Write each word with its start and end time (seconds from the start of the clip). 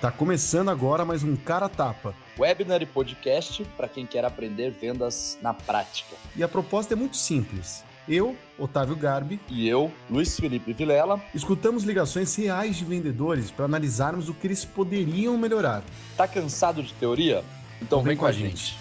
Tá 0.00 0.10
começando 0.10 0.70
agora 0.70 1.04
mais 1.04 1.22
um 1.22 1.36
Cara 1.36 1.68
Tapa. 1.68 2.16
Webinar 2.38 2.80
e 2.80 2.86
podcast 2.86 3.62
para 3.76 3.86
quem 3.86 4.06
quer 4.06 4.24
aprender 4.24 4.70
vendas 4.70 5.38
na 5.42 5.52
prática. 5.52 6.16
E 6.34 6.42
a 6.42 6.48
proposta 6.48 6.94
é 6.94 6.96
muito 6.96 7.18
simples. 7.18 7.84
Eu, 8.08 8.34
Otávio 8.58 8.96
Garbi, 8.96 9.38
e 9.46 9.68
eu, 9.68 9.92
Luiz 10.08 10.40
Felipe 10.40 10.72
Vilela, 10.72 11.22
escutamos 11.34 11.84
ligações 11.84 12.34
reais 12.34 12.76
de 12.76 12.84
vendedores 12.86 13.50
para 13.50 13.66
analisarmos 13.66 14.30
o 14.30 14.32
que 14.32 14.46
eles 14.46 14.64
poderiam 14.64 15.36
melhorar. 15.36 15.84
Tá 16.16 16.26
cansado 16.26 16.82
de 16.82 16.94
teoria? 16.94 17.44
Então, 17.76 17.98
então 17.98 17.98
vem, 17.98 18.12
vem 18.12 18.16
com 18.16 18.24
a 18.24 18.32
gente. 18.32 18.68
gente. 18.68 18.78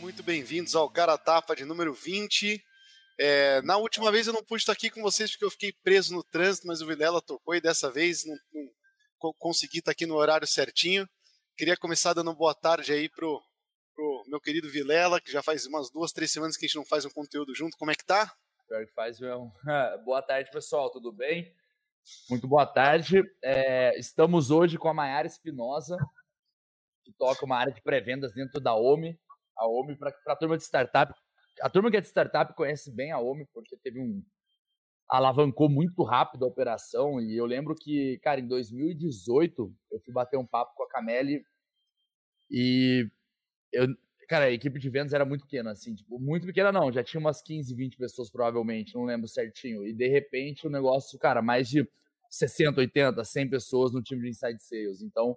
Muito 0.00 0.22
bem-vindos 0.22 0.74
ao 0.74 0.88
Cara 0.88 1.18
Tapa 1.18 1.54
de 1.54 1.66
número 1.66 1.92
20. 1.92 2.64
É, 3.18 3.62
na 3.62 3.76
última 3.76 4.10
vez 4.10 4.26
eu 4.26 4.32
não 4.32 4.44
pude 4.44 4.62
estar 4.62 4.72
aqui 4.72 4.90
com 4.90 5.00
vocês 5.02 5.30
porque 5.30 5.44
eu 5.44 5.50
fiquei 5.50 5.72
preso 5.82 6.12
no 6.12 6.22
trânsito, 6.22 6.66
mas 6.66 6.80
o 6.80 6.86
Vilela 6.86 7.22
tocou 7.22 7.54
e 7.54 7.60
dessa 7.60 7.90
vez 7.90 8.24
não, 8.24 8.36
não 9.22 9.32
consegui 9.38 9.78
estar 9.78 9.92
aqui 9.92 10.06
no 10.06 10.16
horário 10.16 10.46
certinho. 10.46 11.08
Queria 11.56 11.76
começar 11.76 12.12
dando 12.12 12.34
boa 12.34 12.54
tarde 12.54 12.92
aí 12.92 13.08
pro, 13.08 13.40
pro 13.94 14.24
meu 14.26 14.40
querido 14.40 14.68
Vilela, 14.68 15.20
que 15.20 15.30
já 15.30 15.42
faz 15.42 15.64
umas 15.66 15.90
duas, 15.90 16.12
três 16.12 16.32
semanas 16.32 16.56
que 16.56 16.64
a 16.64 16.68
gente 16.68 16.76
não 16.76 16.84
faz 16.84 17.04
um 17.04 17.10
conteúdo 17.10 17.54
junto. 17.54 17.76
Como 17.76 17.92
é 17.92 17.94
que 17.94 18.04
tá? 18.04 18.32
Pior 18.68 18.84
que 18.84 18.92
faz 18.92 19.20
mesmo. 19.20 19.52
boa 20.04 20.20
tarde, 20.20 20.50
pessoal, 20.50 20.90
tudo 20.90 21.12
bem? 21.12 21.54
Muito 22.28 22.48
boa 22.48 22.66
tarde. 22.66 23.22
É, 23.42 23.96
estamos 23.98 24.50
hoje 24.50 24.76
com 24.76 24.88
a 24.88 24.94
Mayara 24.94 25.26
Espinosa, 25.26 25.96
que 27.04 27.12
toca 27.12 27.44
uma 27.44 27.56
área 27.56 27.72
de 27.72 27.80
pré-vendas 27.82 28.34
dentro 28.34 28.60
da 28.60 28.74
OMI. 28.74 29.18
A 29.56 29.68
OMI, 29.68 29.96
para 29.96 30.12
a 30.26 30.36
turma 30.36 30.56
de 30.56 30.64
startup, 30.64 31.14
a 31.60 31.70
turma 31.70 31.90
que 31.90 31.96
é 31.96 32.00
de 32.00 32.06
startup 32.06 32.54
conhece 32.54 32.90
bem 32.90 33.12
a 33.12 33.18
OMI, 33.20 33.46
porque 33.52 33.76
teve 33.76 34.00
um. 34.00 34.22
alavancou 35.08 35.68
muito 35.68 36.02
rápido 36.02 36.44
a 36.44 36.48
operação. 36.48 37.20
E 37.20 37.36
eu 37.36 37.46
lembro 37.46 37.74
que, 37.74 38.18
cara, 38.22 38.40
em 38.40 38.48
2018, 38.48 39.74
eu 39.92 40.00
fui 40.00 40.12
bater 40.12 40.38
um 40.38 40.46
papo 40.46 40.74
com 40.76 40.84
a 40.84 40.88
Cameli 40.88 41.44
e 42.50 43.08
eu, 43.72 43.88
cara, 44.28 44.46
a 44.46 44.50
equipe 44.50 44.78
de 44.78 44.90
vendas 44.90 45.12
era 45.12 45.24
muito 45.24 45.44
pequena, 45.44 45.72
assim, 45.72 45.94
tipo, 45.94 46.18
muito 46.18 46.46
pequena 46.46 46.72
não, 46.72 46.92
já 46.92 47.02
tinha 47.02 47.20
umas 47.20 47.42
15, 47.42 47.74
20 47.74 47.96
pessoas 47.96 48.30
provavelmente, 48.30 48.94
não 48.94 49.04
lembro 49.04 49.28
certinho. 49.28 49.86
E 49.86 49.92
de 49.92 50.08
repente 50.08 50.66
o 50.66 50.70
negócio, 50.70 51.18
cara, 51.18 51.42
mais 51.42 51.68
de 51.68 51.88
60, 52.30 52.80
80, 52.80 53.24
100 53.24 53.50
pessoas 53.50 53.92
no 53.92 54.02
time 54.02 54.22
de 54.22 54.28
Inside 54.30 54.62
Sales. 54.62 55.02
Então, 55.02 55.36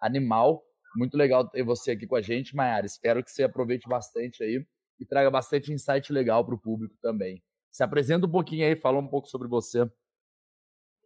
animal. 0.00 0.64
Muito 0.96 1.16
legal 1.16 1.46
ter 1.48 1.62
você 1.62 1.92
aqui 1.92 2.06
com 2.06 2.16
a 2.16 2.22
gente, 2.22 2.56
Mayara. 2.56 2.86
Espero 2.86 3.22
que 3.22 3.30
você 3.30 3.42
aproveite 3.42 3.88
bastante 3.88 4.42
aí 4.42 4.64
e 4.98 5.04
traga 5.04 5.30
bastante 5.30 5.72
insight 5.72 6.12
legal 6.12 6.44
para 6.44 6.54
o 6.54 6.60
público 6.60 6.94
também. 7.00 7.42
Se 7.70 7.82
apresenta 7.82 8.26
um 8.26 8.30
pouquinho 8.30 8.66
aí, 8.66 8.74
fala 8.74 8.98
um 8.98 9.06
pouco 9.06 9.28
sobre 9.28 9.48
você. 9.48 9.88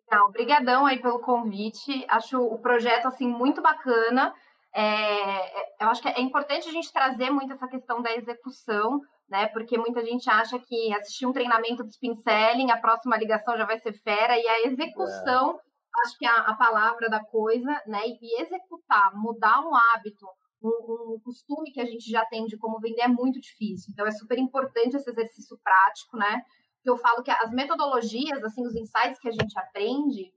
Então, 0.05 0.27
obrigadão 0.27 0.87
aí 0.87 1.01
pelo 1.01 1.21
convite. 1.21 2.05
Acho 2.09 2.41
o 2.41 2.59
projeto 2.59 3.07
assim 3.07 3.29
muito 3.29 3.63
bacana. 3.63 4.35
É, 4.73 5.85
eu 5.85 5.89
acho 5.89 6.03
que 6.03 6.09
é 6.09 6.21
importante 6.21 6.69
a 6.69 6.73
gente 6.73 6.93
trazer 6.93 7.31
muito 7.31 7.53
essa 7.53 7.67
questão 7.67 8.01
da 8.01 8.15
execução, 8.15 9.01
né? 9.29 9.47
Porque 9.49 9.77
muita 9.79 10.05
gente 10.05 10.29
acha 10.31 10.59
que 10.59 10.93
assistir 10.95 11.27
um 11.27 11.33
treinamento 11.33 11.85
de 11.85 11.91
spin 11.91 12.15
selling, 12.15 12.71
a 12.71 12.77
próxima 12.77 13.17
ligação 13.17 13.57
já 13.57 13.65
vai 13.65 13.79
ser 13.79 13.93
fera, 13.95 14.39
e 14.39 14.47
a 14.47 14.67
execução, 14.67 15.59
é. 15.59 16.01
acho 16.05 16.19
que 16.19 16.27
é 16.27 16.29
a, 16.29 16.39
a 16.39 16.55
palavra 16.55 17.09
da 17.09 17.25
coisa, 17.25 17.83
né? 17.87 18.01
E 18.07 18.43
executar, 18.43 19.13
mudar 19.15 19.61
um 19.61 19.75
hábito, 19.75 20.27
um, 20.63 21.15
um, 21.15 21.21
costume 21.25 21.73
que 21.73 21.81
a 21.81 21.85
gente 21.85 22.11
já 22.11 22.25
tem 22.27 22.45
de 22.47 22.57
como 22.57 22.79
vender 22.81 23.03
é 23.03 23.09
muito 23.09 23.41
difícil. 23.41 23.91
Então, 23.93 24.07
é 24.07 24.11
super 24.11 24.39
importante 24.39 24.97
esse 24.97 25.09
exercício 25.09 25.59
prático, 25.63 26.17
né? 26.17 26.43
Que 26.83 26.91
eu 26.91 26.97
falo 26.97 27.23
que 27.23 27.31
as 27.31 27.51
metodologias, 27.51 28.43
assim, 28.45 28.67
os 28.67 28.75
insights 28.75 29.19
que 29.19 29.29
a 29.29 29.33
gente 29.33 29.59
aprende 29.59 30.33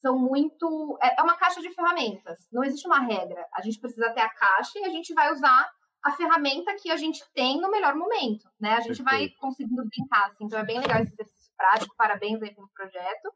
são 0.00 0.18
muito. 0.18 0.98
É, 1.02 1.20
é 1.20 1.22
uma 1.22 1.36
caixa 1.36 1.60
de 1.60 1.70
ferramentas. 1.70 2.38
Não 2.52 2.64
existe 2.64 2.86
uma 2.86 3.00
regra. 3.00 3.46
A 3.54 3.62
gente 3.62 3.78
precisa 3.78 4.10
ter 4.10 4.20
a 4.20 4.34
caixa 4.34 4.78
e 4.78 4.84
a 4.84 4.90
gente 4.90 5.14
vai 5.14 5.32
usar 5.32 5.70
a 6.04 6.10
ferramenta 6.12 6.74
que 6.74 6.90
a 6.90 6.96
gente 6.96 7.22
tem 7.32 7.60
no 7.60 7.70
melhor 7.70 7.94
momento, 7.94 8.44
né? 8.60 8.70
A 8.70 8.80
gente 8.80 9.02
Perfeito. 9.02 9.04
vai 9.04 9.28
conseguindo 9.40 9.84
brincar, 9.84 10.26
assim. 10.26 10.44
Então, 10.44 10.58
é 10.58 10.64
bem 10.64 10.80
legal 10.80 11.00
esse 11.00 11.12
exercício 11.12 11.52
prático. 11.56 11.94
Parabéns 11.96 12.42
aí 12.42 12.52
pelo 12.52 12.68
projeto. 12.74 13.32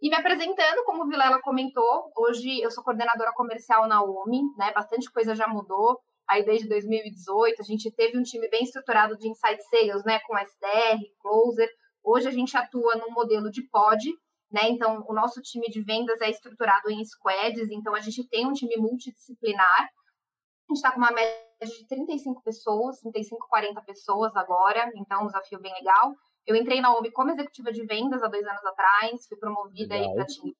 E 0.00 0.08
me 0.08 0.14
apresentando, 0.14 0.84
como 0.84 1.02
o 1.02 1.08
Vilela 1.08 1.40
comentou, 1.42 2.12
hoje 2.16 2.60
eu 2.60 2.70
sou 2.70 2.84
coordenadora 2.84 3.32
comercial 3.32 3.88
na 3.88 4.00
OMI, 4.00 4.42
né? 4.56 4.72
Bastante 4.72 5.10
coisa 5.10 5.34
já 5.34 5.48
mudou. 5.48 5.98
Aí 6.28 6.44
desde 6.44 6.68
2018 6.68 7.60
a 7.60 7.64
gente 7.64 7.90
teve 7.90 8.16
um 8.16 8.22
time 8.22 8.48
bem 8.48 8.62
estruturado 8.62 9.16
de 9.16 9.28
inside 9.28 9.60
sales, 9.68 10.04
né, 10.04 10.20
com 10.20 10.38
SDR, 10.38 11.00
closer. 11.20 11.68
Hoje 12.04 12.28
a 12.28 12.30
gente 12.30 12.56
atua 12.56 12.94
num 12.96 13.10
modelo 13.10 13.50
de 13.50 13.62
pod, 13.62 14.06
né? 14.52 14.68
Então 14.68 15.04
o 15.08 15.14
nosso 15.14 15.40
time 15.40 15.68
de 15.68 15.82
vendas 15.82 16.20
é 16.20 16.30
estruturado 16.30 16.90
em 16.90 17.04
squads, 17.04 17.70
então 17.70 17.94
a 17.94 18.00
gente 18.00 18.28
tem 18.28 18.46
um 18.46 18.52
time 18.52 18.76
multidisciplinar. 18.76 19.80
A 19.80 20.72
gente 20.72 20.76
está 20.76 20.92
com 20.92 20.98
uma 20.98 21.10
média 21.10 21.34
de 21.62 21.86
35 21.88 22.42
pessoas, 22.44 23.00
35, 23.00 23.48
40 23.48 23.82
pessoas 23.82 24.36
agora, 24.36 24.92
então 24.94 25.24
um 25.24 25.26
desafio 25.26 25.58
bem 25.60 25.72
legal. 25.72 26.14
Eu 26.48 26.56
entrei 26.56 26.80
na 26.80 26.96
OMI 26.96 27.12
como 27.12 27.30
executiva 27.30 27.70
de 27.70 27.84
vendas 27.84 28.22
há 28.22 28.26
dois 28.26 28.46
anos 28.46 28.64
atrás, 28.64 29.26
fui 29.28 29.36
promovida 29.36 29.94
para 30.14 30.24
time 30.24 30.56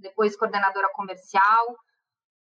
depois 0.00 0.36
coordenadora 0.36 0.88
comercial. 0.92 1.76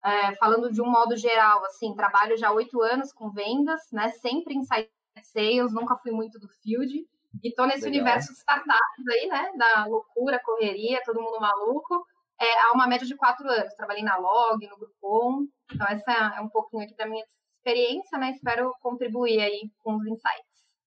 É, 0.04 0.32
falando 0.36 0.70
de 0.70 0.80
um 0.80 0.88
modo 0.88 1.16
geral, 1.16 1.64
assim, 1.64 1.92
trabalho 1.96 2.36
já 2.36 2.52
oito 2.52 2.80
anos 2.80 3.12
com 3.12 3.32
vendas, 3.32 3.80
né? 3.92 4.10
Sempre 4.10 4.54
em 4.54 4.62
site 4.62 4.88
sales, 5.24 5.74
nunca 5.74 5.96
fui 5.96 6.12
muito 6.12 6.38
do 6.38 6.48
field. 6.62 7.04
E 7.42 7.52
tô 7.52 7.66
nesse 7.66 7.84
Legal. 7.84 8.02
universo 8.02 8.32
de 8.32 8.38
startups 8.38 9.08
aí, 9.10 9.26
né? 9.26 9.50
Da 9.56 9.86
loucura, 9.86 10.40
correria, 10.44 11.02
todo 11.04 11.20
mundo 11.20 11.40
maluco. 11.40 12.06
É, 12.40 12.60
há 12.60 12.72
uma 12.74 12.86
média 12.86 13.04
de 13.04 13.16
quatro 13.16 13.50
anos. 13.50 13.74
Trabalhei 13.74 14.04
na 14.04 14.16
Log, 14.18 14.64
no 14.68 14.78
Groupon. 14.78 15.48
Então, 15.74 15.86
essa 15.88 16.12
é 16.36 16.40
um 16.40 16.48
pouquinho 16.48 16.84
aqui 16.84 16.94
da 16.94 17.08
minha 17.08 17.24
experiência, 17.56 18.16
né? 18.18 18.30
Espero 18.30 18.72
contribuir 18.80 19.40
aí 19.40 19.68
com 19.78 19.96
os 19.96 20.06
insights. 20.06 20.78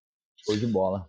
Show 0.46 0.56
de 0.56 0.66
bola. 0.66 1.06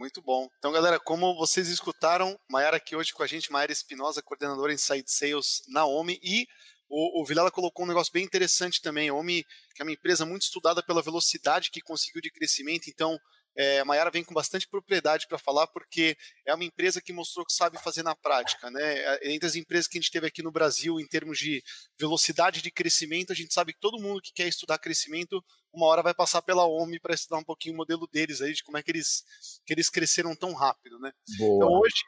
Muito 0.00 0.22
bom. 0.22 0.48
Então, 0.58 0.72
galera, 0.72 0.98
como 0.98 1.36
vocês 1.36 1.68
escutaram, 1.68 2.34
Mayara 2.48 2.78
aqui 2.78 2.96
hoje 2.96 3.12
com 3.12 3.22
a 3.22 3.26
gente, 3.26 3.52
Mayara 3.52 3.70
Espinosa, 3.70 4.22
coordenadora 4.22 4.72
em 4.72 4.78
Side 4.78 5.04
Sales 5.10 5.62
na 5.68 5.84
OMI, 5.84 6.18
e 6.22 6.46
o, 6.88 7.20
o 7.20 7.24
Vilela 7.26 7.50
colocou 7.50 7.84
um 7.84 7.88
negócio 7.88 8.10
bem 8.10 8.24
interessante 8.24 8.80
também. 8.80 9.10
A 9.10 9.14
OMI, 9.14 9.44
que 9.74 9.82
é 9.82 9.84
uma 9.84 9.92
empresa 9.92 10.24
muito 10.24 10.40
estudada 10.40 10.82
pela 10.82 11.02
velocidade 11.02 11.70
que 11.70 11.82
conseguiu 11.82 12.22
de 12.22 12.30
crescimento, 12.30 12.88
então 12.88 13.18
é, 13.56 13.80
a 13.80 13.84
Mayara 13.84 14.10
vem 14.10 14.24
com 14.24 14.32
bastante 14.32 14.68
propriedade 14.68 15.26
para 15.26 15.38
falar, 15.38 15.66
porque 15.66 16.16
é 16.46 16.54
uma 16.54 16.64
empresa 16.64 17.00
que 17.00 17.12
mostrou 17.12 17.44
que 17.44 17.52
sabe 17.52 17.78
fazer 17.82 18.02
na 18.02 18.14
prática. 18.14 18.70
Né? 18.70 18.80
É, 18.82 19.32
entre 19.32 19.46
as 19.46 19.54
empresas 19.54 19.88
que 19.88 19.98
a 19.98 20.00
gente 20.00 20.10
teve 20.10 20.26
aqui 20.26 20.42
no 20.42 20.52
Brasil, 20.52 21.00
em 21.00 21.06
termos 21.06 21.38
de 21.38 21.62
velocidade 21.98 22.62
de 22.62 22.70
crescimento, 22.70 23.32
a 23.32 23.36
gente 23.36 23.52
sabe 23.52 23.72
que 23.72 23.80
todo 23.80 24.00
mundo 24.00 24.20
que 24.22 24.32
quer 24.32 24.48
estudar 24.48 24.78
crescimento, 24.78 25.42
uma 25.72 25.86
hora 25.86 26.02
vai 26.02 26.14
passar 26.14 26.42
pela 26.42 26.66
OMI 26.66 27.00
para 27.00 27.14
estudar 27.14 27.38
um 27.38 27.44
pouquinho 27.44 27.74
o 27.74 27.78
modelo 27.78 28.08
deles, 28.12 28.40
aí, 28.40 28.52
de 28.52 28.62
como 28.62 28.78
é 28.78 28.82
que 28.82 28.90
eles, 28.90 29.24
que 29.66 29.72
eles 29.72 29.88
cresceram 29.88 30.34
tão 30.34 30.52
rápido. 30.54 30.98
Né? 30.98 31.12
Então, 31.34 31.68
hoje, 31.68 32.02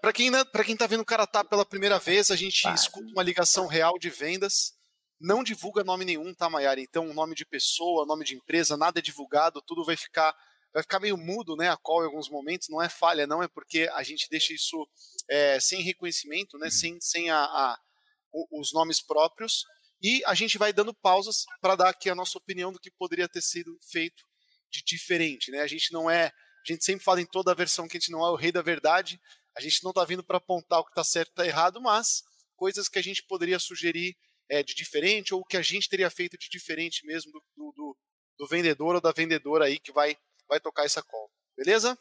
para 0.00 0.12
quem 0.12 0.30
para 0.46 0.64
quem 0.64 0.74
está 0.74 0.86
vendo 0.86 1.00
o 1.00 1.06
Caratá 1.06 1.44
pela 1.44 1.64
primeira 1.64 1.98
vez, 1.98 2.30
a 2.30 2.36
gente 2.36 2.66
escuta 2.68 3.06
uma 3.12 3.22
ligação 3.22 3.66
real 3.66 3.98
de 3.98 4.08
vendas 4.08 4.77
não 5.20 5.42
divulga 5.42 5.82
nome 5.82 6.04
nenhum, 6.04 6.32
tá, 6.34 6.48
Maiara? 6.48 6.80
Então, 6.80 7.12
nome 7.12 7.34
de 7.34 7.44
pessoa, 7.44 8.06
nome 8.06 8.24
de 8.24 8.34
empresa, 8.36 8.76
nada 8.76 8.98
é 8.98 9.02
divulgado, 9.02 9.62
tudo 9.62 9.84
vai 9.84 9.96
ficar 9.96 10.34
vai 10.72 10.82
ficar 10.82 11.00
meio 11.00 11.16
mudo, 11.16 11.56
né, 11.56 11.70
a 11.70 11.76
call 11.76 12.02
em 12.02 12.06
alguns 12.06 12.28
momentos, 12.28 12.68
não 12.68 12.80
é 12.80 12.88
falha, 12.88 13.26
não, 13.26 13.42
é 13.42 13.48
porque 13.48 13.88
a 13.94 14.02
gente 14.02 14.28
deixa 14.30 14.52
isso 14.52 14.86
é, 15.28 15.58
sem 15.58 15.82
reconhecimento, 15.82 16.58
né, 16.58 16.66
uhum. 16.66 16.70
sem, 16.70 17.00
sem 17.00 17.30
a, 17.30 17.38
a, 17.38 17.78
os 18.52 18.72
nomes 18.72 19.00
próprios, 19.00 19.64
e 20.00 20.22
a 20.26 20.34
gente 20.34 20.58
vai 20.58 20.72
dando 20.72 20.94
pausas 20.94 21.44
para 21.60 21.74
dar 21.74 21.88
aqui 21.88 22.10
a 22.10 22.14
nossa 22.14 22.36
opinião 22.38 22.70
do 22.72 22.78
que 22.78 22.90
poderia 22.90 23.28
ter 23.28 23.40
sido 23.40 23.76
feito 23.90 24.22
de 24.70 24.82
diferente, 24.84 25.50
né, 25.50 25.62
a 25.62 25.66
gente 25.66 25.92
não 25.92 26.10
é, 26.10 26.26
a 26.26 26.72
gente 26.72 26.84
sempre 26.84 27.02
fala 27.02 27.20
em 27.20 27.26
toda 27.26 27.50
a 27.50 27.54
versão 27.54 27.88
que 27.88 27.96
a 27.96 28.00
gente 28.00 28.12
não 28.12 28.24
é 28.24 28.30
o 28.30 28.36
rei 28.36 28.52
da 28.52 28.62
verdade, 28.62 29.18
a 29.56 29.60
gente 29.60 29.82
não 29.82 29.90
está 29.90 30.04
vindo 30.04 30.22
para 30.22 30.36
apontar 30.36 30.80
o 30.80 30.84
que 30.84 30.90
está 30.90 31.02
certo 31.02 31.30
e 31.30 31.32
está 31.32 31.46
errado, 31.46 31.80
mas 31.80 32.22
coisas 32.54 32.88
que 32.88 32.98
a 32.98 33.02
gente 33.02 33.24
poderia 33.24 33.58
sugerir 33.58 34.16
é, 34.48 34.62
de 34.62 34.74
diferente 34.74 35.34
ou 35.34 35.40
o 35.40 35.44
que 35.44 35.56
a 35.56 35.62
gente 35.62 35.88
teria 35.88 36.10
feito 36.10 36.36
de 36.38 36.48
diferente 36.48 37.04
mesmo 37.06 37.32
do, 37.32 37.42
do, 37.56 37.72
do, 37.72 37.98
do 38.38 38.46
vendedor 38.46 38.94
ou 38.94 39.00
da 39.00 39.12
vendedora 39.12 39.66
aí 39.66 39.78
que 39.78 39.92
vai, 39.92 40.16
vai 40.48 40.60
tocar 40.60 40.84
essa 40.84 41.02
call. 41.02 41.30
Beleza? 41.56 41.98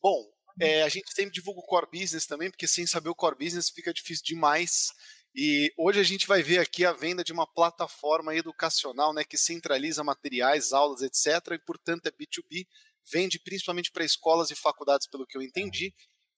Bom, 0.00 0.32
é, 0.60 0.82
a 0.82 0.88
gente 0.88 1.12
sempre 1.14 1.32
divulga 1.32 1.60
o 1.60 1.64
core 1.64 1.88
business 1.92 2.26
também, 2.26 2.50
porque 2.50 2.66
sem 2.66 2.86
saber 2.86 3.08
o 3.08 3.14
core 3.14 3.36
business 3.38 3.70
fica 3.70 3.92
difícil 3.92 4.24
demais. 4.24 4.92
E 5.34 5.72
hoje 5.78 5.98
a 5.98 6.02
gente 6.02 6.26
vai 6.26 6.42
ver 6.42 6.58
aqui 6.58 6.84
a 6.84 6.92
venda 6.92 7.24
de 7.24 7.32
uma 7.32 7.46
plataforma 7.46 8.34
educacional 8.34 9.14
né, 9.14 9.24
que 9.24 9.38
centraliza 9.38 10.04
materiais, 10.04 10.72
aulas, 10.72 11.00
etc. 11.00 11.52
E, 11.52 11.58
portanto, 11.58 12.06
é 12.06 12.10
B2B, 12.10 12.66
vende 13.10 13.38
principalmente 13.38 13.90
para 13.90 14.04
escolas 14.04 14.50
e 14.50 14.54
faculdades, 14.54 15.06
pelo 15.06 15.26
que 15.26 15.36
eu 15.36 15.42
entendi. 15.42 15.94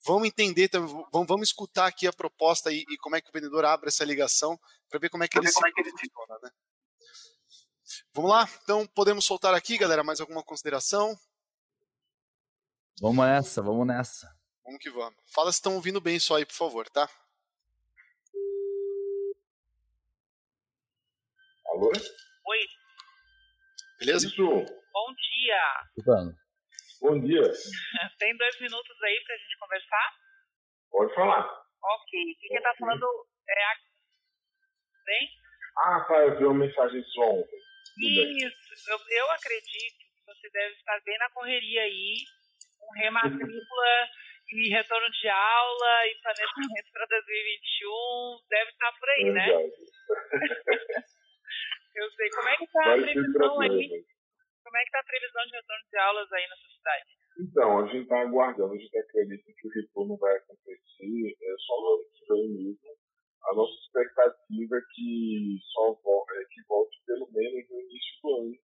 Vamos 0.07 0.29
entender, 0.29 0.69
vamos, 1.11 1.27
vamos 1.27 1.49
escutar 1.49 1.87
aqui 1.87 2.07
a 2.07 2.13
proposta 2.13 2.71
e, 2.71 2.85
e 2.91 2.97
como 2.99 3.17
é 3.17 3.23
que 3.23 3.31
o 3.31 3.33
vendedor 3.33 3.65
abre 3.65 3.89
essa 3.89 4.05
ligação 4.05 4.59
para 4.91 4.99
ver 4.99 5.09
como 5.09 5.25
é 5.25 5.29
que 5.29 5.39
ele, 5.39 5.49
se 5.49 5.59
é 5.67 5.73
que 5.73 5.81
ele 5.81 5.91
funciona, 5.91 6.39
né? 6.43 6.51
Vamos 8.13 8.31
lá? 8.31 8.49
Então 8.63 8.87
podemos 8.89 9.25
soltar 9.25 9.55
aqui, 9.55 9.79
galera, 9.79 10.05
mais 10.05 10.21
alguma 10.21 10.43
consideração? 10.43 11.19
Vamos 13.01 13.25
nessa, 13.25 13.63
vamos 13.63 13.87
nessa. 13.87 14.31
Vamos 14.63 14.79
que 14.81 14.91
vamos. 14.91 15.19
Fala 15.27 15.51
se 15.51 15.57
estão 15.57 15.75
ouvindo 15.75 16.01
bem 16.01 16.19
só 16.19 16.37
aí, 16.37 16.45
por 16.45 16.55
favor, 16.55 16.89
tá? 16.91 17.09
Alô? 21.67 21.91
Oi. 21.91 22.59
Beleza? 23.99 24.27
Isso. 24.27 24.43
Bom 24.43 25.15
dia. 25.15 25.89
Escutando. 25.97 26.44
Bom 27.05 27.21
dia. 27.21 27.45
Tem 28.19 28.35
dois 28.35 28.61
minutos 28.61 29.03
aí 29.03 29.21
pra 29.27 29.37
gente 29.37 29.59
conversar? 29.59 30.15
Pode 30.91 31.15
falar. 31.15 31.45
Ok. 31.45 32.19
O 32.19 32.37
que, 32.41 32.49
que 32.49 32.61
tá 32.63 32.75
falando 32.81 33.07
é 33.47 33.65
a. 33.65 33.77
Bem? 35.05 35.29
Ah, 35.77 35.99
Rafael, 35.99 36.29
eu 36.29 36.39
vi 36.39 36.45
uma 36.47 36.65
mensagem 36.65 37.05
sua 37.13 37.27
ontem. 37.27 37.61
Isso. 37.99 38.91
Eu, 38.91 38.97
eu 38.97 39.31
acredito 39.33 39.99
que 39.99 40.25
você 40.25 40.49
deve 40.49 40.77
estar 40.77 40.99
bem 41.05 41.19
na 41.19 41.29
correria 41.29 41.83
aí, 41.83 42.15
com 42.81 42.91
rematrícula 42.93 44.09
e 44.49 44.71
retorno 44.71 45.11
de 45.11 45.29
aula 45.29 46.07
e 46.07 46.15
planejamento 46.23 46.91
para 46.91 47.05
2021. 47.05 48.41
Deve 48.49 48.71
estar 48.71 48.93
por 48.99 49.11
aí, 49.11 49.31
né? 49.31 49.47
eu 51.97 52.11
sei. 52.13 52.31
Como 52.31 52.49
é 52.49 52.57
que 52.57 52.67
tá 52.69 52.95
a 52.95 52.97
previsão 52.97 53.61
aí? 53.61 54.07
Como 54.75 54.83
é 54.83 54.87
que 54.87 54.91
tá 54.91 54.99
a 54.99 55.07
previsão 55.07 55.47
de 55.47 55.53
retorno 55.55 55.85
de 55.89 55.99
aulas 55.99 56.33
aí 56.33 56.47
na 56.51 56.57
cidade? 56.57 57.11
Então, 57.39 57.79
a 57.79 57.87
gente 57.87 58.03
está 58.03 58.21
aguardando, 58.23 58.75
a 58.75 58.77
gente 58.77 58.99
acredita 58.99 59.53
que 59.55 59.69
o 59.69 59.71
retorno 59.71 60.17
vai 60.19 60.35
acontecer 60.35 61.31
é, 61.31 61.55
só 61.63 61.81
no 61.81 61.95
ano 61.95 62.05
que 62.11 62.27
vem 62.27 62.49
mesmo. 62.51 62.91
A 63.47 63.55
nossa 63.55 63.71
expectativa 63.71 64.75
é 64.75 64.83
que 64.91 65.59
só 65.71 65.95
é, 65.95 66.45
que 66.51 66.61
volte 66.67 66.99
pelo 67.07 67.31
menos 67.31 67.71
no 67.71 67.81
início 67.87 68.19
do 68.21 68.35
ano, 68.35 68.59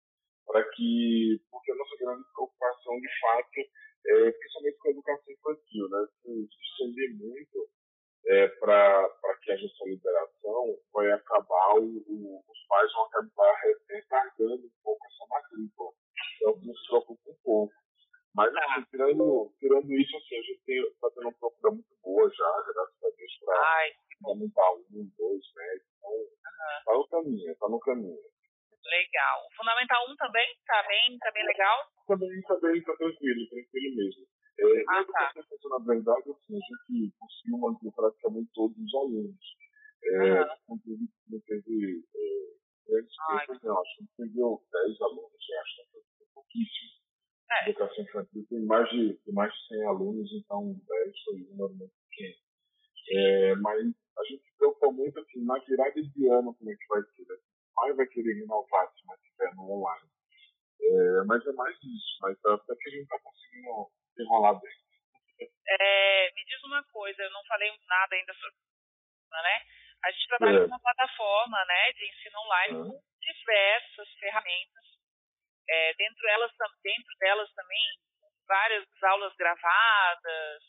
para 0.48 0.64
que, 0.72 1.38
porque 1.52 1.72
a 1.74 1.76
nossa 1.76 1.96
grande 2.02 2.24
preocupação 2.34 3.00
de 3.00 3.10
fato 3.22 3.60
é 4.08 4.32
principalmente 4.32 4.78
com 4.80 4.88
a 4.88 4.92
educação 4.92 5.30
infantil, 5.30 5.90
né? 5.90 6.08
Se 6.26 6.50
estender 6.74 7.10
muito 7.22 7.70
é, 8.26 8.48
para 8.48 9.10
que 9.44 9.52
haja 9.52 9.64
essa 9.64 9.86
liberação, 9.86 10.76
vai 10.92 11.12
acabar, 11.12 11.76
o, 11.78 11.86
o, 11.86 12.44
os 12.50 12.68
pais 12.68 12.92
vão 12.94 13.06
acabar 13.06 13.54
retardando 13.88 14.66
um 14.66 14.72
pouco 14.84 15.06
essa 15.06 15.28
matrícula. 15.30 15.99
Então, 16.40 16.56
nos 16.64 16.88
preocupa 16.88 17.30
um 17.30 17.36
pouco. 17.44 17.74
Mas, 18.34 18.56
assim, 18.56 18.86
tirando, 18.92 19.52
tirando 19.60 19.92
isso, 19.92 20.16
assim, 20.16 20.38
a 20.38 20.42
gente 20.42 20.72
está 20.72 21.10
tendo 21.12 21.28
uma 21.28 21.34
procura 21.34 21.74
muito 21.74 21.96
boa 22.02 22.30
já, 22.30 22.52
graças 22.74 23.04
a 23.04 23.10
Deus, 23.18 23.40
para 23.44 23.92
Fundamental 24.24 24.80
1, 24.96 25.12
2, 25.18 25.42
médio. 25.56 25.86
Então, 25.98 26.12
está 26.80 26.94
uhum. 26.94 27.00
no 27.00 27.08
caminho, 27.08 27.52
está 27.52 27.70
no 27.70 27.80
caminho. 27.80 28.20
Legal. 28.86 29.38
O 29.46 29.56
Fundamental 29.58 30.10
1 30.10 30.16
também 30.16 30.52
está 30.52 30.84
bem, 30.88 31.18
tá 31.20 31.32
bem 31.32 31.46
legal? 31.46 31.78
Também 32.08 32.40
está 32.40 32.56
bem, 32.62 32.78
está 32.78 32.96
tranquilo, 32.96 33.50
tranquilo 33.50 33.96
mesmo. 33.96 34.26
É, 34.60 34.84
ah, 34.90 35.06
tá. 35.06 35.34
Na 35.36 35.86
verdade, 35.86 36.32
assim, 36.32 36.56
a 36.56 36.96
gente 36.96 37.14
conseguiu 37.20 37.58
manter 37.60 37.92
praticamente 37.92 38.50
todos 38.54 38.78
os 38.78 38.96
alunos. 38.96 39.46
É, 40.04 40.42
uhum. 40.42 40.48
Não 40.70 40.78
teve, 40.80 41.06
não 41.28 41.40
teve 41.42 42.04
é, 42.16 42.60
grandes 42.88 43.64
não. 43.64 43.82
Acho 43.82 43.98
que 43.98 44.08
perdeu 44.18 44.64
10 44.72 45.02
alunos, 45.02 45.50
eu 45.50 45.60
acho 45.60 45.82
pouquíssimo. 46.40 46.90
É. 47.52 47.70
Educação 47.70 48.04
infantil 48.04 48.46
tem 48.48 48.66
mais 48.66 48.90
de, 48.90 49.14
tem 49.26 49.34
mais 49.34 49.52
de 49.52 49.68
100 49.68 49.88
alunos, 49.88 50.30
então 50.34 50.74
10 50.88 51.24
foi 51.24 51.36
um 51.36 51.48
número 51.50 51.76
muito 51.76 51.94
pequeno. 52.10 52.36
É, 53.12 53.56
mas 53.56 53.80
a 54.18 54.24
gente 54.30 54.44
se 54.44 54.58
preocupa 54.58 54.92
muito 54.92 55.20
assim, 55.20 55.44
na 55.44 55.58
virada 55.60 56.02
de 56.02 56.28
ano 56.30 56.54
como 56.54 56.72
é 56.72 56.76
que 56.76 56.88
vai 56.88 57.02
ser. 57.02 57.26
Né? 57.28 57.36
O 57.36 57.74
pai 57.76 57.94
vai 57.94 58.06
querer 58.08 58.34
renovar 58.34 58.92
se 58.94 59.06
mantiver 59.06 59.56
no 59.56 59.72
online. 59.72 60.10
É, 60.82 61.24
mas 61.26 61.46
é 61.46 61.52
mais 61.54 61.76
isso, 61.76 62.18
mas 62.22 62.38
até 62.46 62.76
que 62.76 62.88
a 62.88 62.92
gente 62.92 63.04
está 63.04 63.20
conseguindo 63.20 63.92
enrolar 64.20 64.60
bem. 64.62 64.72
É, 65.68 66.32
me 66.34 66.46
diz 66.46 66.64
uma 66.64 66.84
coisa, 66.92 67.22
eu 67.22 67.32
não 67.32 67.44
falei 67.46 67.70
nada 67.88 68.16
ainda 68.16 68.34
sobre 68.34 68.58
né? 69.38 69.62
A 70.04 70.12
gente 70.12 70.28
trabalha 70.28 70.58
é. 70.58 70.62
com 70.62 70.68
uma 70.68 70.80
plataforma 70.80 71.66
né, 71.66 71.92
de 71.94 72.10
ensino 72.10 72.40
online 72.40 72.74
é. 72.74 72.84
com 72.84 73.02
diversas 73.20 74.10
ferramentas. 74.20 74.89
É, 75.69 75.94
dentro, 75.94 76.27
elas, 76.27 76.51
dentro 76.83 77.18
delas 77.19 77.51
também 77.54 78.00
várias 78.48 78.86
aulas 79.04 79.36
gravadas. 79.36 80.63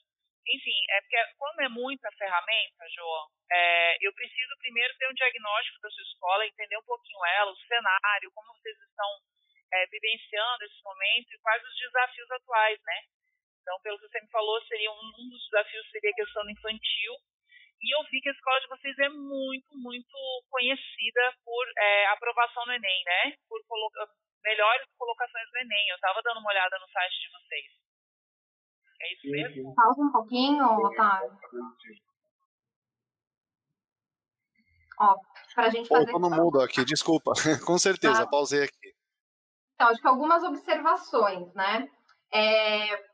Enfim, 0.46 0.78
é 0.90 1.00
porque 1.00 1.16
como 1.38 1.62
é 1.62 1.68
muita 1.68 2.10
ferramenta, 2.12 2.84
João, 2.94 3.28
é, 3.52 3.96
eu 4.00 4.12
preciso 4.12 4.56
primeiro 4.58 4.94
ter 4.98 5.08
um 5.08 5.14
diagnóstico 5.14 5.80
da 5.80 5.90
sua 5.90 6.02
escola, 6.02 6.46
entender 6.46 6.76
um 6.78 6.84
pouquinho 6.84 7.24
ela, 7.36 7.50
o 7.50 7.56
cenário, 7.56 8.32
como 8.34 8.52
vocês 8.54 8.76
estão 8.80 9.10
é, 9.72 9.86
vivenciando 9.86 10.64
esse 10.64 10.82
momento 10.82 11.32
e 11.32 11.40
quais 11.40 11.62
os 11.62 11.76
desafios 11.76 12.30
atuais, 12.30 12.80
né? 12.84 13.02
Então, 13.62 13.80
pelo 13.82 13.98
que 13.98 14.08
você 14.08 14.20
me 14.20 14.30
falou, 14.30 14.60
seria 14.66 14.90
um, 14.90 15.12
um 15.18 15.28
dos 15.28 15.44
desafios 15.44 15.90
seria 15.90 16.10
a 16.10 16.14
questão 16.14 16.48
infantil. 16.50 17.14
E 17.82 17.96
eu 17.96 18.02
vi 18.10 18.20
que 18.20 18.28
a 18.28 18.32
escola 18.32 18.60
de 18.60 18.68
vocês 18.68 18.98
é 18.98 19.08
muito, 19.08 19.78
muito 19.78 20.44
conhecida 20.50 21.34
por 21.44 21.66
é, 21.78 22.06
aprovação 22.08 22.66
no 22.66 22.72
Enem, 22.72 23.04
né? 23.04 23.34
Por 23.48 23.62
melhores 24.44 24.86
colocações 24.98 25.46
no 25.52 25.58
Enem. 25.60 25.88
Eu 25.90 25.96
estava 25.96 26.20
dando 26.22 26.40
uma 26.40 26.50
olhada 26.50 26.78
no 26.78 26.88
site 26.88 27.14
de 27.20 27.28
vocês. 27.32 27.80
É 29.00 29.14
isso 29.14 29.30
mesmo? 29.30 29.74
Pausa 29.74 30.02
um 30.02 30.12
pouquinho, 30.12 30.64
Otávio. 30.64 31.38
Ó, 34.98 35.16
pra 35.54 35.70
gente 35.70 35.88
fazer... 35.88 36.10
Opa, 36.10 36.18
no 36.18 36.30
mudo 36.30 36.60
aqui, 36.60 36.84
desculpa. 36.84 37.32
Com 37.66 37.78
certeza, 37.78 38.24
tá. 38.24 38.26
pausei 38.26 38.64
aqui. 38.64 38.94
Então, 39.74 39.88
acho 39.88 40.00
que 40.00 40.08
algumas 40.08 40.42
observações, 40.42 41.54
né? 41.54 41.88
É, 42.32 43.10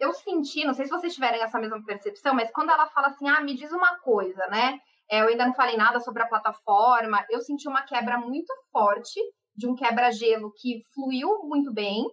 eu 0.00 0.12
senti, 0.12 0.64
não 0.64 0.74
sei 0.74 0.86
se 0.86 0.90
vocês 0.90 1.14
tiverem 1.14 1.40
essa 1.40 1.58
mesma 1.58 1.82
percepção, 1.84 2.34
mas 2.34 2.50
quando 2.50 2.70
ela 2.70 2.88
fala 2.88 3.08
assim, 3.08 3.28
ah, 3.28 3.40
me 3.40 3.54
diz 3.54 3.70
uma 3.70 3.98
coisa, 4.00 4.44
né? 4.48 4.80
É, 5.08 5.20
eu 5.20 5.28
ainda 5.28 5.46
não 5.46 5.54
falei 5.54 5.76
nada 5.76 6.00
sobre 6.00 6.22
a 6.22 6.26
plataforma, 6.26 7.24
eu 7.30 7.40
senti 7.40 7.68
uma 7.68 7.82
quebra 7.82 8.18
muito 8.18 8.52
forte, 8.72 9.20
de 9.56 9.68
um 9.68 9.74
quebra-gelo 9.74 10.52
que 10.56 10.82
fluiu 10.94 11.44
muito 11.44 11.72
bem. 11.72 12.04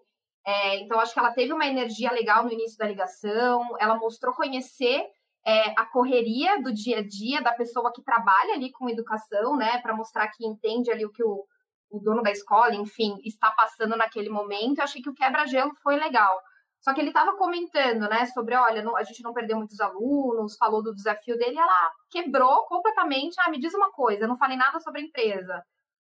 É, 0.45 0.79
então, 0.79 0.99
acho 0.99 1.13
que 1.13 1.19
ela 1.19 1.33
teve 1.33 1.53
uma 1.53 1.67
energia 1.67 2.11
legal 2.11 2.43
no 2.43 2.51
início 2.51 2.77
da 2.77 2.87
ligação, 2.87 3.61
ela 3.79 3.97
mostrou 3.97 4.33
conhecer 4.33 5.05
é, 5.45 5.71
a 5.77 5.85
correria 5.85 6.61
do 6.61 6.73
dia 6.73 6.99
a 6.99 7.07
dia 7.07 7.41
da 7.41 7.51
pessoa 7.51 7.91
que 7.93 8.03
trabalha 8.03 8.53
ali 8.53 8.71
com 8.71 8.89
educação, 8.89 9.55
né, 9.55 9.79
para 9.79 9.95
mostrar 9.95 10.27
que 10.29 10.45
entende 10.45 10.91
ali 10.91 11.05
o 11.05 11.11
que 11.11 11.23
o, 11.23 11.45
o 11.89 11.99
dono 11.99 12.21
da 12.21 12.31
escola, 12.31 12.73
enfim, 12.75 13.17
está 13.23 13.51
passando 13.51 13.95
naquele 13.95 14.29
momento. 14.29 14.79
Eu 14.79 14.83
achei 14.83 15.01
que 15.01 15.09
o 15.09 15.15
quebra-gelo 15.15 15.71
foi 15.83 15.95
legal. 15.95 16.39
Só 16.79 16.93
que 16.93 16.99
ele 16.99 17.09
estava 17.09 17.37
comentando, 17.37 18.09
né, 18.09 18.25
sobre, 18.27 18.55
olha, 18.55 18.81
não, 18.81 18.95
a 18.95 19.03
gente 19.03 19.21
não 19.21 19.33
perdeu 19.33 19.57
muitos 19.57 19.79
alunos, 19.79 20.57
falou 20.57 20.81
do 20.81 20.95
desafio 20.95 21.37
dele, 21.37 21.57
ela 21.57 21.91
quebrou 22.09 22.65
completamente. 22.65 23.35
Ah, 23.39 23.51
me 23.51 23.59
diz 23.59 23.73
uma 23.75 23.91
coisa, 23.91 24.23
eu 24.23 24.27
não 24.27 24.37
falei 24.37 24.57
nada 24.57 24.79
sobre 24.79 25.01
a 25.01 25.03
empresa. 25.03 25.63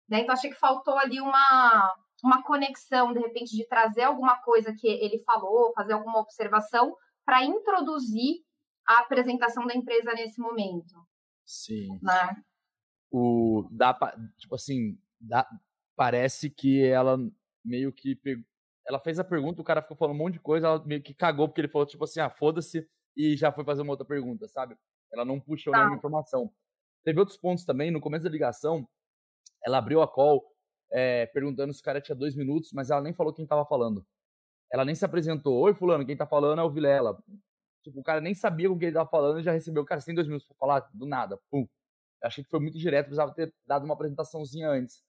Né? 0.08 0.20
Então, 0.20 0.34
achei 0.34 0.50
que 0.50 0.58
faltou 0.58 0.96
ali 0.98 1.20
uma, 1.20 1.94
uma 2.22 2.42
conexão, 2.42 3.12
de 3.12 3.20
repente, 3.20 3.56
de 3.56 3.66
trazer 3.66 4.02
alguma 4.02 4.36
coisa 4.42 4.74
que 4.74 4.86
ele 4.86 5.18
falou, 5.20 5.72
fazer 5.74 5.94
alguma 5.94 6.20
observação, 6.20 6.96
para 7.24 7.44
introduzir 7.44 8.42
a 8.86 9.00
apresentação 9.00 9.66
da 9.66 9.74
empresa 9.74 10.12
nesse 10.12 10.40
momento. 10.40 10.94
Sim. 11.44 11.98
Né? 12.02 12.36
O, 13.10 13.66
dá, 13.70 13.96
tipo 14.36 14.54
assim, 14.54 14.98
dá, 15.20 15.48
parece 15.96 16.50
que 16.50 16.84
ela 16.84 17.18
meio 17.64 17.92
que 17.92 18.14
pegou 18.16 18.44
ela 18.86 19.00
fez 19.00 19.18
a 19.18 19.24
pergunta, 19.24 19.60
o 19.60 19.64
cara 19.64 19.82
ficou 19.82 19.96
falando 19.96 20.14
um 20.14 20.18
monte 20.18 20.34
de 20.34 20.40
coisa, 20.40 20.66
ela 20.66 20.84
meio 20.84 21.02
que 21.02 21.14
cagou, 21.14 21.48
porque 21.48 21.60
ele 21.60 21.68
falou, 21.68 21.86
tipo 21.86 22.04
assim, 22.04 22.20
ah, 22.20 22.28
foda-se, 22.28 22.86
e 23.16 23.36
já 23.36 23.50
foi 23.50 23.64
fazer 23.64 23.82
uma 23.82 23.92
outra 23.92 24.06
pergunta, 24.06 24.46
sabe? 24.48 24.76
Ela 25.12 25.24
não 25.24 25.40
puxou 25.40 25.72
tá. 25.72 25.78
nenhuma 25.78 25.96
informação. 25.96 26.52
Teve 27.02 27.18
outros 27.18 27.38
pontos 27.38 27.64
também, 27.64 27.90
no 27.90 28.00
começo 28.00 28.24
da 28.24 28.30
ligação, 28.30 28.86
ela 29.64 29.78
abriu 29.78 30.02
a 30.02 30.08
call 30.08 30.44
é, 30.92 31.26
perguntando 31.26 31.72
se 31.72 31.80
o 31.80 31.84
cara 31.84 32.00
tinha 32.00 32.14
dois 32.14 32.34
minutos, 32.36 32.70
mas 32.72 32.90
ela 32.90 33.00
nem 33.00 33.12
falou 33.12 33.32
quem 33.32 33.46
tava 33.46 33.64
falando. 33.64 34.06
Ela 34.72 34.84
nem 34.84 34.94
se 34.94 35.04
apresentou. 35.04 35.60
Oi, 35.60 35.74
fulano, 35.74 36.04
quem 36.04 36.16
tá 36.16 36.26
falando 36.26 36.60
é 36.60 36.64
o 36.64 36.70
Vilela. 36.70 37.18
Tipo, 37.82 38.00
o 38.00 38.02
cara 38.02 38.20
nem 38.20 38.34
sabia 38.34 38.68
com 38.68 38.78
quem 38.78 38.88
ele 38.88 38.96
tava 38.96 39.08
falando 39.08 39.40
e 39.40 39.42
já 39.42 39.52
recebeu. 39.52 39.84
Cara, 39.84 40.00
você 40.00 40.06
tem 40.06 40.14
dois 40.14 40.26
minutos 40.26 40.46
pra 40.46 40.56
falar? 40.56 40.88
Do 40.92 41.06
nada. 41.06 41.38
Pum. 41.50 41.66
Eu 42.22 42.28
achei 42.28 42.42
que 42.42 42.50
foi 42.50 42.60
muito 42.60 42.78
direto, 42.78 43.06
precisava 43.06 43.34
ter 43.34 43.52
dado 43.66 43.84
uma 43.84 43.94
apresentaçãozinha 43.94 44.68
antes. 44.70 45.02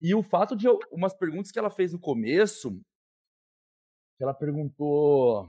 E 0.00 0.14
o 0.14 0.22
fato 0.22 0.56
de 0.56 0.66
umas 0.90 1.12
perguntas 1.12 1.50
que 1.50 1.58
ela 1.58 1.68
fez 1.68 1.92
no 1.92 2.00
começo, 2.00 2.80
que 4.16 4.22
ela 4.22 4.32
perguntou. 4.32 5.48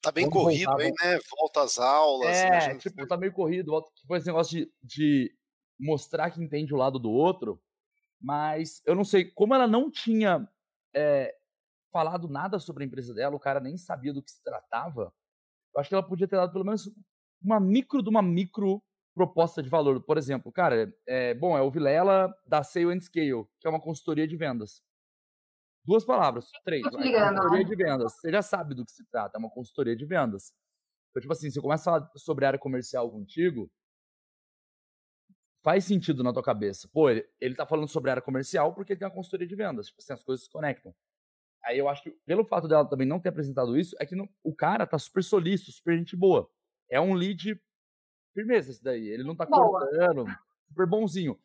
Tá 0.00 0.12
bem 0.12 0.30
corrido 0.30 0.70
voltava. 0.70 0.82
aí, 0.82 0.92
né? 1.02 1.18
Volta 1.38 1.62
às 1.62 1.78
aulas. 1.78 2.36
É, 2.36 2.60
gente... 2.60 2.88
tipo, 2.88 3.06
tá 3.06 3.16
meio 3.16 3.32
corrido. 3.32 3.72
Volta... 3.72 3.90
Foi 4.06 4.18
esse 4.18 4.26
negócio 4.26 4.58
de, 4.58 4.72
de 4.82 5.34
mostrar 5.78 6.30
que 6.30 6.42
entende 6.42 6.74
o 6.74 6.76
lado 6.76 6.98
do 6.98 7.10
outro. 7.10 7.60
Mas 8.20 8.82
eu 8.86 8.94
não 8.94 9.04
sei, 9.04 9.30
como 9.30 9.54
ela 9.54 9.66
não 9.66 9.90
tinha 9.90 10.48
é, 10.94 11.34
falado 11.92 12.28
nada 12.28 12.58
sobre 12.58 12.84
a 12.84 12.86
empresa 12.86 13.14
dela, 13.14 13.36
o 13.36 13.40
cara 13.40 13.60
nem 13.60 13.76
sabia 13.76 14.12
do 14.12 14.22
que 14.22 14.30
se 14.30 14.42
tratava, 14.42 15.12
eu 15.74 15.80
acho 15.80 15.88
que 15.88 15.94
ela 15.94 16.06
podia 16.06 16.26
ter 16.26 16.36
dado 16.36 16.52
pelo 16.52 16.64
menos 16.64 16.90
uma 17.42 17.60
micro 17.60 18.02
de 18.02 18.08
uma 18.08 18.22
micro 18.22 18.82
proposta 19.14 19.62
de 19.62 19.68
valor. 19.68 20.02
Por 20.02 20.18
exemplo, 20.18 20.50
cara, 20.50 20.94
é, 21.06 21.34
bom, 21.34 21.56
é 21.56 21.62
o 21.62 21.70
Vilela 21.70 22.34
da 22.46 22.62
Sale 22.62 22.92
and 22.92 23.00
Scale, 23.00 23.46
que 23.60 23.66
é 23.66 23.70
uma 23.70 23.80
consultoria 23.80 24.26
de 24.26 24.36
vendas. 24.36 24.82
Duas 25.84 26.04
palavras, 26.04 26.50
três. 26.64 26.82
Ligando, 26.84 27.36
consultoria 27.36 27.64
de 27.64 27.76
vendas. 27.76 28.12
Você 28.14 28.30
já 28.30 28.42
sabe 28.42 28.74
do 28.74 28.84
que 28.84 28.92
se 28.92 29.04
trata, 29.08 29.36
é 29.36 29.38
uma 29.38 29.50
consultoria 29.50 29.94
de 29.94 30.04
vendas. 30.04 30.52
Então, 31.10 31.20
tipo 31.20 31.32
assim, 31.32 31.50
se 31.50 31.58
eu 31.58 31.62
começo 31.62 31.88
a 31.88 31.92
falar 31.92 32.10
sobre 32.16 32.44
área 32.44 32.58
comercial 32.58 33.10
contigo, 33.10 33.70
faz 35.66 35.84
sentido 35.84 36.22
na 36.22 36.32
tua 36.32 36.44
cabeça. 36.44 36.88
Pô, 36.92 37.10
ele, 37.10 37.28
ele 37.40 37.56
tá 37.56 37.66
falando 37.66 37.88
sobre 37.88 38.08
área 38.08 38.22
comercial 38.22 38.72
porque 38.72 38.92
ele 38.92 39.00
tem 39.00 39.08
uma 39.08 39.12
consultoria 39.12 39.48
de 39.48 39.56
vendas. 39.56 39.88
Tipo 39.88 39.98
assim, 40.00 40.12
as 40.12 40.22
coisas 40.22 40.44
se 40.44 40.50
conectam. 40.50 40.94
Aí 41.64 41.76
eu 41.76 41.88
acho 41.88 42.04
que, 42.04 42.12
pelo 42.24 42.44
fato 42.44 42.68
dela 42.68 42.88
também 42.88 43.04
não 43.04 43.18
ter 43.18 43.30
apresentado 43.30 43.76
isso, 43.76 43.96
é 43.98 44.06
que 44.06 44.14
não, 44.14 44.28
o 44.44 44.54
cara 44.54 44.86
tá 44.86 44.96
super 44.96 45.24
solícito, 45.24 45.72
super 45.72 45.98
gente 45.98 46.14
boa. 46.14 46.48
É 46.88 47.00
um 47.00 47.14
lead 47.14 47.60
firmeza 48.32 48.70
esse 48.70 48.80
daí. 48.80 49.08
Ele 49.08 49.24
não 49.24 49.34
tá 49.34 49.44
boa. 49.44 49.80
cortando, 49.80 50.24
super 50.68 50.86
bonzinho. 50.86 51.36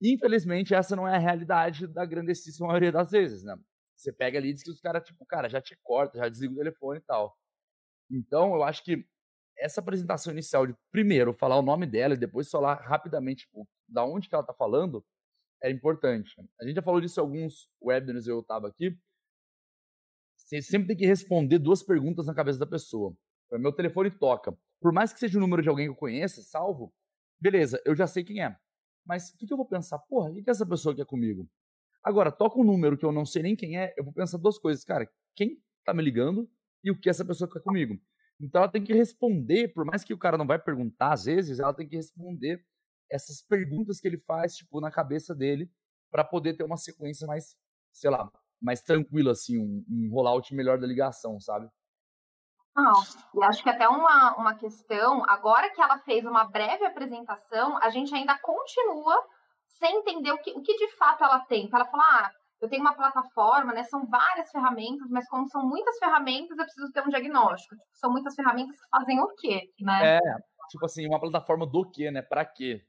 Infelizmente, 0.00 0.72
essa 0.72 0.94
não 0.94 1.08
é 1.08 1.16
a 1.16 1.18
realidade 1.18 1.88
da 1.88 2.06
grandíssima 2.06 2.68
maioria 2.68 2.92
das 2.92 3.10
vezes, 3.10 3.42
né? 3.42 3.58
Você 3.96 4.12
pega 4.12 4.38
leads 4.38 4.62
que 4.62 4.70
os 4.70 4.80
caras, 4.80 5.02
tipo, 5.02 5.26
cara, 5.26 5.48
já 5.48 5.60
te 5.60 5.76
corta, 5.82 6.18
já 6.18 6.28
desliga 6.28 6.54
o 6.54 6.58
telefone 6.58 7.00
e 7.00 7.02
tal. 7.02 7.36
Então, 8.08 8.54
eu 8.54 8.62
acho 8.62 8.84
que 8.84 9.04
essa 9.58 9.80
apresentação 9.80 10.32
inicial 10.32 10.66
de 10.66 10.74
primeiro 10.90 11.32
falar 11.32 11.56
o 11.56 11.62
nome 11.62 11.86
dela 11.86 12.14
e 12.14 12.18
depois 12.18 12.50
falar 12.50 12.74
rapidamente 12.74 13.46
tipo, 13.46 13.66
da 13.88 14.04
onde 14.04 14.28
que 14.28 14.34
ela 14.34 14.42
está 14.42 14.54
falando 14.54 15.04
é 15.62 15.70
importante. 15.70 16.34
A 16.60 16.64
gente 16.64 16.76
já 16.76 16.82
falou 16.82 17.00
disso 17.00 17.18
em 17.18 17.22
alguns 17.22 17.68
webinars 17.82 18.26
eu 18.26 18.40
estava 18.40 18.68
aqui. 18.68 18.96
Você 20.36 20.62
sempre 20.62 20.88
tem 20.88 20.96
que 20.96 21.06
responder 21.06 21.58
duas 21.58 21.82
perguntas 21.82 22.26
na 22.26 22.34
cabeça 22.34 22.58
da 22.58 22.66
pessoa. 22.66 23.16
Meu 23.52 23.72
telefone 23.72 24.10
toca. 24.10 24.56
Por 24.80 24.92
mais 24.92 25.12
que 25.12 25.18
seja 25.18 25.38
o 25.38 25.40
número 25.40 25.62
de 25.62 25.68
alguém 25.68 25.86
que 25.86 25.92
eu 25.92 25.96
conheça, 25.96 26.42
salvo, 26.42 26.92
beleza, 27.40 27.80
eu 27.84 27.94
já 27.94 28.06
sei 28.06 28.22
quem 28.22 28.42
é. 28.42 28.56
Mas 29.04 29.30
o 29.30 29.36
que, 29.36 29.50
eu 29.50 29.56
vou 29.56 29.66
pensar? 29.66 29.98
Porra, 30.00 30.30
o 30.30 30.34
que, 30.34 30.42
que 30.42 30.50
essa 30.50 30.66
pessoa 30.66 30.94
quer 30.94 31.06
comigo? 31.06 31.48
Agora, 32.02 32.30
toca 32.30 32.58
um 32.58 32.64
número 32.64 32.96
que 32.96 33.04
eu 33.04 33.12
não 33.12 33.24
sei 33.24 33.42
nem 33.42 33.56
quem 33.56 33.78
é, 33.78 33.94
eu 33.96 34.04
vou 34.04 34.12
pensar 34.12 34.38
duas 34.38 34.58
coisas. 34.58 34.84
Cara, 34.84 35.08
quem 35.34 35.62
tá 35.84 35.94
me 35.94 36.02
ligando 36.02 36.48
e 36.82 36.90
o 36.90 36.98
que 36.98 37.08
essa 37.08 37.24
pessoa 37.24 37.50
quer 37.50 37.60
comigo? 37.60 37.98
Então 38.40 38.62
ela 38.62 38.70
tem 38.70 38.84
que 38.84 38.92
responder, 38.92 39.68
por 39.68 39.84
mais 39.84 40.04
que 40.04 40.12
o 40.12 40.18
cara 40.18 40.36
não 40.36 40.46
vai 40.46 40.58
perguntar 40.58 41.12
às 41.12 41.24
vezes, 41.24 41.58
ela 41.58 41.74
tem 41.74 41.88
que 41.88 41.96
responder 41.96 42.64
essas 43.10 43.40
perguntas 43.40 44.00
que 44.00 44.08
ele 44.08 44.18
faz, 44.18 44.56
tipo, 44.56 44.80
na 44.80 44.90
cabeça 44.90 45.34
dele, 45.34 45.70
para 46.10 46.24
poder 46.24 46.54
ter 46.54 46.64
uma 46.64 46.76
sequência 46.76 47.26
mais, 47.26 47.56
sei 47.92 48.10
lá, 48.10 48.30
mais 48.60 48.82
tranquila, 48.82 49.32
assim, 49.32 49.58
um, 49.58 49.84
um 49.88 50.10
rollout 50.10 50.54
melhor 50.54 50.78
da 50.78 50.86
ligação, 50.86 51.38
sabe? 51.40 51.68
Não, 52.74 53.02
e 53.34 53.44
acho 53.44 53.62
que 53.62 53.70
até 53.70 53.88
uma, 53.88 54.36
uma 54.36 54.54
questão, 54.54 55.24
agora 55.28 55.70
que 55.70 55.80
ela 55.80 55.98
fez 56.00 56.26
uma 56.26 56.44
breve 56.44 56.84
apresentação, 56.84 57.78
a 57.78 57.88
gente 57.88 58.14
ainda 58.14 58.38
continua 58.38 59.16
sem 59.68 59.98
entender 59.98 60.32
o 60.32 60.38
que, 60.38 60.50
o 60.50 60.62
que 60.62 60.76
de 60.76 60.88
fato 60.96 61.24
ela 61.24 61.40
tem. 61.40 61.70
Ela 61.72 61.86
fala, 61.86 62.02
ah, 62.02 62.32
eu 62.60 62.68
tenho 62.68 62.82
uma 62.82 62.94
plataforma, 62.94 63.72
né? 63.72 63.82
São 63.84 64.06
várias 64.06 64.50
ferramentas, 64.50 65.08
mas 65.10 65.28
como 65.28 65.46
são 65.48 65.66
muitas 65.66 65.98
ferramentas, 65.98 66.58
eu 66.58 66.64
preciso 66.64 66.92
ter 66.92 67.02
um 67.02 67.08
diagnóstico. 67.08 67.74
Tipo, 67.74 67.88
são 67.94 68.10
muitas 68.10 68.34
ferramentas 68.34 68.76
que 68.76 68.88
fazem 68.88 69.20
o 69.20 69.28
quê, 69.34 69.70
né? 69.80 70.16
É, 70.16 70.20
tipo 70.70 70.84
assim, 70.84 71.06
uma 71.06 71.20
plataforma 71.20 71.66
do 71.66 71.88
quê, 71.90 72.10
né? 72.10 72.22
Para 72.22 72.44
quê? 72.44 72.82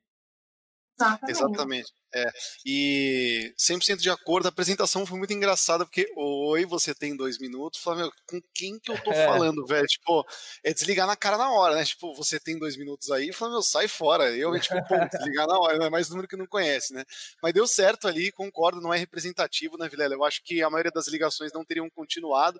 Exatamente. 0.99 1.31
Exatamente. 1.31 1.93
É. 2.15 2.31
E 2.65 3.53
100% 3.57 3.97
de 3.97 4.09
acordo, 4.09 4.45
a 4.45 4.49
apresentação 4.49 5.05
foi 5.05 5.17
muito 5.17 5.33
engraçada, 5.33 5.85
porque, 5.85 6.11
oi, 6.15 6.65
você 6.65 6.95
tem 6.95 7.15
dois 7.15 7.37
minutos, 7.37 7.79
fala, 7.79 7.97
meu, 7.97 8.11
com 8.27 8.41
quem 8.53 8.79
que 8.79 8.91
eu 8.91 9.03
tô 9.03 9.11
é. 9.11 9.25
falando, 9.25 9.65
velho? 9.65 9.85
Tipo, 9.85 10.25
é 10.63 10.73
desligar 10.73 11.05
na 11.05 11.15
cara 11.15 11.37
na 11.37 11.51
hora, 11.51 11.75
né? 11.75 11.85
Tipo, 11.85 12.15
você 12.15 12.39
tem 12.39 12.57
dois 12.57 12.77
minutos 12.77 13.11
aí, 13.11 13.31
fala, 13.33 13.51
meu, 13.51 13.61
sai 13.61 13.87
fora. 13.87 14.31
Eu, 14.35 14.57
tipo, 14.59 14.75
pô, 14.87 14.95
desligar 15.11 15.47
na 15.47 15.59
hora, 15.59 15.77
não 15.77 15.85
é 15.85 15.89
mais 15.89 16.09
número 16.09 16.27
que 16.27 16.37
não 16.37 16.47
conhece, 16.47 16.93
né? 16.93 17.03
Mas 17.43 17.53
deu 17.53 17.67
certo 17.67 18.07
ali, 18.07 18.31
concordo, 18.31 18.81
não 18.81 18.93
é 18.93 18.97
representativo, 18.97 19.77
né, 19.77 19.87
Vilela? 19.87 20.15
Eu 20.15 20.23
acho 20.23 20.41
que 20.43 20.63
a 20.63 20.69
maioria 20.69 20.91
das 20.91 21.07
ligações 21.07 21.51
não 21.53 21.65
teriam 21.65 21.89
continuado, 21.89 22.59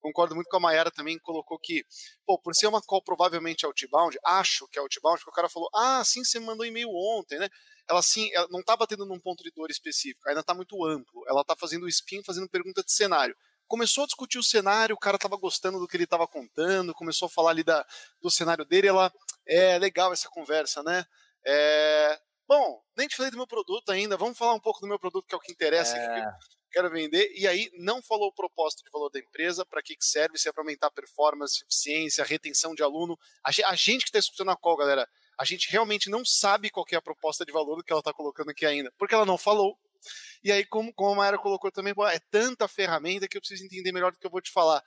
concordo 0.00 0.34
muito 0.34 0.48
com 0.48 0.56
a 0.56 0.60
Mayara 0.60 0.90
também, 0.90 1.18
colocou 1.18 1.58
que, 1.58 1.84
pô, 2.26 2.38
por 2.38 2.54
ser 2.54 2.66
uma 2.66 2.82
call 2.82 3.02
provavelmente 3.02 3.66
outbound, 3.66 4.18
acho 4.24 4.66
que 4.68 4.78
é 4.78 4.82
outbound, 4.82 5.18
porque 5.18 5.30
o 5.30 5.34
cara 5.34 5.48
falou, 5.48 5.68
ah, 5.74 6.02
sim, 6.04 6.24
você 6.24 6.38
mandou 6.38 6.66
e-mail 6.66 6.88
ontem, 6.90 7.38
né? 7.38 7.48
Ela 7.88 8.02
sim, 8.02 8.30
ela 8.34 8.46
não 8.50 8.62
tá 8.62 8.76
batendo 8.76 9.06
num 9.06 9.18
ponto 9.18 9.42
de 9.42 9.50
dor 9.50 9.70
específico, 9.70 10.28
ainda 10.28 10.42
tá 10.42 10.54
muito 10.54 10.84
amplo. 10.84 11.24
Ela 11.26 11.42
tá 11.42 11.56
fazendo 11.56 11.88
spin, 11.88 12.22
fazendo 12.22 12.48
pergunta 12.48 12.82
de 12.82 12.92
cenário. 12.92 13.36
Começou 13.66 14.04
a 14.04 14.06
discutir 14.06 14.38
o 14.38 14.42
cenário, 14.42 14.94
o 14.94 14.98
cara 14.98 15.18
tava 15.18 15.36
gostando 15.36 15.78
do 15.78 15.86
que 15.86 15.96
ele 15.96 16.06
tava 16.06 16.26
contando, 16.26 16.94
começou 16.94 17.26
a 17.26 17.30
falar 17.30 17.50
ali 17.50 17.62
da, 17.62 17.86
do 18.20 18.30
cenário 18.30 18.64
dele, 18.64 18.88
ela, 18.88 19.12
é 19.46 19.78
legal 19.78 20.12
essa 20.12 20.28
conversa, 20.28 20.82
né? 20.82 21.04
É, 21.46 22.18
bom, 22.46 22.82
nem 22.96 23.08
te 23.08 23.16
falei 23.16 23.30
do 23.30 23.36
meu 23.36 23.46
produto 23.46 23.90
ainda, 23.90 24.16
vamos 24.16 24.38
falar 24.38 24.54
um 24.54 24.60
pouco 24.60 24.80
do 24.80 24.86
meu 24.86 24.98
produto, 24.98 25.26
que 25.26 25.34
é 25.34 25.38
o 25.38 25.40
que 25.40 25.52
interessa. 25.52 25.96
É 25.96 26.57
quero 26.78 26.90
vender, 26.90 27.32
e 27.34 27.46
aí 27.46 27.68
não 27.74 28.00
falou 28.00 28.28
o 28.28 28.32
propósito 28.32 28.84
de 28.84 28.90
valor 28.90 29.10
da 29.10 29.18
empresa, 29.18 29.66
para 29.66 29.82
que, 29.82 29.96
que 29.96 30.04
serve, 30.04 30.38
se 30.38 30.48
é 30.48 30.52
para 30.52 30.62
aumentar 30.62 30.86
a 30.86 30.90
performance, 30.90 31.64
eficiência, 31.64 32.22
retenção 32.22 32.72
de 32.72 32.84
aluno. 32.84 33.18
A, 33.42 33.74
gente 33.74 34.02
que 34.02 34.08
está 34.10 34.18
escutando 34.20 34.52
a 34.52 34.56
call, 34.56 34.76
galera, 34.76 35.08
a 35.38 35.44
gente 35.44 35.70
realmente 35.70 36.08
não 36.08 36.24
sabe 36.24 36.70
qual 36.70 36.86
é 36.92 36.96
a 36.96 37.02
proposta 37.02 37.44
de 37.44 37.50
valor 37.50 37.76
do 37.76 37.82
que 37.82 37.92
ela 37.92 38.00
está 38.00 38.12
colocando 38.12 38.50
aqui 38.50 38.64
ainda, 38.64 38.92
porque 38.96 39.12
ela 39.12 39.26
não 39.26 39.36
falou. 39.36 39.76
E 40.44 40.52
aí, 40.52 40.64
como, 40.64 40.94
como 40.94 41.14
a 41.14 41.16
Mayara 41.16 41.38
colocou 41.38 41.72
também, 41.72 41.92
é 42.12 42.20
tanta 42.30 42.68
ferramenta 42.68 43.26
que 43.26 43.36
eu 43.36 43.40
preciso 43.40 43.64
entender 43.64 43.90
melhor 43.90 44.12
do 44.12 44.18
que 44.18 44.26
eu 44.26 44.30
vou 44.30 44.40
te 44.40 44.52
falar. 44.52 44.80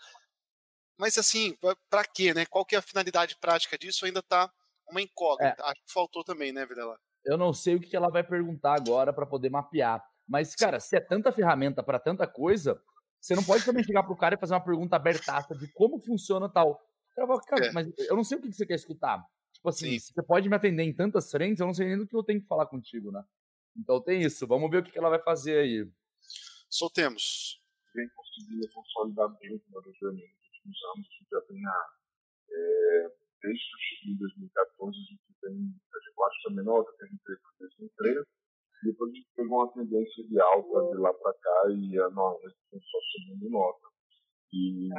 Mas 0.97 1.17
assim, 1.17 1.57
para 1.89 2.05
quê, 2.05 2.33
né? 2.33 2.45
Qual 2.45 2.65
que 2.65 2.75
é 2.75 2.79
a 2.79 2.81
finalidade 2.81 3.35
prática 3.37 3.77
disso? 3.77 4.05
Ainda 4.05 4.19
está 4.19 4.49
uma 4.89 5.01
incógnita. 5.01 5.61
É. 5.61 5.65
Acho 5.65 5.81
que 5.85 5.91
faltou 5.91 6.23
também, 6.23 6.53
né, 6.53 6.65
Videla? 6.65 6.97
Eu 7.25 7.37
não 7.37 7.53
sei 7.53 7.75
o 7.75 7.81
que 7.81 7.95
ela 7.95 8.09
vai 8.09 8.23
perguntar 8.23 8.75
agora 8.75 9.11
para 9.11 9.25
poder 9.25 9.49
mapear. 9.49 10.01
Mas, 10.31 10.55
cara, 10.55 10.79
se 10.79 10.95
é 10.95 11.01
tanta 11.01 11.29
ferramenta 11.29 11.83
para 11.83 11.99
tanta 11.99 12.25
coisa, 12.25 12.81
você 13.19 13.35
não 13.35 13.43
pode 13.43 13.65
também 13.65 13.83
chegar 13.83 14.01
pro 14.03 14.15
cara 14.15 14.35
e 14.35 14.39
fazer 14.39 14.53
uma 14.53 14.63
pergunta 14.63 14.95
abertaça 14.95 15.53
de 15.53 15.67
como 15.73 15.99
funciona 15.99 16.47
tal. 16.47 16.79
cara 17.13 17.27
fala, 17.27 17.41
cara, 17.41 17.65
é. 17.65 17.71
mas 17.73 17.91
eu 18.07 18.15
não 18.15 18.23
sei 18.23 18.37
o 18.37 18.41
que 18.41 18.49
você 18.49 18.65
quer 18.65 18.75
escutar. 18.75 19.21
Tipo 19.51 19.67
assim, 19.67 19.99
você 19.99 20.23
pode 20.23 20.47
me 20.47 20.55
atender 20.55 20.83
em 20.83 20.95
tantas 20.95 21.29
frentes, 21.29 21.59
eu 21.59 21.67
não 21.67 21.73
sei 21.73 21.85
nem 21.85 21.97
do 21.97 22.07
que 22.07 22.15
eu 22.15 22.23
tenho 22.23 22.39
que 22.39 22.47
falar 22.47 22.65
contigo, 22.67 23.11
né? 23.11 23.21
Então 23.75 24.01
tem 24.01 24.21
isso. 24.21 24.47
Vamos 24.47 24.71
ver 24.71 24.77
o 24.77 24.83
que 24.83 24.97
ela 24.97 25.09
vai 25.09 25.21
fazer 25.21 25.57
aí. 25.57 25.85
Soltemos. 26.69 27.61
Vem 27.93 28.07
conseguindo 28.15 28.69
consolidar 28.73 29.27
bem 29.37 29.53
o 29.53 29.59
planejamento 29.59 30.31
nos 30.31 30.47
últimos 30.47 30.77
anos. 30.95 31.07
A 31.07 31.19
gente 31.19 31.29
já 31.29 31.41
tem 31.41 31.67
a, 31.67 31.89
é, 32.51 33.11
desde 33.43 33.59
que 33.59 33.75
eu 33.75 33.79
cheguei 33.81 34.13
em 34.13 34.17
2014, 34.17 34.97
a 34.97 35.01
gente 35.01 35.21
tem, 35.41 35.51
a 35.51 35.99
gente 35.99 36.23
acha 36.23 36.39
que 36.41 36.47
a 36.47 36.55
menor 36.55 36.85
que 36.85 37.03
a 37.03 37.07
gente 37.07 37.21
teve 37.21 37.35
em 37.35 37.59
2013 37.59 38.40
depois 38.83 39.11
a 39.11 39.15
gente 39.15 39.29
pegou 39.35 39.59
uma 39.59 39.73
tendência 39.73 40.23
de 40.27 40.41
alta 40.41 40.91
de 40.91 40.97
lá 40.97 41.13
para 41.13 41.33
cá 41.33 41.63
e 41.69 41.99
a 41.99 42.09
nossa 42.09 42.49
só 42.49 42.99
subindo 43.11 43.49
nota. 43.49 43.87
E 44.53 44.89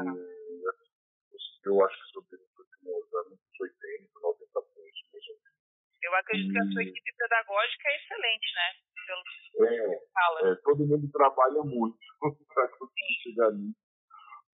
eu 1.65 1.85
acho 1.85 1.97
que 1.97 2.13
sobre 2.13 2.37
os 2.37 2.59
últimos 2.59 3.15
anos 3.15 3.39
80, 3.61 4.11
90 4.21 4.53
pontos, 4.53 5.03
mais 5.13 5.29
ou 5.29 5.35
menos. 5.39 5.63
Eu 6.03 6.15
acredito 6.17 6.51
e... 6.51 6.53
que 6.53 6.59
a 6.59 6.73
sua 6.73 6.83
equipe 6.83 7.11
pedagógica 7.17 7.89
é 7.89 7.97
excelente, 7.97 8.49
né? 8.55 8.69
Pelo 9.07 9.23
que 9.23 9.65
é, 9.65 10.01
fala. 10.13 10.51
É, 10.51 10.55
todo 10.63 10.87
mundo 10.87 11.11
trabalha 11.13 11.63
muito 11.63 11.99
para 12.55 12.69
conseguir 12.79 13.23
chegar 13.23 13.47
ali. 13.47 13.73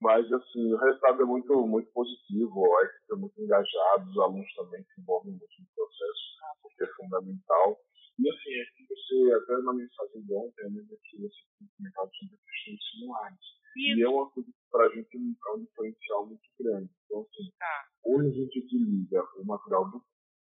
Mas, 0.00 0.32
assim, 0.32 0.72
o 0.72 0.76
resultado 0.76 1.22
é 1.22 1.24
muito, 1.24 1.66
muito 1.66 1.90
positivo, 1.90 2.64
a 2.78 2.84
equipe 2.84 3.12
é 3.12 3.16
muito 3.16 3.42
engajada, 3.42 4.04
os 4.04 4.18
alunos 4.18 4.54
também 4.54 4.82
se 4.84 5.00
envolvem 5.00 5.32
muito 5.32 5.54
no 5.58 5.66
processo, 5.74 6.22
porque 6.62 6.84
é 6.84 6.86
fundamental. 6.94 7.80
E 8.18 8.30
assim, 8.30 8.50
é 8.50 8.64
que 8.74 8.86
você, 8.88 9.32
até 9.34 9.62
na 9.62 9.72
mensagem 9.72 10.22
de 10.22 10.34
ontem, 10.34 10.62
eu 10.62 10.70
lembro 10.70 10.98
que 11.04 11.16
você 11.18 11.38
tinha 11.56 11.70
comentado 11.76 12.10
sobre 12.18 12.34
a 12.34 12.50
questão 12.50 12.74
de 12.74 12.90
simulares. 12.90 13.38
E 13.76 14.02
é 14.02 14.08
uma 14.08 14.30
coisa 14.30 14.50
que 14.50 14.70
para 14.70 14.86
a 14.86 14.94
gente 14.94 15.16
é 15.16 15.50
um 15.52 15.64
diferencial 15.64 16.26
muito 16.26 16.50
grande. 16.58 16.90
Então, 17.04 17.20
assim, 17.20 17.50
tá. 17.58 17.88
hoje 18.04 18.28
a 18.28 18.32
gente 18.32 18.58
utiliza 18.58 19.22
o 19.36 19.44
material 19.44 19.90
do 19.90 20.02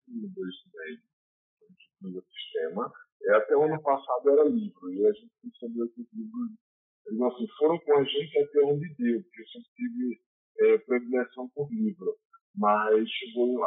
2010, 0.09 1.01
a 1.61 1.65
gente 1.67 1.91
utiliza 1.93 2.19
o 2.19 2.33
sistema. 2.33 2.93
É, 3.21 3.37
até 3.37 3.57
o 3.57 3.65
ano 3.65 3.83
passado 3.83 4.31
era 4.31 4.49
livro, 4.49 4.93
e 4.93 5.07
a 5.07 5.13
gente 5.13 5.33
percebeu 5.43 5.89
que 5.91 6.01
os 6.01 6.13
livros 6.13 6.51
assim, 7.27 7.47
foram 7.59 7.79
com 7.81 7.99
a 7.99 8.05
gente 8.05 8.39
até 8.39 8.61
onde 8.65 8.95
deu, 8.95 9.23
porque 9.23 9.43
eu 9.43 9.49
sempre 9.49 9.71
tive 9.75 10.21
é, 10.61 10.79
predileção 10.79 11.49
por 11.51 11.69
livro 11.71 12.17
mas 12.55 13.09
chegou, 13.09 13.59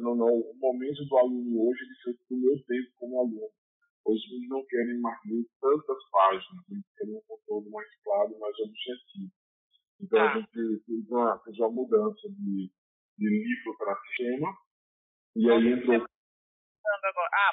não, 0.00 0.14
não, 0.14 0.26
o 0.26 0.54
momento 0.58 1.04
do 1.04 1.16
aluno 1.16 1.68
hoje 1.68 1.84
ele 1.84 1.94
foi 2.02 2.12
do 2.30 2.36
meu 2.36 2.64
tempo 2.64 2.90
como 2.96 3.20
aluno. 3.20 3.50
Hoje 4.04 4.22
eles 4.30 4.48
não 4.48 4.64
querem 4.66 5.00
mais 5.00 5.18
ler 5.26 5.44
tantas 5.60 5.98
páginas, 6.10 6.64
eles 6.70 6.84
querem 6.96 7.16
um 7.16 7.22
conteúdo 7.26 7.70
mais 7.70 7.88
claro, 8.04 8.38
mais 8.38 8.54
objetivo. 8.60 9.32
Então 10.00 10.20
ah. 10.20 10.32
a 10.32 10.38
gente 10.38 10.50
fez 10.52 11.10
uma, 11.10 11.38
fez 11.44 11.58
uma 11.58 11.70
mudança 11.70 12.28
de, 12.28 12.70
de 13.18 13.28
livro 13.28 13.76
para 13.78 14.00
sistema, 14.02 14.56
e 15.34 15.50
aí 15.50 15.72
entrou. 15.72 15.96
Agora, 15.96 17.30
ah, 17.32 17.52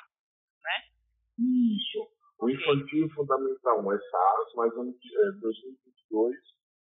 né? 0.63 0.93
Isso. 1.39 2.07
O 2.39 2.49
infantil 2.49 3.09
fundamental 3.15 3.93
é 3.93 3.97
SAS, 3.97 4.53
mas 4.55 4.73
ano 4.73 4.91
é, 4.91 5.31
2022 5.39 6.35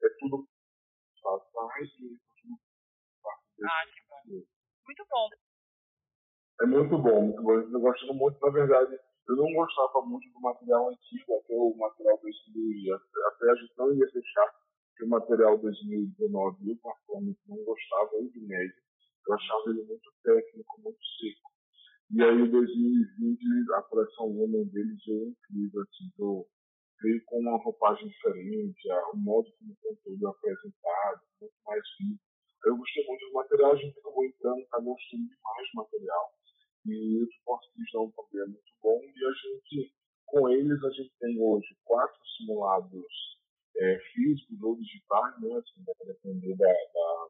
é 0.03 0.10
tudo 0.19 0.48
SAS 1.21 1.89
e 2.00 2.30
ah, 3.65 3.86
que 3.86 4.01
bom. 4.10 4.44
Muito 4.86 5.06
bom. 5.10 5.30
É 6.62 6.65
muito 6.65 6.98
bom, 6.98 7.22
muito 7.22 7.41
bom. 7.41 7.53
Eu 7.53 7.80
gosto 7.80 8.13
muito, 8.13 8.39
na 8.39 8.51
verdade, 8.51 9.00
eu 9.27 9.36
não 9.36 9.53
gostava 9.53 10.01
muito 10.06 10.30
do 10.32 10.39
material 10.41 10.89
antigo, 10.89 11.36
até 11.38 11.56
o 11.56 11.75
material 11.77 12.20
2000, 12.22 12.96
até 12.96 13.51
a 13.51 13.56
gente 13.56 13.74
não 13.77 13.94
ia 13.94 14.12
fechar, 14.12 14.51
que 14.98 15.06
o 15.06 15.10
material 15.10 15.58
2019 15.58 16.70
eu 16.70 16.77
particularmente 16.77 17.39
não 17.48 17.63
gostava, 17.63 18.10
eu 18.13 18.30
de 18.30 18.39
médio. 18.41 18.75
Eu 19.27 19.36
achava 19.36 19.63
ele 19.70 19.84
muito 19.84 20.12
técnico, 20.24 20.82
muito 20.82 21.00
seco. 21.00 21.51
E 22.13 22.22
aí, 22.22 22.41
em 22.41 22.51
2020, 22.51 23.74
a 23.74 23.82
coleção 23.84 24.25
Woman 24.25 24.65
deles 24.65 25.00
é 25.08 25.30
incrível, 25.30 25.82
assim, 25.82 26.12
eu 26.20 26.46
veio 27.01 27.24
com 27.25 27.39
uma 27.39 27.58
roupagem 27.63 28.08
diferente, 28.08 28.91
o 29.13 29.18
modo 29.18 29.50
como 29.58 29.72
o 29.72 29.77
conteúdo 29.82 30.27
é 30.27 30.30
apresentado, 30.30 31.22
muito 31.39 31.56
mais 31.65 31.82
vivo. 32.00 32.20
Eu 32.65 32.77
gostei 32.77 33.06
muito 33.08 33.25
do 33.25 33.34
material, 33.34 33.72
a 33.72 33.75
gente 33.75 33.98
acabou 33.98 34.25
entrando, 34.25 34.65
gostando 34.84 35.27
demais 35.27 35.68
do 35.74 35.75
material. 35.75 36.32
E 36.86 37.24
o 37.24 37.32
suporte 37.34 37.70
dão 37.94 38.12
também 38.12 38.41
é 38.41 38.46
muito 38.46 38.74
bom. 38.82 39.00
E 39.03 39.25
a 39.25 39.32
gente, 39.32 39.94
com 40.25 40.50
eles, 40.50 40.84
a 40.84 40.89
gente 40.89 41.12
tem 41.20 41.39
hoje 41.39 41.75
quatro 41.84 42.20
simulados 42.38 43.06
é, 43.77 44.00
físicos 44.13 44.62
ou 44.62 44.75
digitais, 44.77 45.41
né? 45.41 45.58
Assim, 45.58 45.84
vai 45.86 46.08
depender 46.08 46.56
da, 46.56 46.68
da, 46.68 47.27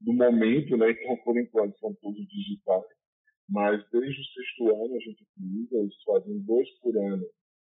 do 0.00 0.12
momento, 0.12 0.76
né? 0.76 0.90
Então, 0.90 1.16
por 1.24 1.38
enquanto, 1.38 1.78
são 1.78 1.94
todos 1.94 2.28
digitais. 2.28 2.84
Mas 3.48 3.82
desde 3.90 4.20
o 4.20 4.24
sexto 4.24 4.84
ano 4.84 4.96
a 4.96 5.00
gente 5.00 5.22
utiliza, 5.22 5.76
eles 5.76 6.02
fazem 6.04 6.38
dois 6.40 6.68
por 6.80 6.96
ano. 6.96 7.26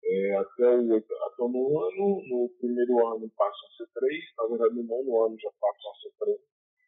É, 0.06 0.36
até, 0.36 0.68
o, 0.76 0.96
até 0.96 1.42
o 1.42 1.48
nono 1.48 1.80
ano, 1.80 2.22
no 2.28 2.48
primeiro 2.60 3.06
ano 3.08 3.30
passam 3.36 3.68
a 3.68 3.76
ser 3.76 3.88
três, 3.94 4.22
na 4.36 4.46
verdade 4.46 4.74
no 4.74 4.84
nono 4.84 5.24
ano 5.24 5.36
já 5.40 5.50
passam 5.58 5.90
a 5.90 5.94
ser 5.96 6.12
três, 6.18 6.40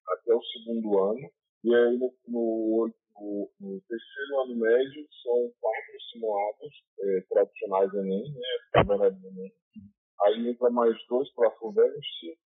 até 0.08 0.34
o 0.34 0.42
segundo 0.42 0.98
ano. 1.02 1.30
E 1.64 1.74
aí 1.74 1.96
no, 1.96 2.12
no, 2.28 2.90
no, 3.18 3.50
no 3.60 3.80
terceiro 3.88 4.40
ano 4.42 4.56
médio 4.56 5.08
são 5.22 5.50
quatro 5.60 6.00
simulados 6.12 6.72
é, 7.00 7.20
tradicionais 7.30 7.94
Enem, 7.94 8.32
né? 8.32 8.48
Na 8.74 8.82
verdade, 8.82 9.26
Enem. 9.26 9.52
Aí 10.22 10.48
entra 10.48 10.70
mais 10.70 10.94
dois 11.08 11.32
para 11.34 11.48
a 11.48 11.52
FUVEST 11.52 12.38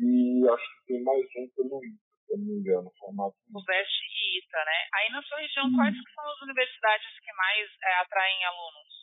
e 0.00 0.48
acho 0.48 0.64
que 0.80 0.86
tem 0.86 1.02
mais 1.04 1.24
um 1.36 1.48
pelo 1.54 1.84
ITA, 1.84 2.16
se 2.26 2.36
não 2.36 2.44
me 2.44 2.60
engano, 2.60 2.90
formato. 2.98 3.36
FUVEST 3.52 4.00
e 4.02 4.38
ITA, 4.38 4.58
né? 4.64 4.78
Aí 4.94 5.12
na 5.12 5.22
sua 5.22 5.38
região, 5.38 5.66
hum. 5.66 5.76
quais 5.76 5.94
são 6.14 6.24
as 6.24 6.40
universidades 6.42 7.06
que 7.20 7.32
mais 7.36 7.68
é, 7.82 7.94
atraem 8.00 8.44
alunos? 8.44 8.93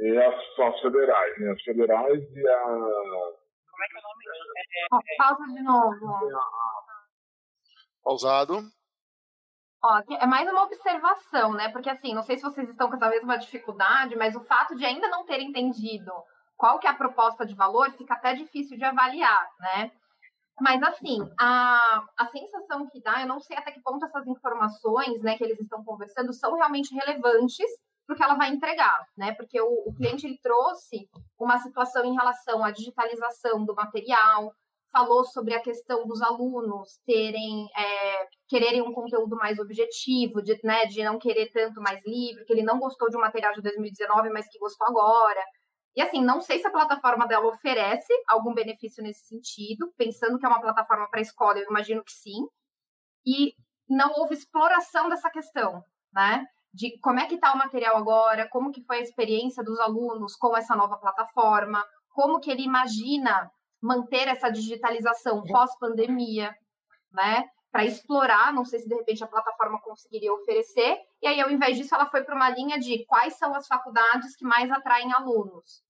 É, 0.00 0.26
as, 0.26 0.58
as 0.58 0.80
federais, 0.80 1.40
né? 1.40 1.50
As 1.50 1.62
federais 1.62 2.22
e 2.22 2.48
a. 2.48 2.62
Como 2.62 3.84
é 3.84 3.88
que 3.88 3.96
é 3.96 3.98
o 3.98 4.02
nome? 4.02 4.24
É, 4.56 4.60
é, 4.60 5.14
é, 5.14 5.16
pausa 5.16 5.44
de 5.44 5.62
novo. 5.62 6.30
Pausado. 8.04 8.60
Ó, 9.82 10.02
é 10.20 10.26
mais 10.26 10.50
uma 10.50 10.64
observação, 10.64 11.52
né? 11.52 11.68
Porque 11.70 11.90
assim, 11.90 12.14
não 12.14 12.22
sei 12.22 12.36
se 12.36 12.42
vocês 12.42 12.68
estão 12.68 12.88
com 12.88 12.96
essa 12.96 13.08
mesma 13.08 13.38
dificuldade, 13.38 14.16
mas 14.16 14.34
o 14.34 14.44
fato 14.44 14.74
de 14.74 14.84
ainda 14.84 15.08
não 15.08 15.24
ter 15.24 15.40
entendido 15.40 16.12
qual 16.56 16.78
que 16.80 16.86
é 16.86 16.90
a 16.90 16.96
proposta 16.96 17.46
de 17.46 17.54
valor 17.54 17.92
fica 17.92 18.14
até 18.14 18.34
difícil 18.34 18.76
de 18.76 18.84
avaliar, 18.84 19.48
né? 19.60 19.92
Mas 20.60 20.82
assim, 20.82 21.18
a, 21.38 22.04
a 22.18 22.26
sensação 22.26 22.88
que 22.88 23.00
dá, 23.00 23.20
eu 23.20 23.28
não 23.28 23.38
sei 23.38 23.56
até 23.56 23.70
que 23.70 23.80
ponto 23.80 24.04
essas 24.04 24.26
informações, 24.26 25.22
né, 25.22 25.36
que 25.38 25.44
eles 25.44 25.60
estão 25.60 25.84
conversando 25.84 26.32
são 26.32 26.56
realmente 26.56 26.92
relevantes 26.92 27.70
para 28.08 28.16
que 28.16 28.22
ela 28.22 28.36
vai 28.36 28.48
entregar, 28.48 29.06
né? 29.16 29.34
Porque 29.34 29.60
o, 29.60 29.84
o 29.86 29.94
cliente 29.94 30.26
ele 30.26 30.38
trouxe 30.42 31.06
uma 31.38 31.58
situação 31.58 32.02
em 32.06 32.14
relação 32.14 32.64
à 32.64 32.70
digitalização 32.70 33.66
do 33.66 33.74
material, 33.74 34.50
falou 34.90 35.22
sobre 35.24 35.54
a 35.54 35.60
questão 35.60 36.06
dos 36.06 36.22
alunos 36.22 36.98
terem 37.04 37.68
é, 37.76 38.26
quererem 38.48 38.80
um 38.80 38.94
conteúdo 38.94 39.36
mais 39.36 39.58
objetivo, 39.58 40.42
de, 40.42 40.58
né, 40.64 40.86
de 40.86 41.04
não 41.04 41.18
querer 41.18 41.50
tanto 41.52 41.82
mais 41.82 42.00
livre, 42.06 42.46
que 42.46 42.52
ele 42.54 42.62
não 42.62 42.78
gostou 42.78 43.10
de 43.10 43.16
um 43.18 43.20
material 43.20 43.52
de 43.52 43.60
2019, 43.60 44.30
mas 44.30 44.48
que 44.48 44.58
gostou 44.58 44.86
agora. 44.86 45.44
E 45.94 46.00
assim, 46.00 46.24
não 46.24 46.40
sei 46.40 46.60
se 46.60 46.66
a 46.66 46.70
plataforma 46.70 47.26
dela 47.26 47.48
oferece 47.48 48.12
algum 48.26 48.54
benefício 48.54 49.02
nesse 49.02 49.26
sentido, 49.26 49.92
pensando 49.98 50.38
que 50.38 50.46
é 50.46 50.48
uma 50.48 50.62
plataforma 50.62 51.06
para 51.10 51.20
escola, 51.20 51.58
eu 51.58 51.68
imagino 51.68 52.02
que 52.02 52.12
sim. 52.12 52.46
E 53.26 53.52
não 53.86 54.12
houve 54.16 54.34
exploração 54.34 55.10
dessa 55.10 55.28
questão, 55.28 55.82
né? 56.14 56.46
De 56.72 56.98
como 57.00 57.18
é 57.18 57.26
que 57.26 57.34
está 57.34 57.52
o 57.52 57.58
material 57.58 57.96
agora, 57.96 58.48
como 58.48 58.70
que 58.70 58.82
foi 58.82 58.98
a 58.98 59.02
experiência 59.02 59.64
dos 59.64 59.80
alunos 59.80 60.36
com 60.36 60.56
essa 60.56 60.76
nova 60.76 60.98
plataforma, 60.98 61.82
como 62.10 62.40
que 62.40 62.50
ele 62.50 62.62
imagina 62.62 63.50
manter 63.82 64.28
essa 64.28 64.50
digitalização 64.50 65.42
pós-pandemia, 65.44 66.54
né? 67.12 67.44
Para 67.70 67.84
explorar, 67.84 68.52
não 68.52 68.64
sei 68.64 68.80
se 68.80 68.88
de 68.88 68.94
repente 68.94 69.22
a 69.22 69.28
plataforma 69.28 69.80
conseguiria 69.82 70.32
oferecer. 70.32 70.98
E 71.22 71.26
aí, 71.26 71.40
ao 71.40 71.50
invés 71.50 71.76
disso, 71.76 71.94
ela 71.94 72.06
foi 72.06 72.24
para 72.24 72.34
uma 72.34 72.50
linha 72.50 72.78
de 72.78 73.04
quais 73.06 73.36
são 73.36 73.54
as 73.54 73.66
faculdades 73.66 74.34
que 74.36 74.44
mais 74.44 74.70
atraem 74.70 75.12
alunos. 75.12 75.82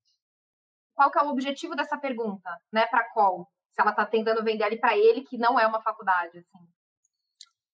Qual 0.95 1.11
que 1.11 1.19
é 1.19 1.23
o 1.23 1.29
objetivo 1.29 1.77
dessa 1.77 1.97
pergunta, 1.97 2.51
né? 2.73 2.87
Para 2.87 3.09
qual? 3.13 3.49
Se 3.71 3.81
ela 3.81 3.91
está 3.91 4.05
tentando 4.05 4.43
vender 4.43 4.65
ali 4.65 4.79
para 4.79 4.97
ele, 4.99 5.23
que 5.23 5.39
não 5.39 5.59
é 5.59 5.67
uma 5.67 5.81
faculdade, 5.81 6.39
assim. 6.39 6.59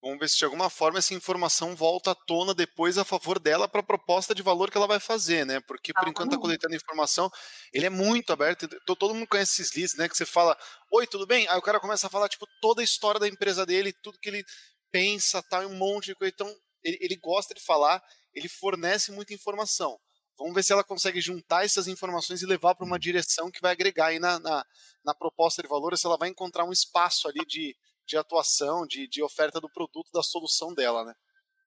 Vamos 0.04 0.18
ver 0.18 0.28
se 0.28 0.36
de 0.36 0.44
alguma 0.44 0.68
forma 0.68 0.98
essa 0.98 1.14
informação 1.14 1.74
volta 1.74 2.10
à 2.10 2.14
tona 2.14 2.52
depois 2.52 2.98
a 2.98 3.06
favor 3.06 3.38
dela 3.38 3.66
para 3.66 3.80
a 3.80 3.82
proposta 3.82 4.34
de 4.34 4.42
valor 4.42 4.70
que 4.70 4.76
ela 4.76 4.86
vai 4.86 5.00
fazer, 5.00 5.46
né? 5.46 5.60
Porque 5.60 5.94
por 5.94 6.06
ah, 6.06 6.10
enquanto 6.10 6.32
está 6.32 6.38
coletando 6.38 6.76
informação, 6.76 7.32
ele 7.72 7.86
é 7.86 7.90
muito 7.90 8.30
aberto, 8.30 8.68
todo 8.84 9.14
mundo 9.14 9.26
conhece 9.26 9.62
esses 9.62 9.74
leads, 9.74 9.96
né? 9.96 10.06
Que 10.06 10.14
você 10.14 10.26
fala, 10.26 10.58
oi, 10.92 11.06
tudo 11.06 11.26
bem? 11.26 11.48
Aí 11.48 11.56
o 11.56 11.62
cara 11.62 11.80
começa 11.80 12.06
a 12.06 12.10
falar, 12.10 12.28
tipo, 12.28 12.46
toda 12.60 12.82
a 12.82 12.84
história 12.84 13.18
da 13.18 13.26
empresa 13.26 13.64
dele, 13.64 13.94
tudo 13.94 14.18
que 14.18 14.28
ele 14.28 14.44
pensa, 14.92 15.42
tal, 15.44 15.62
tá, 15.62 15.66
um 15.66 15.74
monte 15.74 16.08
de 16.08 16.14
coisa. 16.16 16.34
Então, 16.34 16.54
ele, 16.82 16.98
ele 17.00 17.16
gosta 17.16 17.54
de 17.54 17.62
falar, 17.62 18.02
ele 18.34 18.46
fornece 18.46 19.10
muita 19.10 19.32
informação. 19.32 19.98
Vamos 20.36 20.54
ver 20.54 20.64
se 20.64 20.72
ela 20.74 20.84
consegue 20.84 21.18
juntar 21.18 21.64
essas 21.64 21.88
informações 21.88 22.42
e 22.42 22.46
levar 22.46 22.74
para 22.74 22.84
uma 22.84 22.98
direção 22.98 23.50
que 23.50 23.62
vai 23.62 23.72
agregar 23.72 24.08
aí 24.08 24.18
na, 24.18 24.38
na, 24.38 24.66
na 25.02 25.14
proposta 25.14 25.62
de 25.62 25.68
valor, 25.68 25.96
se 25.96 26.04
ela 26.04 26.18
vai 26.18 26.28
encontrar 26.28 26.66
um 26.66 26.72
espaço 26.72 27.26
ali 27.26 27.40
de 27.46 27.74
de 28.06 28.16
atuação, 28.16 28.86
de, 28.86 29.08
de 29.08 29.22
oferta 29.22 29.60
do 29.60 29.68
produto, 29.68 30.10
da 30.12 30.22
solução 30.22 30.74
dela, 30.74 31.04
né? 31.04 31.14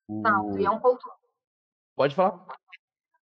Não, 0.08 0.58
e 0.58 0.66
é 0.66 0.70
um 0.70 0.80
ponto. 0.80 1.02
Pode 1.96 2.16
falar. 2.16 2.46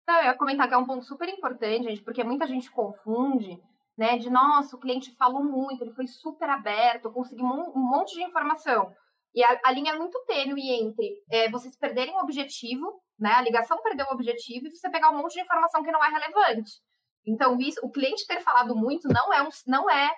Não, 0.08 0.18
eu 0.20 0.26
ia 0.26 0.38
comentar 0.38 0.68
que 0.68 0.74
é 0.74 0.78
um 0.78 0.86
ponto 0.86 1.04
super 1.04 1.28
importante, 1.30 1.86
gente, 1.86 2.04
porque 2.04 2.24
muita 2.24 2.46
gente 2.46 2.70
confunde, 2.70 3.60
né? 3.98 4.18
De 4.18 4.30
nossa, 4.30 4.76
o 4.76 4.80
cliente 4.80 5.16
falou 5.16 5.44
muito, 5.44 5.84
ele 5.84 5.94
foi 5.94 6.08
super 6.08 6.50
aberto, 6.50 7.06
eu 7.06 7.12
consegui 7.12 7.42
um, 7.42 7.72
um 7.76 7.90
monte 7.90 8.14
de 8.14 8.24
informação. 8.24 8.94
E 9.34 9.44
a, 9.44 9.60
a, 9.66 9.72
linha 9.72 9.94
é 9.94 9.98
muito 9.98 10.24
tênue 10.26 10.72
entre 10.72 11.24
é, 11.30 11.50
vocês 11.50 11.76
perderem 11.76 12.16
o 12.16 12.22
objetivo, 12.22 13.02
né? 13.20 13.32
A 13.32 13.42
ligação 13.42 13.82
perdeu 13.82 14.06
o 14.08 14.14
objetivo 14.14 14.68
e 14.68 14.72
você 14.72 14.90
pegar 14.90 15.10
um 15.10 15.18
monte 15.18 15.34
de 15.34 15.42
informação 15.42 15.84
que 15.84 15.92
não 15.92 16.04
é 16.04 16.10
relevante. 16.10 16.72
Então, 17.26 17.60
isso, 17.60 17.80
o 17.84 17.92
cliente 17.92 18.28
ter 18.28 18.42
falado 18.42 18.76
muito 18.76 19.08
não 19.08 19.34
é, 19.34 19.42
um, 19.42 19.50
não 19.66 19.90
é 19.90 20.10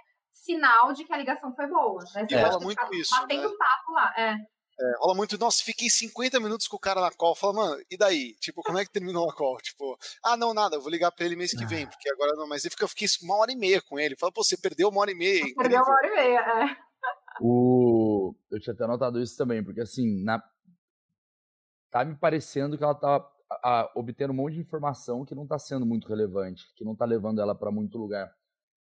sinal 0.43 0.93
de 0.93 1.03
que 1.03 1.13
a 1.13 1.17
ligação 1.17 1.53
foi 1.53 1.67
boa. 1.67 2.03
Né? 2.13 2.27
E 2.29 2.35
rola 2.35 2.59
muito 2.59 2.93
isso. 2.93 3.15
Batendo 3.19 3.49
né? 3.49 3.55
papo 3.57 3.91
lá. 3.93 4.13
É. 4.17 4.35
É, 4.79 4.97
rola 4.99 5.15
muito, 5.15 5.39
nossa, 5.39 5.63
fiquei 5.63 5.89
50 5.89 6.39
minutos 6.39 6.67
com 6.67 6.77
o 6.77 6.79
cara 6.79 7.01
na 7.01 7.11
call. 7.11 7.35
Fala, 7.35 7.53
mano, 7.53 7.83
e 7.89 7.97
daí? 7.97 8.35
Tipo, 8.35 8.61
como 8.61 8.77
é 8.77 8.85
que 8.85 8.91
terminou 8.91 9.27
a 9.27 9.33
call? 9.33 9.57
Tipo, 9.57 9.97
ah, 10.23 10.37
não, 10.37 10.53
nada, 10.53 10.75
eu 10.75 10.81
vou 10.81 10.91
ligar 10.91 11.11
pra 11.11 11.25
ele 11.25 11.35
mês 11.35 11.51
que 11.51 11.65
vem, 11.65 11.85
ah. 11.85 11.87
porque 11.87 12.09
agora 12.09 12.33
não. 12.35 12.47
Mas 12.47 12.63
eu 12.63 12.71
fiquei 12.71 13.07
uma 13.23 13.37
hora 13.37 13.51
e 13.51 13.55
meia 13.55 13.81
com 13.81 13.99
ele. 13.99 14.15
Fala, 14.15 14.31
pô, 14.31 14.43
você 14.43 14.55
perdeu 14.55 14.89
uma 14.89 15.01
hora 15.01 15.11
e 15.11 15.15
meia. 15.15 15.43
Perdeu 15.55 15.81
uma 15.81 15.91
hora 15.91 16.07
e 16.07 16.15
meia, 16.15 16.39
é. 16.39 16.77
O... 17.41 18.35
Eu 18.51 18.59
tinha 18.59 18.73
até 18.73 18.85
notado 18.85 19.19
isso 19.19 19.35
também, 19.35 19.63
porque 19.63 19.81
assim, 19.81 20.23
na... 20.23 20.41
tá 21.89 22.05
me 22.05 22.15
parecendo 22.15 22.77
que 22.77 22.83
ela 22.83 22.95
tá 22.95 23.17
a, 23.49 23.81
a, 23.81 23.91
obtendo 23.95 24.31
um 24.31 24.35
monte 24.35 24.55
de 24.55 24.61
informação 24.61 25.25
que 25.25 25.33
não 25.33 25.47
tá 25.47 25.57
sendo 25.57 25.85
muito 25.85 26.07
relevante, 26.07 26.65
que 26.75 26.85
não 26.85 26.95
tá 26.95 27.05
levando 27.05 27.41
ela 27.41 27.55
para 27.55 27.71
muito 27.71 27.97
lugar. 27.97 28.31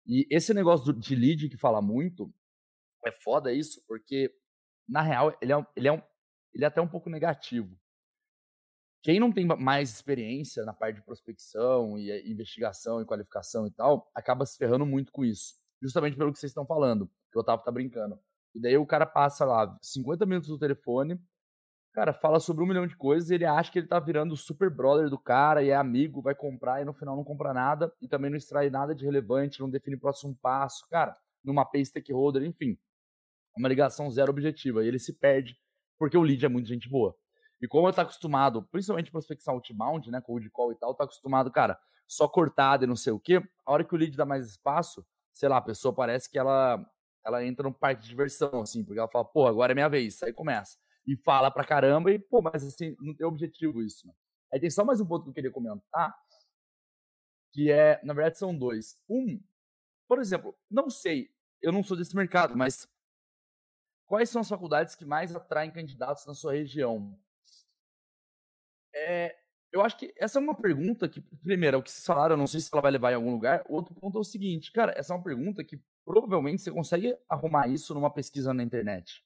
E 0.07 0.27
esse 0.31 0.53
negócio 0.55 0.93
de 0.93 1.15
lead 1.15 1.49
que 1.49 1.57
fala 1.57 1.81
muito, 1.81 2.33
é 3.05 3.13
foda 3.13 3.53
isso, 3.53 3.83
porque, 3.87 4.33
na 4.89 5.03
real, 5.03 5.37
ele 5.41 5.53
é, 5.53 5.67
ele 5.77 5.89
é, 5.89 5.93
um, 5.93 6.03
ele 6.53 6.65
é 6.65 6.67
até 6.67 6.81
um 6.81 6.89
pouco 6.89 7.09
negativo. 7.09 7.79
Quem 9.03 9.19
não 9.19 9.33
tem 9.33 9.47
mais 9.47 9.91
experiência 9.91 10.65
na 10.65 10.75
parte 10.75 10.97
de 10.97 11.03
prospecção 11.03 11.99
e 11.99 12.11
eh, 12.11 12.29
investigação 12.29 13.01
e 13.01 13.07
qualificação 13.07 13.67
e 13.67 13.71
tal, 13.71 14.11
acaba 14.15 14.45
se 14.45 14.59
ferrando 14.59 14.85
muito 14.85 15.11
com 15.11 15.25
isso. 15.25 15.55
Justamente 15.83 16.17
pelo 16.17 16.31
que 16.33 16.39
vocês 16.39 16.51
estão 16.51 16.67
falando, 16.67 17.11
que 17.33 17.39
o 17.39 17.41
Otávio 17.41 17.65
tá 17.65 17.73
brincando. 17.73 18.19
E 18.55 18.61
daí 18.61 18.77
o 18.77 18.87
cara 18.87 19.07
passa 19.07 19.47
lá 19.47 19.79
50 19.81 20.27
minutos 20.27 20.51
no 20.51 20.59
telefone, 20.59 21.19
Cara, 21.93 22.13
fala 22.13 22.39
sobre 22.39 22.63
um 22.63 22.67
milhão 22.67 22.87
de 22.87 22.97
coisas 22.97 23.31
ele 23.31 23.45
acha 23.45 23.71
que 23.71 23.79
ele 23.79 23.89
tá 23.89 23.99
virando 23.99 24.33
o 24.33 24.37
super 24.37 24.71
brother 24.71 25.11
do 25.11 25.19
cara 25.19 25.61
e 25.63 25.71
é 25.71 25.75
amigo, 25.75 26.23
vai 26.23 26.37
comprar 26.37 26.81
e 26.81 26.85
no 26.85 26.93
final 26.93 27.17
não 27.17 27.25
compra 27.25 27.53
nada 27.53 27.93
e 28.01 28.07
também 28.07 28.31
não 28.31 28.37
extrai 28.37 28.71
nada 28.71 28.95
de 28.95 29.05
relevante, 29.05 29.61
não 29.61 29.69
define 29.69 29.97
o 29.97 30.01
próximo 30.01 30.37
passo. 30.41 30.87
Cara, 30.89 31.17
numa 31.43 31.65
pay 31.65 31.85
stakeholder, 31.85 32.45
enfim. 32.45 32.79
Uma 33.57 33.69
ligação 33.69 34.09
zero 34.09 34.31
objetiva. 34.31 34.85
E 34.85 34.89
ele 34.89 35.01
se 35.01 35.15
perde 35.15 35.57
porque 35.99 36.17
o 36.17 36.23
lead 36.23 36.47
é 36.47 36.49
muito 36.49 36.69
gente 36.69 36.89
boa. 36.89 37.15
E 37.61 37.67
como 37.67 37.89
ele 37.89 37.97
tá 37.97 38.03
acostumado, 38.03 38.63
principalmente 38.71 39.11
prospecção 39.11 39.55
outbound, 39.55 40.11
né, 40.11 40.21
cold 40.21 40.49
call 40.51 40.73
e 40.73 40.77
tal, 40.77 40.95
tá 40.95 41.05
acostumado, 41.05 41.51
cara, 41.51 41.77
só 42.07 42.29
cortado 42.29 42.85
e 42.85 42.87
não 42.87 42.97
sei 42.97 43.13
o 43.13 43.19
quê, 43.19 43.43
a 43.67 43.73
hora 43.73 43.85
que 43.85 43.95
o 43.95 43.99
lead 43.99 44.17
dá 44.17 44.25
mais 44.25 44.47
espaço, 44.47 45.05
sei 45.33 45.49
lá, 45.49 45.57
a 45.59 45.61
pessoa 45.61 45.95
parece 45.95 46.31
que 46.31 46.39
ela 46.39 46.85
ela 47.23 47.45
entra 47.45 47.65
no 47.65 47.75
parque 47.75 48.01
de 48.03 48.09
diversão, 48.09 48.63
assim, 48.63 48.83
porque 48.83 48.99
ela 48.99 49.09
fala, 49.09 49.27
pô, 49.27 49.47
agora 49.47 49.73
é 49.73 49.75
minha 49.75 49.91
vez, 49.91 50.23
aí 50.23 50.33
começa 50.33 50.79
e 51.11 51.17
fala 51.17 51.51
pra 51.51 51.65
caramba, 51.65 52.13
e, 52.13 52.21
pô, 52.21 52.41
mas 52.41 52.65
assim, 52.65 52.97
não 53.01 53.13
tem 53.13 53.27
objetivo 53.27 53.83
isso. 53.83 54.07
Né? 54.07 54.15
Aí 54.53 54.61
tem 54.61 54.71
só 54.71 54.85
mais 54.85 55.01
um 55.01 55.07
ponto 55.07 55.25
que 55.25 55.31
eu 55.31 55.35
queria 55.35 55.51
comentar, 55.51 56.17
que 57.53 57.69
é, 57.69 58.01
na 58.05 58.15
verdade, 58.15 58.39
são 58.39 58.57
dois. 58.57 59.03
Um, 59.09 59.43
por 60.07 60.21
exemplo, 60.21 60.57
não 60.71 60.89
sei, 60.89 61.29
eu 61.61 61.73
não 61.73 61.83
sou 61.83 61.97
desse 61.97 62.15
mercado, 62.15 62.57
mas 62.57 62.89
quais 64.07 64.31
são 64.31 64.41
as 64.41 64.49
faculdades 64.49 64.95
que 64.95 65.05
mais 65.05 65.35
atraem 65.35 65.73
candidatos 65.73 66.25
na 66.27 66.35
sua 66.35 66.53
região? 66.53 67.19
É, 68.95 69.37
eu 69.73 69.83
acho 69.83 69.97
que 69.97 70.15
essa 70.17 70.39
é 70.39 70.43
uma 70.43 70.55
pergunta 70.55 71.09
que, 71.09 71.21
primeiro, 71.43 71.77
é 71.77 71.81
o 71.81 71.83
que 71.83 71.91
vocês 71.91 72.07
falaram, 72.07 72.35
eu 72.35 72.39
não 72.39 72.47
sei 72.47 72.61
se 72.61 72.71
ela 72.73 72.83
vai 72.83 72.93
levar 72.93 73.11
em 73.11 73.17
algum 73.17 73.33
lugar. 73.33 73.65
Outro 73.69 73.97
ponto 73.97 74.17
é 74.17 74.21
o 74.21 74.25
seguinte, 74.25 74.71
cara, 74.71 74.95
essa 74.97 75.13
é 75.13 75.17
uma 75.17 75.25
pergunta 75.25 75.65
que 75.65 75.83
provavelmente 76.05 76.63
você 76.63 76.71
consegue 76.71 77.17
arrumar 77.29 77.67
isso 77.67 77.95
numa 77.95 78.13
pesquisa 78.13 78.55
na 78.55 78.63
internet. 78.63 79.25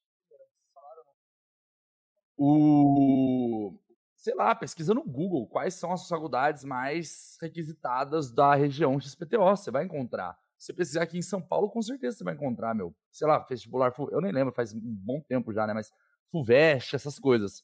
O. 2.37 3.79
Sei 4.17 4.35
lá, 4.35 4.55
pesquisa 4.55 4.95
no 4.95 5.05
Google 5.05 5.47
quais 5.47 5.75
são 5.75 5.93
as 5.93 6.09
faculdades 6.09 6.65
mais 6.65 7.37
requisitadas 7.41 8.33
da 8.33 8.55
região 8.55 8.99
XPTO. 8.99 9.57
Você 9.57 9.71
vai 9.71 9.85
encontrar. 9.85 10.39
Se 10.57 10.67
você 10.67 10.73
pesquisar 10.73 11.03
aqui 11.03 11.19
em 11.19 11.23
São 11.23 11.43
Paulo, 11.43 11.69
com 11.69 11.83
certeza 11.83 12.17
você 12.17 12.25
vai 12.25 12.35
encontrar, 12.35 12.75
meu. 12.75 12.95
Sei 13.13 13.27
lá, 13.27 13.39
vestibular. 13.39 13.93
Eu 14.11 14.21
nem 14.21 14.33
lembro, 14.33 14.55
faz 14.55 14.73
um 14.73 14.81
bom 14.81 15.21
tempo 15.21 15.53
já, 15.53 15.67
né? 15.67 15.75
Mas 15.75 15.93
FUVEST, 16.31 16.97
essas 16.97 17.19
coisas. 17.19 17.63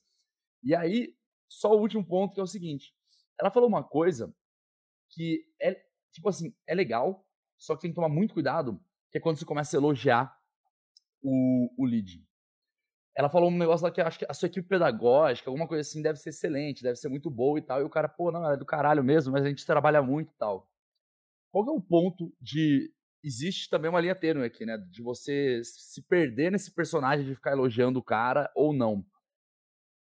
E 0.62 0.74
aí, 0.74 1.14
só 1.48 1.74
o 1.74 1.80
último 1.80 2.04
ponto 2.04 2.34
que 2.34 2.40
é 2.40 2.42
o 2.42 2.46
seguinte. 2.46 2.94
Ela 3.40 3.50
falou 3.50 3.68
uma 3.68 3.82
coisa 3.82 4.34
que 5.08 5.44
é, 5.60 5.74
tipo 6.12 6.28
assim, 6.28 6.54
é 6.66 6.74
legal, 6.74 7.26
só 7.58 7.74
que 7.74 7.82
tem 7.82 7.90
que 7.90 7.94
tomar 7.94 8.08
muito 8.08 8.34
cuidado, 8.34 8.78
que 9.10 9.18
é 9.18 9.20
quando 9.20 9.38
você 9.38 9.44
começa 9.44 9.76
a 9.76 9.80
elogiar 9.80 10.38
o, 11.22 11.70
o 11.76 11.86
lead. 11.86 12.24
Ela 13.20 13.28
falou 13.28 13.50
um 13.50 13.58
negócio 13.58 13.84
lá 13.84 13.90
que 13.92 14.00
acho 14.00 14.18
que 14.18 14.24
a 14.26 14.32
sua 14.32 14.46
equipe 14.46 14.66
pedagógica, 14.66 15.50
alguma 15.50 15.68
coisa 15.68 15.82
assim, 15.82 16.00
deve 16.00 16.18
ser 16.18 16.30
excelente, 16.30 16.82
deve 16.82 16.96
ser 16.96 17.10
muito 17.10 17.30
boa 17.30 17.58
e 17.58 17.62
tal. 17.62 17.78
E 17.82 17.84
o 17.84 17.90
cara, 17.90 18.08
pô, 18.08 18.32
não, 18.32 18.50
é 18.50 18.56
do 18.56 18.64
caralho 18.64 19.04
mesmo, 19.04 19.30
mas 19.30 19.44
a 19.44 19.48
gente 19.50 19.66
trabalha 19.66 20.00
muito 20.00 20.32
e 20.32 20.36
tal. 20.38 20.66
Qual 21.52 21.68
é 21.68 21.70
o 21.70 21.82
ponto 21.82 22.32
de. 22.40 22.90
Existe 23.22 23.68
também 23.68 23.90
uma 23.90 24.00
linha 24.00 24.14
tênue 24.14 24.46
aqui, 24.46 24.64
né? 24.64 24.78
De 24.78 25.02
você 25.02 25.60
se 25.62 26.00
perder 26.00 26.50
nesse 26.50 26.74
personagem 26.74 27.26
de 27.26 27.34
ficar 27.34 27.52
elogiando 27.52 27.98
o 27.98 28.02
cara 28.02 28.50
ou 28.56 28.72
não. 28.72 29.04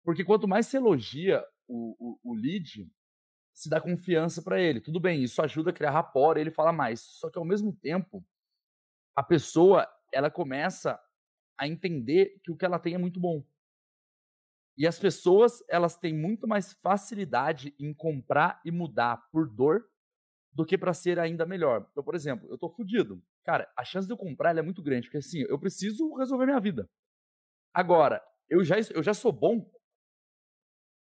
Porque 0.05 0.25
quanto 0.25 0.49
mais 0.49 0.66
você 0.66 0.79
elogia 0.79 1.45
o, 1.69 1.95
o, 2.01 2.33
o 2.33 2.35
lead, 2.35 2.90
se 3.55 3.71
dá 3.71 3.81
confiança 3.81 4.42
para 4.42 4.61
ele. 4.61 4.81
Tudo 4.81 4.99
bem, 4.99 5.23
isso 5.23 5.40
ajuda 5.40 5.71
a 5.71 5.73
criar 5.73 5.92
rapport, 5.92 6.37
ele 6.37 6.51
fala 6.51 6.73
mais. 6.73 7.03
Só 7.03 7.31
que 7.31 7.38
ao 7.38 7.45
mesmo 7.45 7.73
tempo, 7.73 8.27
a 9.14 9.23
pessoa, 9.23 9.88
ela 10.12 10.29
começa 10.29 10.99
a 11.59 11.66
entender 11.66 12.40
que 12.42 12.51
o 12.51 12.57
que 12.57 12.64
ela 12.64 12.79
tem 12.79 12.95
é 12.95 12.99
muito 12.99 13.21
bom. 13.21 13.45
E 14.79 14.87
as 14.87 14.99
pessoas, 14.99 15.64
elas 15.69 15.97
têm 15.97 16.14
muito 16.14 16.47
mais 16.47 16.73
facilidade 16.75 17.75
em 17.79 17.95
comprar 17.95 18.61
e 18.64 18.71
mudar 18.71 19.16
por 19.31 19.49
dor 19.49 19.88
do 20.53 20.66
que 20.66 20.77
para 20.77 20.92
ser 20.92 21.19
ainda 21.19 21.47
melhor. 21.47 21.87
Então, 21.90 22.05
por 22.05 22.14
exemplo, 22.14 22.49
eu 22.51 22.59
tô 22.59 22.69
fudido. 22.69 23.23
Cara, 23.45 23.71
a 23.77 23.85
chance 23.85 24.07
de 24.07 24.12
eu 24.12 24.19
comprar 24.19 24.57
é 24.57 24.62
muito 24.62 24.83
grande, 24.83 25.07
porque 25.07 25.19
assim, 25.19 25.40
eu 25.49 25.59
preciso 25.59 26.14
resolver 26.16 26.47
minha 26.47 26.61
vida. 26.61 26.88
Agora, 27.73 28.23
eu 28.49 28.62
já, 28.64 28.77
eu 28.95 29.03
já 29.03 29.14
sou 29.14 29.33
bom 29.33 29.71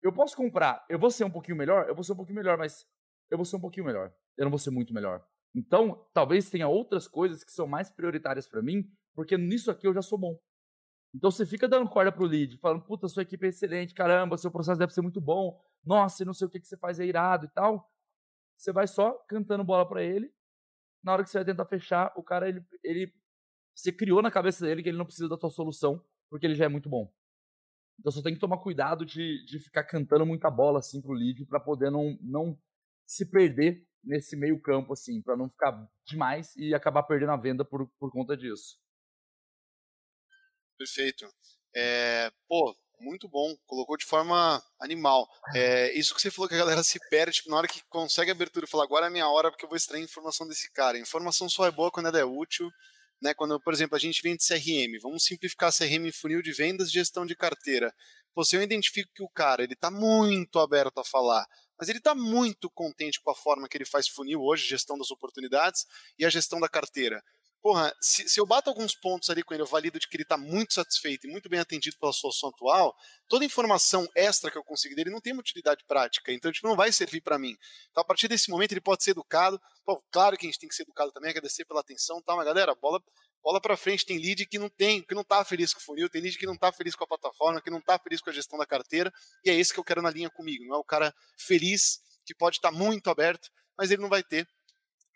eu 0.07 0.13
posso 0.13 0.35
comprar, 0.35 0.85
eu 0.89 0.99
vou 0.99 1.09
ser 1.09 1.23
um 1.23 1.29
pouquinho 1.29 1.57
melhor, 1.57 1.87
eu 1.89 1.95
vou 1.95 2.03
ser 2.03 2.13
um 2.13 2.15
pouquinho 2.15 2.37
melhor, 2.37 2.57
mas 2.57 2.85
eu 3.29 3.37
vou 3.37 3.45
ser 3.45 3.57
um 3.57 3.61
pouquinho 3.61 3.85
melhor. 3.85 4.13
Eu 4.37 4.45
não 4.45 4.49
vou 4.49 4.59
ser 4.59 4.71
muito 4.71 4.93
melhor. 4.93 5.25
Então, 5.55 6.07
talvez 6.13 6.49
tenha 6.49 6.67
outras 6.67 7.07
coisas 7.07 7.43
que 7.43 7.51
são 7.51 7.67
mais 7.67 7.89
prioritárias 7.89 8.47
para 8.47 8.61
mim, 8.61 8.89
porque 9.17 9.35
nisso 9.35 9.71
aqui 9.71 9.87
eu 9.87 9.93
já 9.95 10.01
sou 10.03 10.15
bom. 10.15 10.39
Então 11.11 11.31
você 11.31 11.43
fica 11.43 11.67
dando 11.67 11.89
corda 11.89 12.11
pro 12.11 12.27
lead, 12.27 12.55
falando, 12.59 12.83
puta, 12.83 13.07
sua 13.07 13.23
equipe 13.23 13.47
é 13.47 13.49
excelente, 13.49 13.95
caramba, 13.95 14.37
seu 14.37 14.51
processo 14.51 14.77
deve 14.77 14.93
ser 14.93 15.01
muito 15.01 15.19
bom, 15.19 15.59
nossa, 15.83 16.23
não 16.23 16.35
sei 16.35 16.45
o 16.45 16.49
que, 16.51 16.59
que 16.59 16.67
você 16.67 16.77
faz 16.77 16.99
é 16.99 17.05
irado 17.05 17.47
e 17.47 17.49
tal. 17.49 17.91
Você 18.55 18.71
vai 18.71 18.85
só 18.85 19.13
cantando 19.27 19.63
bola 19.63 19.89
para 19.89 20.03
ele. 20.03 20.31
Na 21.03 21.13
hora 21.13 21.23
que 21.23 21.31
você 21.31 21.39
vai 21.39 21.45
tentar 21.45 21.65
fechar, 21.65 22.13
o 22.15 22.21
cara, 22.21 22.47
ele, 22.47 22.63
ele. 22.83 23.11
Você 23.73 23.91
criou 23.91 24.21
na 24.21 24.29
cabeça 24.29 24.63
dele 24.63 24.83
que 24.83 24.89
ele 24.89 24.97
não 24.97 25.05
precisa 25.05 25.27
da 25.27 25.37
tua 25.37 25.49
solução, 25.49 26.03
porque 26.29 26.45
ele 26.45 26.55
já 26.55 26.65
é 26.65 26.69
muito 26.69 26.87
bom. 26.87 27.11
Então 27.99 28.11
você 28.11 28.21
tem 28.21 28.35
que 28.35 28.39
tomar 28.39 28.59
cuidado 28.59 29.03
de, 29.03 29.43
de 29.45 29.57
ficar 29.59 29.83
cantando 29.83 30.27
muita 30.27 30.51
bola 30.51 30.77
assim 30.77 31.01
pro 31.01 31.13
lead 31.13 31.43
para 31.47 31.59
poder 31.59 31.89
não, 31.89 32.15
não 32.21 32.55
se 33.07 33.25
perder 33.25 33.83
nesse 34.03 34.35
meio 34.35 34.61
campo 34.61 34.93
assim, 34.93 35.23
para 35.23 35.35
não 35.35 35.49
ficar 35.49 35.89
demais 36.05 36.55
e 36.55 36.75
acabar 36.75 37.01
perdendo 37.01 37.31
a 37.31 37.37
venda 37.37 37.65
por, 37.65 37.87
por 37.97 38.11
conta 38.11 38.37
disso. 38.37 38.77
Perfeito. 40.77 41.27
É, 41.75 42.31
pô, 42.47 42.75
muito 42.99 43.27
bom. 43.27 43.55
Colocou 43.65 43.97
de 43.97 44.05
forma 44.05 44.63
animal. 44.79 45.27
É, 45.55 45.91
isso 45.97 46.13
que 46.13 46.21
você 46.21 46.31
falou 46.31 46.47
que 46.47 46.55
a 46.55 46.59
galera 46.59 46.83
se 46.83 46.99
perde, 47.09 47.37
tipo, 47.37 47.49
na 47.49 47.57
hora 47.57 47.67
que 47.67 47.81
consegue 47.89 48.31
a 48.31 48.33
abertura 48.33 48.67
fala, 48.67 48.83
agora 48.83 49.07
é 49.07 49.09
minha 49.09 49.29
hora 49.29 49.49
porque 49.51 49.65
eu 49.65 49.69
vou 49.69 49.77
extrair 49.77 50.03
informação 50.03 50.47
desse 50.47 50.71
cara. 50.71 50.97
Informação 50.97 51.49
só 51.49 51.65
é 51.65 51.71
boa 51.71 51.91
quando 51.91 52.07
ela 52.07 52.19
é 52.19 52.25
útil 52.25 52.71
né? 53.21 53.33
Quando, 53.33 53.59
por 53.59 53.73
exemplo, 53.73 53.95
a 53.95 53.99
gente 53.99 54.21
vende 54.21 54.45
CRM, 54.45 54.99
vamos 55.01 55.23
simplificar 55.23 55.75
CRM 55.75 56.07
em 56.07 56.11
funil 56.11 56.41
de 56.41 56.51
vendas, 56.51 56.91
gestão 56.91 57.25
de 57.25 57.35
carteira. 57.35 57.93
Você 58.35 58.55
eu 58.55 58.61
identifico 58.61 59.11
que 59.13 59.23
o 59.23 59.29
cara 59.29 59.63
ele 59.63 59.73
está 59.73 59.89
muito 59.89 60.59
aberto 60.59 60.99
a 60.99 61.03
falar, 61.03 61.45
mas 61.77 61.89
ele 61.89 61.97
está 61.97 62.13
muito 62.13 62.69
contente 62.69 63.19
com 63.21 63.31
a 63.31 63.35
forma 63.35 63.67
que 63.67 63.77
ele 63.77 63.85
faz 63.85 64.07
funil 64.07 64.41
hoje, 64.41 64.67
gestão 64.67 64.97
das 64.97 65.09
oportunidades 65.09 65.85
e 66.17 66.25
a 66.25 66.29
gestão 66.29 66.59
da 66.59 66.69
carteira 66.69 67.23
porra, 67.61 67.93
se, 68.01 68.27
se, 68.29 68.39
eu 68.39 68.45
bato 68.45 68.69
alguns 68.69 68.95
pontos 68.95 69.29
ali 69.29 69.43
com 69.43 69.53
ele, 69.53 69.63
eu 69.63 69.67
valido 69.67 69.99
de 69.99 70.07
que 70.07 70.15
ele 70.15 70.23
está 70.23 70.37
muito 70.37 70.73
satisfeito 70.73 71.27
e 71.27 71.31
muito 71.31 71.49
bem 71.49 71.59
atendido 71.59 71.97
pela 71.99 72.13
solução 72.13 72.49
atual, 72.49 72.95
toda 73.27 73.45
informação 73.45 74.07
extra 74.15 74.49
que 74.49 74.57
eu 74.57 74.63
consigo 74.63 74.95
dele 74.95 75.09
não 75.09 75.19
tem 75.19 75.33
uma 75.33 75.41
utilidade 75.41 75.83
prática, 75.85 76.31
então 76.31 76.51
tipo, 76.51 76.67
não 76.67 76.75
vai 76.75 76.91
servir 76.91 77.21
para 77.21 77.37
mim. 77.37 77.55
Então, 77.91 78.01
a 78.01 78.05
partir 78.05 78.27
desse 78.27 78.49
momento, 78.49 78.71
ele 78.71 78.81
pode 78.81 79.03
ser 79.03 79.11
educado. 79.11 79.59
Pô, 79.85 80.01
claro 80.11 80.37
que 80.37 80.45
a 80.45 80.49
gente 80.49 80.59
tem 80.59 80.69
que 80.69 80.75
ser 80.75 80.83
educado 80.83 81.11
também, 81.11 81.29
agradecer 81.31 81.65
pela 81.65 81.81
atenção, 81.81 82.21
tá? 82.21 82.35
Mas 82.35 82.45
galera, 82.45 82.75
bola, 82.75 83.01
bola 83.43 83.61
para 83.61 83.77
frente. 83.77 84.05
Tem 84.05 84.17
lead 84.17 84.45
que 84.45 84.59
não 84.59 84.69
tem, 84.69 85.01
que 85.01 85.15
não 85.15 85.21
está 85.21 85.43
feliz 85.43 85.73
com 85.73 85.79
o 85.79 85.83
funil, 85.83 86.09
tem 86.09 86.21
lead 86.21 86.37
que 86.37 86.45
não 86.45 86.55
está 86.55 86.71
feliz 86.71 86.95
com 86.95 87.03
a 87.03 87.07
plataforma, 87.07 87.61
que 87.61 87.69
não 87.69 87.79
está 87.79 87.97
feliz 87.97 88.21
com 88.21 88.29
a 88.29 88.33
gestão 88.33 88.57
da 88.57 88.65
carteira, 88.65 89.11
e 89.43 89.49
é 89.49 89.53
esse 89.53 89.73
que 89.73 89.79
eu 89.79 89.83
quero 89.83 90.01
na 90.01 90.09
linha 90.09 90.29
comigo. 90.29 90.65
Não 90.65 90.75
é 90.75 90.79
o 90.79 90.83
cara 90.83 91.13
feliz 91.37 91.99
que 92.25 92.35
pode 92.35 92.57
estar 92.57 92.71
tá 92.71 92.77
muito 92.77 93.09
aberto, 93.09 93.49
mas 93.77 93.91
ele 93.91 94.01
não 94.01 94.09
vai 94.09 94.23
ter 94.23 94.47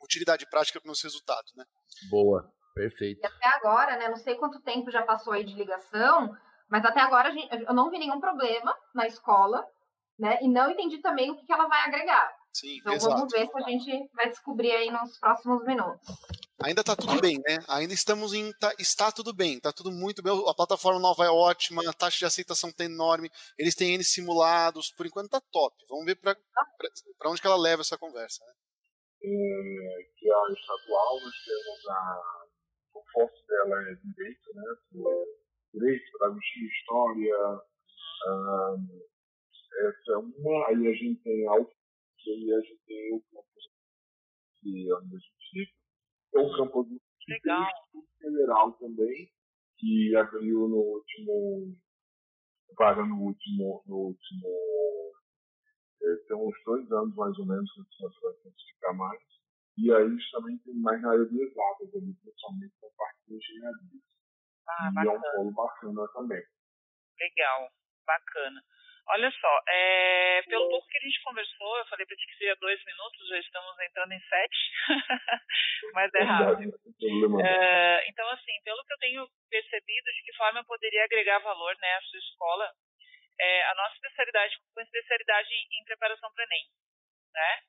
utilidade 0.03 0.49
prática 0.49 0.79
para 0.79 0.85
os 0.85 0.89
meus 0.89 1.03
resultados, 1.03 1.53
né? 1.55 1.65
Boa, 2.09 2.49
perfeito. 2.73 3.21
E 3.21 3.25
até 3.25 3.47
agora, 3.47 3.97
né? 3.97 4.09
Não 4.09 4.17
sei 4.17 4.35
quanto 4.35 4.61
tempo 4.61 4.91
já 4.91 5.03
passou 5.03 5.33
aí 5.33 5.43
de 5.43 5.53
ligação, 5.53 6.35
mas 6.69 6.85
até 6.85 7.01
agora 7.01 7.31
gente, 7.31 7.49
eu 7.51 7.73
não 7.73 7.89
vi 7.89 7.99
nenhum 7.99 8.19
problema 8.19 8.75
na 8.93 9.07
escola, 9.07 9.65
né? 10.17 10.37
E 10.41 10.47
não 10.47 10.69
entendi 10.69 10.99
também 10.99 11.31
o 11.31 11.37
que, 11.37 11.45
que 11.45 11.53
ela 11.53 11.67
vai 11.67 11.81
agregar. 11.81 12.31
Sim, 12.53 12.77
então 12.79 12.93
exato. 12.93 13.15
vamos 13.15 13.31
ver 13.31 13.47
se 13.47 13.57
a 13.57 13.61
gente 13.61 14.09
vai 14.13 14.27
descobrir 14.27 14.71
aí 14.71 14.91
nos 14.91 15.17
próximos 15.17 15.63
minutos. 15.65 16.07
Ainda 16.63 16.81
está 16.81 16.95
tudo 16.95 17.19
bem, 17.19 17.37
né? 17.47 17.57
Ainda 17.67 17.93
estamos 17.93 18.33
em. 18.33 18.51
Tá, 18.59 18.71
está 18.77 19.11
tudo 19.11 19.33
bem, 19.33 19.55
está 19.55 19.71
tudo 19.71 19.91
muito 19.91 20.21
bem. 20.21 20.31
A 20.47 20.53
plataforma 20.53 20.99
nova 20.99 21.25
é 21.25 21.29
ótima, 21.29 21.81
a 21.89 21.93
taxa 21.93 22.19
de 22.19 22.25
aceitação 22.25 22.69
está 22.69 22.83
enorme, 22.83 23.31
eles 23.57 23.73
têm 23.73 23.95
N 23.95 24.03
simulados, 24.03 24.91
por 24.91 25.05
enquanto 25.05 25.25
está 25.25 25.41
top. 25.51 25.75
Vamos 25.89 26.05
ver 26.05 26.15
para 26.15 26.35
onde 27.25 27.41
que 27.41 27.47
ela 27.47 27.57
leva 27.57 27.81
essa 27.81 27.97
conversa. 27.97 28.43
Né? 28.45 28.53
É, 29.23 30.03
que 30.17 30.29
é 30.29 30.33
a 30.33 30.53
estadual, 30.53 31.21
nós 31.21 31.35
temos 31.45 31.87
a, 31.89 32.47
o 32.95 33.03
forte 33.13 33.47
dela 33.47 33.81
é 33.89 33.95
direito, 33.95 34.53
né? 34.55 35.23
Direito, 35.73 36.11
pedagogia, 36.11 36.67
história, 36.67 37.37
um, 38.27 39.01
essa 39.87 40.11
é 40.11 40.17
uma, 40.17 40.67
aí 40.67 40.87
a 40.87 40.93
gente 40.93 41.21
tem 41.23 41.47
a 41.47 41.55
e 42.23 42.53
a 42.53 42.59
gente 42.59 42.81
tem 42.85 43.13
o 43.15 43.21
campus 43.21 43.71
que 44.61 44.91
é 44.91 44.93
a 44.93 45.01
gente 45.01 45.31
fica, 45.49 45.73
o 46.35 46.57
campus 46.57 46.87
federal 48.19 48.73
também, 48.73 49.31
que 49.77 50.15
abriu 50.15 50.67
no 50.67 50.77
último, 50.77 51.75
vaga 52.77 53.03
no 53.03 53.21
último, 53.21 53.83
no 53.87 53.95
último 53.95 54.47
é, 56.01 56.15
tem 56.27 56.37
uns 56.37 56.55
dois 56.65 56.91
anos 56.91 57.15
mais 57.15 57.37
ou 57.37 57.45
menos 57.45 57.69
que 57.71 58.01
você 58.01 58.19
vai 58.21 58.33
intensificar 58.33 58.95
mais. 58.95 59.21
E 59.77 59.91
aí 59.93 60.17
também 60.31 60.57
tem 60.59 60.75
mais 60.75 61.01
na 61.01 61.11
área 61.11 61.25
de 61.25 61.41
exatas, 61.41 61.95
ali, 61.95 62.13
principalmente 62.21 62.73
na 62.81 62.89
parte 62.97 63.19
de 63.27 63.35
engenharia. 63.35 64.01
Ah, 64.67 64.89
e 64.89 64.93
bacana. 64.93 65.11
é 65.11 65.17
um 65.17 65.21
polo 65.21 65.51
bacana 65.53 66.07
também. 66.13 66.43
Legal, 67.19 67.69
bacana. 68.05 68.61
Olha 69.09 69.31
só, 69.31 69.61
é, 69.67 70.41
pelo 70.43 70.69
pouco 70.69 70.87
que 70.87 70.97
a 70.97 71.01
gente 71.01 71.21
conversou, 71.23 71.77
eu 71.77 71.85
falei 71.87 72.05
para 72.05 72.15
ti 72.15 72.25
que 72.27 72.37
seria 72.37 72.55
dois 72.57 72.79
minutos, 72.85 73.27
já 73.27 73.39
estamos 73.39 73.79
entrando 73.79 74.11
em 74.11 74.21
sete, 74.21 74.57
mas 75.93 76.13
é 76.13 76.23
rápido. 76.23 76.71
É, 77.43 78.09
então, 78.09 78.29
assim, 78.29 78.53
pelo 78.63 78.83
que 78.85 78.93
eu 78.93 78.97
tenho 78.99 79.27
percebido, 79.49 80.05
de 80.13 80.23
que 80.23 80.37
forma 80.37 80.59
eu 80.59 80.65
poderia 80.65 81.03
agregar 81.03 81.39
valor 81.39 81.75
né, 81.81 81.95
à 81.95 82.01
sua 82.01 82.19
escola, 82.19 82.71
é, 83.41 83.63
a 83.63 83.75
nossa 83.75 83.95
especialidade, 83.95 84.55
com 84.73 84.81
especialidade 84.81 85.49
em 85.71 85.83
preparação 85.83 86.31
para 86.31 86.43
Enem, 86.43 86.69
né? 87.33 87.63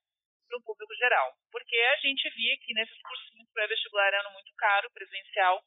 Para 0.46 0.58
o 0.58 0.62
público 0.62 0.94
geral. 0.96 1.34
Porque 1.50 1.76
a 1.76 1.96
gente 1.96 2.28
via 2.30 2.58
que 2.58 2.74
nesses 2.74 3.00
cursinhos 3.00 3.50
pré-vestibular 3.52 4.12
eram 4.12 4.32
muito 4.32 4.52
caro, 4.54 4.90
presencial. 4.90 5.64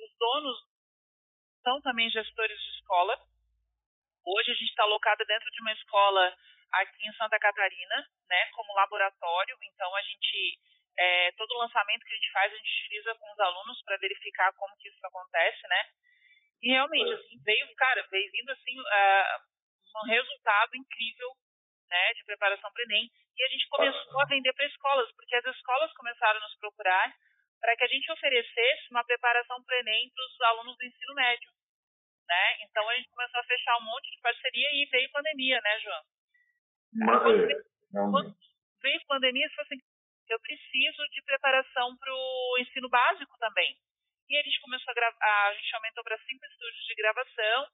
Os 0.00 0.10
donos 0.18 0.58
são 1.62 1.80
também 1.82 2.10
gestores 2.10 2.58
de 2.60 2.70
escola. 2.78 3.16
Hoje 4.24 4.50
a 4.50 4.54
gente 4.54 4.70
está 4.70 4.82
alocada 4.82 5.24
dentro 5.24 5.48
de 5.52 5.60
uma 5.60 5.72
escola 5.72 6.36
aqui 6.72 7.06
em 7.06 7.12
Santa 7.14 7.38
Catarina, 7.38 8.10
né, 8.28 8.50
como 8.50 8.74
laboratório. 8.74 9.56
Então 9.62 9.94
a 9.94 10.02
gente 10.02 10.58
é, 10.98 11.32
todo 11.32 11.58
lançamento 11.58 12.04
que 12.04 12.12
a 12.12 12.16
gente 12.16 12.32
faz 12.32 12.52
a 12.52 12.56
gente 12.56 12.80
utiliza 12.82 13.14
com 13.14 13.32
os 13.32 13.38
alunos 13.38 13.82
para 13.84 13.98
verificar 13.98 14.52
como 14.54 14.76
que 14.78 14.88
isso 14.88 15.06
acontece, 15.06 15.68
né? 15.68 15.90
E 16.62 16.70
realmente, 16.70 17.12
assim, 17.12 17.38
veio, 17.44 17.74
cara, 17.76 18.06
veio 18.10 18.30
vindo 18.32 18.50
assim 18.50 18.78
uh, 18.80 20.02
um 20.04 20.08
resultado 20.08 20.76
incrível 20.76 21.30
né, 21.88 22.14
de 22.14 22.24
preparação 22.24 22.70
para 22.72 22.80
o 22.80 22.84
Enem. 22.84 23.10
E 23.36 23.44
a 23.44 23.48
gente 23.48 23.68
começou 23.68 24.20
a 24.20 24.26
vender 24.26 24.52
para 24.52 24.66
escolas, 24.66 25.12
porque 25.12 25.36
as 25.36 25.44
escolas 25.44 25.92
começaram 25.92 26.40
a 26.40 26.42
nos 26.42 26.56
procurar 26.58 27.14
para 27.60 27.76
que 27.76 27.84
a 27.84 27.88
gente 27.88 28.10
oferecesse 28.12 28.90
uma 28.90 29.04
preparação 29.04 29.62
para 29.62 29.76
o 29.76 29.78
Enem 29.80 30.10
para 30.10 30.24
os 30.24 30.40
alunos 30.40 30.76
do 30.76 30.84
ensino 30.84 31.14
médio. 31.14 31.50
Né? 32.28 32.62
Então 32.62 32.88
a 32.88 32.94
gente 32.96 33.08
começou 33.10 33.40
a 33.40 33.44
fechar 33.44 33.76
um 33.78 33.84
monte 33.84 34.10
de 34.10 34.20
parceria 34.20 34.68
e 34.72 34.86
veio 34.86 35.10
pandemia, 35.12 35.60
né, 35.62 35.80
João? 35.80 36.02
Mas, 36.92 38.10
quando 38.10 38.36
veio 38.82 39.06
pandemia, 39.06 39.48
você 39.48 39.60
assim, 39.62 39.76
eu 40.28 40.40
preciso 40.40 41.02
de 41.10 41.22
preparação 41.22 41.96
para 41.96 42.12
o 42.12 42.58
ensino 42.58 42.88
básico 42.88 43.36
também. 43.38 43.76
E 44.28 44.36
a 44.36 44.42
gente 44.42 44.60
começou 44.60 44.90
a 44.90 44.94
gravar, 44.94 45.48
a 45.48 45.54
gente 45.54 45.74
aumentou 45.76 46.02
para 46.02 46.18
cinco 46.18 46.44
estúdios 46.46 46.84
de 46.86 46.94
gravação, 46.94 47.68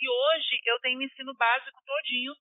e 0.00 0.08
hoje 0.08 0.60
eu 0.64 0.80
tenho 0.80 0.98
o 0.98 1.02
ensino 1.02 1.34
básico 1.34 1.82
todinho, 1.84 2.34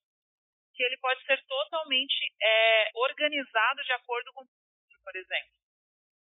que 0.74 0.84
ele 0.84 0.98
pode 0.98 1.22
ser 1.26 1.44
totalmente 1.46 2.34
é, 2.42 2.92
organizado 2.96 3.84
de 3.84 3.92
acordo 3.92 4.32
com 4.34 4.44
o 4.44 4.48
por 5.04 5.16
exemplo. 5.16 5.52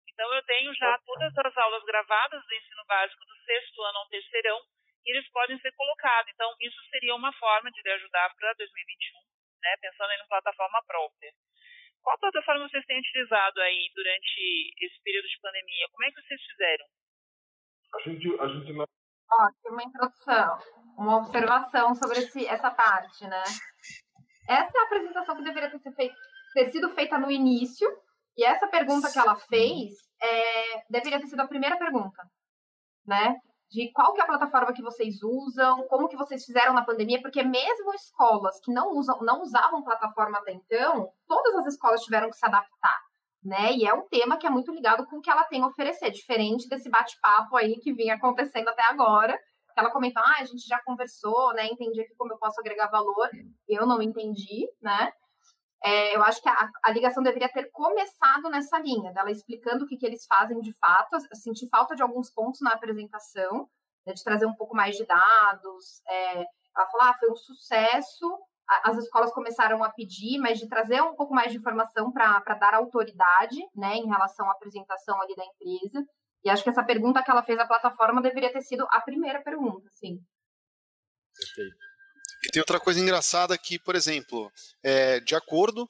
Então 0.08 0.34
eu 0.34 0.44
tenho 0.44 0.74
já 0.76 0.98
todas 1.00 1.38
as 1.38 1.58
aulas 1.58 1.84
gravadas 1.84 2.44
do 2.46 2.54
ensino 2.54 2.86
básico 2.86 3.26
do 3.26 3.36
sexto 3.44 3.82
ano 3.84 4.00
ao 4.00 4.10
terceirão, 4.10 4.62
e 5.06 5.12
eles 5.12 5.30
podem 5.32 5.60
ser 5.60 5.72
colocados. 5.74 6.32
Então 6.34 6.56
isso 6.60 6.82
seria 6.90 7.16
uma 7.16 7.34
forma 7.34 7.72
de 7.72 7.90
ajudar 7.90 8.34
para 8.36 8.54
2021, 8.54 9.20
né, 9.62 9.78
pensando 9.82 10.12
em 10.12 10.18
uma 10.18 10.28
plataforma 10.28 10.84
própria. 10.86 11.32
Qual 12.02 12.20
plataforma 12.20 12.70
vocês 12.70 12.86
têm 12.86 13.00
utilizado 13.00 13.62
aí 13.62 13.90
durante 13.94 14.74
esse 14.80 15.02
período 15.04 15.28
de 15.28 15.40
pandemia? 15.40 15.90
Como 15.90 16.06
é 16.06 16.12
que 16.12 16.22
vocês 16.22 16.42
fizeram? 16.44 16.86
A 17.94 18.00
gente, 18.10 18.40
a 18.40 18.48
gente 18.48 18.74
não... 18.74 18.86
Ó, 19.32 19.72
uma 19.72 19.84
introdução, 19.84 20.58
uma 20.98 21.18
observação 21.18 21.96
sobre 21.96 22.20
esse, 22.20 22.46
essa 22.46 22.72
parte, 22.72 23.28
né? 23.28 23.44
Essa 24.48 24.72
é 24.78 24.82
a 24.82 24.86
apresentação 24.86 25.36
que 25.36 25.44
deveria 25.44 25.70
ter, 25.72 25.92
feito, 25.94 26.16
ter 26.54 26.72
sido 26.72 26.90
feita 26.90 27.18
no 27.18 27.32
início, 27.32 27.88
e 28.38 28.46
essa 28.46 28.68
pergunta 28.68 29.12
que 29.12 29.18
ela 29.18 29.36
fez 29.36 29.94
é, 30.22 30.84
deveria 30.90 31.20
ter 31.20 31.28
sido 31.28 31.40
a 31.40 31.48
primeira 31.48 31.78
pergunta, 31.78 32.24
né? 33.06 33.36
De 33.72 33.92
qual 33.94 34.14
que 34.14 34.22
é 34.22 34.24
a 34.24 34.28
plataforma 34.28 34.74
que 34.74 34.84
vocês 34.84 35.24
usam, 35.24 35.88
como 35.88 36.08
que 36.08 36.16
vocês 36.16 36.46
fizeram 36.46 36.74
na 36.74 36.86
pandemia, 36.86 37.22
porque 37.22 37.44
mesmo 37.44 37.94
escolas 37.94 38.60
que 38.64 38.72
não, 38.72 38.92
usam, 38.92 39.20
não 39.22 39.42
usavam 39.42 39.84
plataforma 39.84 40.38
até 40.38 40.54
então, 40.54 41.10
todas 41.28 41.56
as 41.56 41.74
escolas 41.74 42.02
tiveram 42.02 42.30
que 42.30 42.38
se 42.38 42.46
adaptar 42.46 43.00
né? 43.46 43.74
E 43.74 43.86
é 43.86 43.94
um 43.94 44.08
tema 44.08 44.38
que 44.38 44.48
é 44.48 44.50
muito 44.50 44.72
ligado 44.72 45.06
com 45.06 45.18
o 45.18 45.22
que 45.22 45.30
ela 45.30 45.44
tem 45.44 45.62
a 45.62 45.68
oferecer, 45.68 46.10
diferente 46.10 46.68
desse 46.68 46.90
bate-papo 46.90 47.56
aí 47.56 47.76
que 47.80 47.94
vinha 47.94 48.16
acontecendo 48.16 48.68
até 48.70 48.84
agora. 48.84 49.38
Ela 49.78 49.92
comentou, 49.92 50.24
ah, 50.24 50.38
a 50.40 50.46
gente 50.46 50.66
já 50.68 50.82
conversou, 50.84 51.54
né? 51.54 51.68
Entendi 51.68 52.02
aqui 52.02 52.16
como 52.18 52.34
eu 52.34 52.40
posso 52.40 52.60
agregar 52.60 52.88
valor. 52.88 53.30
Eu 53.68 53.86
não 53.86 54.02
entendi, 54.02 54.68
né? 54.82 55.12
É, 55.84 56.16
eu 56.16 56.24
acho 56.24 56.42
que 56.42 56.50
a, 56.50 56.72
a, 56.84 56.92
ligação 56.92 57.22
deveria 57.22 57.52
ter 57.52 57.70
começado 57.72 58.50
nessa 58.50 58.80
linha, 58.80 59.14
dela 59.14 59.30
explicando 59.30 59.84
o 59.84 59.88
que, 59.88 59.98
que 59.98 60.06
eles 60.06 60.26
fazem 60.26 60.60
de 60.62 60.74
fato. 60.80 61.14
Eu 61.14 61.20
senti 61.36 61.70
falta 61.70 61.96
de 61.96 62.02
alguns 62.02 62.32
pontos 62.32 62.60
na 62.62 62.72
apresentação, 62.72 63.70
né, 64.08 64.14
de 64.14 64.24
trazer 64.24 64.48
um 64.48 64.56
pouco 64.56 64.76
mais 64.76 64.96
de 64.96 65.06
dados. 65.06 66.02
É, 66.08 66.40
ela 66.40 66.88
falou, 66.88 67.08
ah, 67.08 67.18
foi 67.20 67.30
um 67.30 67.36
sucesso, 67.36 68.40
as 68.84 68.98
escolas 68.98 69.32
começaram 69.32 69.84
a 69.84 69.90
pedir, 69.92 70.40
mas 70.40 70.60
de 70.60 70.68
trazer 70.68 71.02
um 71.02 71.16
pouco 71.16 71.34
mais 71.34 71.52
de 71.52 71.58
informação 71.58 72.12
para 72.12 72.56
dar 72.56 72.74
autoridade, 72.74 73.58
né, 73.76 73.96
em 73.96 74.08
relação 74.08 74.48
à 74.50 74.52
apresentação 74.52 75.22
ali 75.22 75.36
da 75.36 75.44
empresa. 75.46 76.04
E 76.44 76.50
acho 76.50 76.64
que 76.64 76.70
essa 76.70 76.84
pergunta 76.84 77.24
que 77.24 77.30
ela 77.30 77.44
fez 77.44 77.58
à 77.60 77.66
plataforma 77.66 78.22
deveria 78.22 78.52
ter 78.52 78.62
sido 78.62 78.86
a 78.90 79.02
primeira 79.02 79.42
pergunta, 79.42 79.88
sim. 79.92 80.20
Perfeito. 81.36 81.76
E 82.44 82.52
tem 82.52 82.62
outra 82.62 82.80
coisa 82.80 83.00
engraçada 83.00 83.58
que, 83.58 83.80
por 83.80 83.96
exemplo, 83.96 84.52
é, 84.84 85.20
de 85.20 85.36
acordo, 85.36 85.90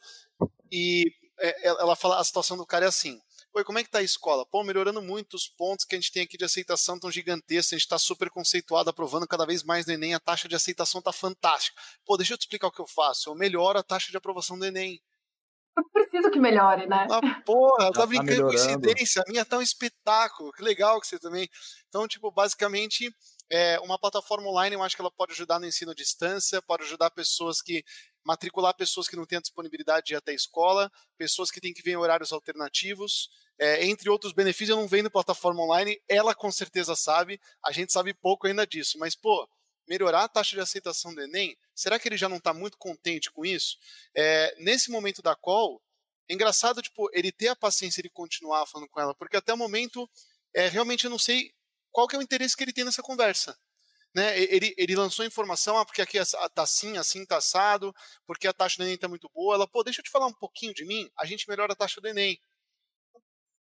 e 0.71 1.11
é, 1.39 1.67
ela 1.67 1.95
fala, 1.95 2.19
a 2.19 2.23
situação 2.23 2.55
do 2.55 2.65
cara 2.65 2.85
é 2.85 2.87
assim, 2.87 3.19
Oi, 3.57 3.63
como 3.63 3.79
é 3.79 3.83
que 3.85 3.89
tá 3.89 3.99
a 3.99 4.03
escola? 4.03 4.45
Pô, 4.45 4.65
melhorando 4.65 5.01
muito 5.01 5.35
os 5.35 5.47
pontos 5.47 5.85
que 5.85 5.95
a 5.95 5.97
gente 5.97 6.11
tem 6.11 6.23
aqui 6.23 6.37
de 6.37 6.43
aceitação 6.43 6.99
tão 6.99 7.09
gigantescos, 7.09 7.71
a 7.71 7.77
gente 7.77 7.85
está 7.85 7.97
super 7.97 8.29
conceituado, 8.29 8.89
aprovando 8.89 9.25
cada 9.25 9.45
vez 9.45 9.63
mais 9.63 9.85
no 9.85 9.93
Enem, 9.93 10.13
a 10.13 10.19
taxa 10.19 10.49
de 10.49 10.55
aceitação 10.57 11.01
tá 11.01 11.13
fantástica. 11.13 11.81
Pô, 12.05 12.17
deixa 12.17 12.33
eu 12.33 12.37
te 12.37 12.41
explicar 12.41 12.67
o 12.67 12.71
que 12.71 12.81
eu 12.81 12.85
faço. 12.85 13.29
Eu 13.29 13.35
melhoro 13.35 13.79
a 13.79 13.83
taxa 13.83 14.11
de 14.11 14.17
aprovação 14.17 14.59
do 14.59 14.65
Enem. 14.65 15.01
Eu 15.77 15.85
preciso 15.89 16.29
que 16.31 16.37
melhore, 16.39 16.85
né? 16.85 17.07
Ah, 17.09 17.21
porra, 17.45 17.93
tá, 17.93 18.01
tá 18.01 18.05
brincando 18.05 18.43
com 18.43 18.49
coincidência. 18.49 19.23
A 19.25 19.31
minha 19.31 19.45
tá 19.45 19.57
um 19.57 19.61
espetáculo. 19.61 20.51
Que 20.51 20.61
legal 20.61 20.99
que 20.99 21.07
você 21.07 21.17
também. 21.17 21.49
Então, 21.87 22.05
tipo, 22.09 22.29
basicamente, 22.31 23.09
é, 23.49 23.79
uma 23.79 23.99
plataforma 23.99 24.49
online, 24.49 24.75
eu 24.75 24.83
acho 24.83 24.95
que 24.95 25.01
ela 25.01 25.11
pode 25.11 25.33
ajudar 25.33 25.59
no 25.59 25.67
ensino 25.67 25.91
à 25.91 25.95
distância, 25.95 26.61
pode 26.61 26.83
ajudar 26.83 27.11
pessoas 27.11 27.61
que 27.61 27.83
matricular 28.25 28.75
pessoas 28.75 29.07
que 29.07 29.15
não 29.15 29.25
têm 29.25 29.37
a 29.37 29.41
disponibilidade 29.41 30.07
de 30.07 30.13
ir 30.13 30.17
até 30.17 30.31
a 30.31 30.35
escola, 30.35 30.91
pessoas 31.15 31.51
que 31.51 31.61
têm 31.61 31.73
que 31.73 31.83
vir 31.83 31.91
em 31.91 31.97
horários 31.97 32.33
alternativos, 32.33 33.29
é, 33.59 33.85
entre 33.85 34.09
outros 34.09 34.33
benefícios, 34.33 34.69
eu 34.69 34.77
não 34.77 34.87
vendo 34.87 35.11
plataforma 35.11 35.61
online, 35.61 36.01
ela 36.09 36.33
com 36.33 36.51
certeza 36.51 36.95
sabe, 36.95 37.39
a 37.63 37.71
gente 37.71 37.93
sabe 37.93 38.13
pouco 38.13 38.47
ainda 38.47 38.65
disso, 38.65 38.97
mas, 38.97 39.15
pô, 39.15 39.47
melhorar 39.87 40.23
a 40.23 40.27
taxa 40.27 40.55
de 40.55 40.61
aceitação 40.61 41.13
do 41.13 41.21
Enem, 41.21 41.55
será 41.75 41.99
que 41.99 42.07
ele 42.07 42.17
já 42.17 42.27
não 42.27 42.37
está 42.37 42.51
muito 42.51 42.77
contente 42.77 43.31
com 43.31 43.45
isso? 43.45 43.77
É, 44.15 44.55
nesse 44.57 44.89
momento 44.89 45.21
da 45.21 45.35
call, 45.35 45.79
é 46.27 46.33
engraçado, 46.33 46.81
tipo, 46.81 47.07
ele 47.13 47.31
ter 47.31 47.49
a 47.49 47.55
paciência 47.55 48.01
de 48.01 48.09
continuar 48.09 48.65
falando 48.65 48.89
com 48.89 48.99
ela, 48.99 49.13
porque 49.13 49.37
até 49.37 49.53
o 49.53 49.57
momento, 49.57 50.09
é, 50.53 50.67
realmente 50.67 51.05
eu 51.05 51.11
não 51.11 51.19
sei 51.19 51.53
qual 51.95 52.07
que 52.09 52.15
é 52.15 52.19
o 52.19 52.21
interesse 52.21 52.57
que 52.57 52.63
ele 52.63 52.73
tem 52.73 52.83
nessa 52.83 53.01
conversa. 53.01 53.57
Né, 54.13 54.39
ele, 54.43 54.73
ele 54.77 54.95
lançou 54.95 55.25
informação, 55.25 55.77
ah, 55.77 55.85
porque 55.85 56.01
aqui 56.01 56.17
tá 56.53 56.63
assim, 56.63 56.97
assim, 56.97 57.25
tá 57.25 57.37
assado, 57.37 57.93
porque 58.25 58.47
a 58.47 58.53
taxa 58.53 58.77
do 58.77 58.83
Enem 58.83 58.97
tá 58.97 59.09
muito 59.09 59.29
boa. 59.33 59.55
Ela, 59.55 59.67
pô, 59.67 59.83
deixa 59.83 59.99
eu 59.99 60.03
te 60.03 60.09
falar 60.09 60.27
um 60.27 60.33
pouquinho 60.33 60.73
de 60.73 60.85
mim, 60.85 61.09
a 61.17 61.25
gente 61.25 61.49
melhora 61.49 61.73
a 61.73 61.75
taxa 61.75 61.99
do 61.99 62.07
Enem 62.07 62.39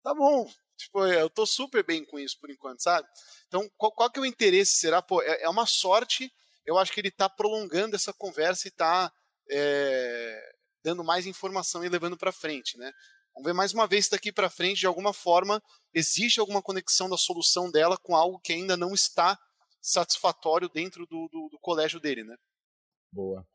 tá 0.03 0.13
bom. 0.13 0.49
Tipo, 0.77 1.05
eu 1.05 1.29
tô 1.29 1.45
super 1.45 1.83
bem 1.85 2.05
com 2.05 2.17
isso 2.19 2.39
por 2.39 2.49
enquanto, 2.49 2.81
sabe? 2.81 3.07
Então, 3.47 3.69
qual, 3.77 3.91
qual 3.91 4.09
que 4.09 4.19
é 4.19 4.21
o 4.21 4.25
interesse? 4.25 4.75
Será, 4.75 5.01
pô, 5.01 5.21
é, 5.21 5.43
é, 5.43 5.49
uma 5.49 5.65
sorte. 5.65 6.31
Eu 6.65 6.77
acho 6.77 6.91
que 6.93 7.01
ele 7.01 7.11
tá 7.11 7.27
prolongando 7.27 7.95
essa 7.95 8.13
conversa 8.13 8.67
e 8.67 8.71
tá 8.71 9.11
é, 9.49 10.55
dando 10.83 11.03
mais 11.03 11.25
informação 11.25 11.83
e 11.83 11.89
levando 11.89 12.17
para 12.17 12.31
frente, 12.31 12.77
né? 12.77 12.93
Vamos 13.39 13.51
ver 13.51 13.53
mais 13.53 13.73
uma 13.73 13.87
vez 13.87 14.05
se 14.05 14.11
daqui 14.11 14.33
para 14.33 14.49
frente, 14.49 14.81
de 14.81 14.85
alguma 14.85 15.13
forma, 15.13 15.61
existe 15.93 16.41
alguma 16.41 16.61
conexão 16.61 17.09
da 17.09 17.15
solução 17.15 17.71
dela 17.71 17.97
com 17.97 18.13
algo 18.13 18.37
que 18.43 18.51
ainda 18.51 18.75
não 18.75 18.93
está 18.93 19.37
satisfatório 19.81 20.67
dentro 20.67 21.05
do, 21.05 21.29
do, 21.31 21.47
do 21.49 21.57
colégio 21.61 22.01
dele, 22.01 22.25
né? 22.25 22.35
Boa. 23.13 23.45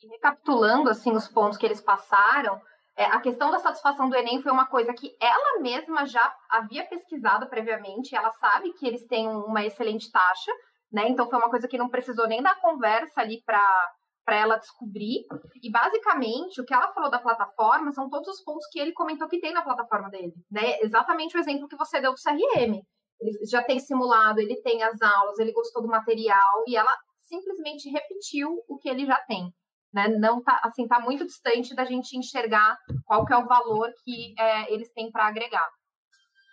E 0.00 0.06
recapitulando 0.06 0.88
assim 0.88 1.10
os 1.10 1.26
pontos 1.26 1.58
que 1.58 1.66
eles 1.66 1.80
passaram, 1.80 2.62
é, 2.96 3.04
a 3.06 3.20
questão 3.20 3.50
da 3.50 3.58
satisfação 3.58 4.08
do 4.08 4.14
Enem 4.14 4.40
foi 4.42 4.52
uma 4.52 4.66
coisa 4.66 4.94
que 4.94 5.16
ela 5.20 5.60
mesma 5.60 6.06
já 6.06 6.32
havia 6.48 6.86
pesquisado 6.86 7.48
previamente, 7.48 8.14
ela 8.14 8.30
sabe 8.34 8.72
que 8.74 8.86
eles 8.86 9.04
têm 9.08 9.26
uma 9.26 9.64
excelente 9.66 10.08
taxa, 10.12 10.52
né? 10.92 11.08
Então 11.08 11.28
foi 11.28 11.36
uma 11.36 11.50
coisa 11.50 11.66
que 11.66 11.78
não 11.78 11.88
precisou 11.88 12.28
nem 12.28 12.40
da 12.40 12.54
conversa 12.54 13.22
ali 13.22 13.42
para 13.44 13.92
para 14.24 14.36
ela 14.36 14.56
descobrir. 14.56 15.24
E 15.62 15.70
basicamente 15.70 16.60
o 16.60 16.64
que 16.64 16.74
ela 16.74 16.92
falou 16.92 17.10
da 17.10 17.18
plataforma 17.18 17.92
são 17.92 18.08
todos 18.08 18.28
os 18.28 18.42
pontos 18.42 18.66
que 18.70 18.78
ele 18.78 18.92
comentou 18.92 19.28
que 19.28 19.40
tem 19.40 19.52
na 19.52 19.62
plataforma 19.62 20.08
dele, 20.10 20.34
né? 20.50 20.78
Exatamente 20.80 21.36
o 21.36 21.40
exemplo 21.40 21.68
que 21.68 21.76
você 21.76 22.00
deu 22.00 22.12
do 22.12 22.20
CRM. 22.20 22.80
Ele 23.20 23.46
já 23.50 23.62
tem 23.62 23.78
simulado, 23.78 24.40
ele 24.40 24.60
tem 24.62 24.82
as 24.82 25.00
aulas, 25.02 25.38
ele 25.38 25.52
gostou 25.52 25.82
do 25.82 25.88
material 25.88 26.64
e 26.66 26.76
ela 26.76 26.96
simplesmente 27.18 27.88
repetiu 27.90 28.62
o 28.68 28.78
que 28.78 28.88
ele 28.88 29.04
já 29.04 29.16
tem 29.26 29.52
né? 29.92 30.08
Não 30.08 30.42
tá 30.42 30.60
assim, 30.62 30.86
tá 30.86 31.00
muito 31.00 31.26
distante 31.26 31.74
da 31.74 31.84
gente 31.84 32.16
enxergar 32.16 32.78
qual 33.04 33.24
que 33.26 33.32
é 33.32 33.36
o 33.36 33.46
valor 33.46 33.92
que 34.04 34.34
é, 34.38 34.72
eles 34.72 34.92
têm 34.92 35.10
para 35.10 35.26
agregar. 35.26 35.68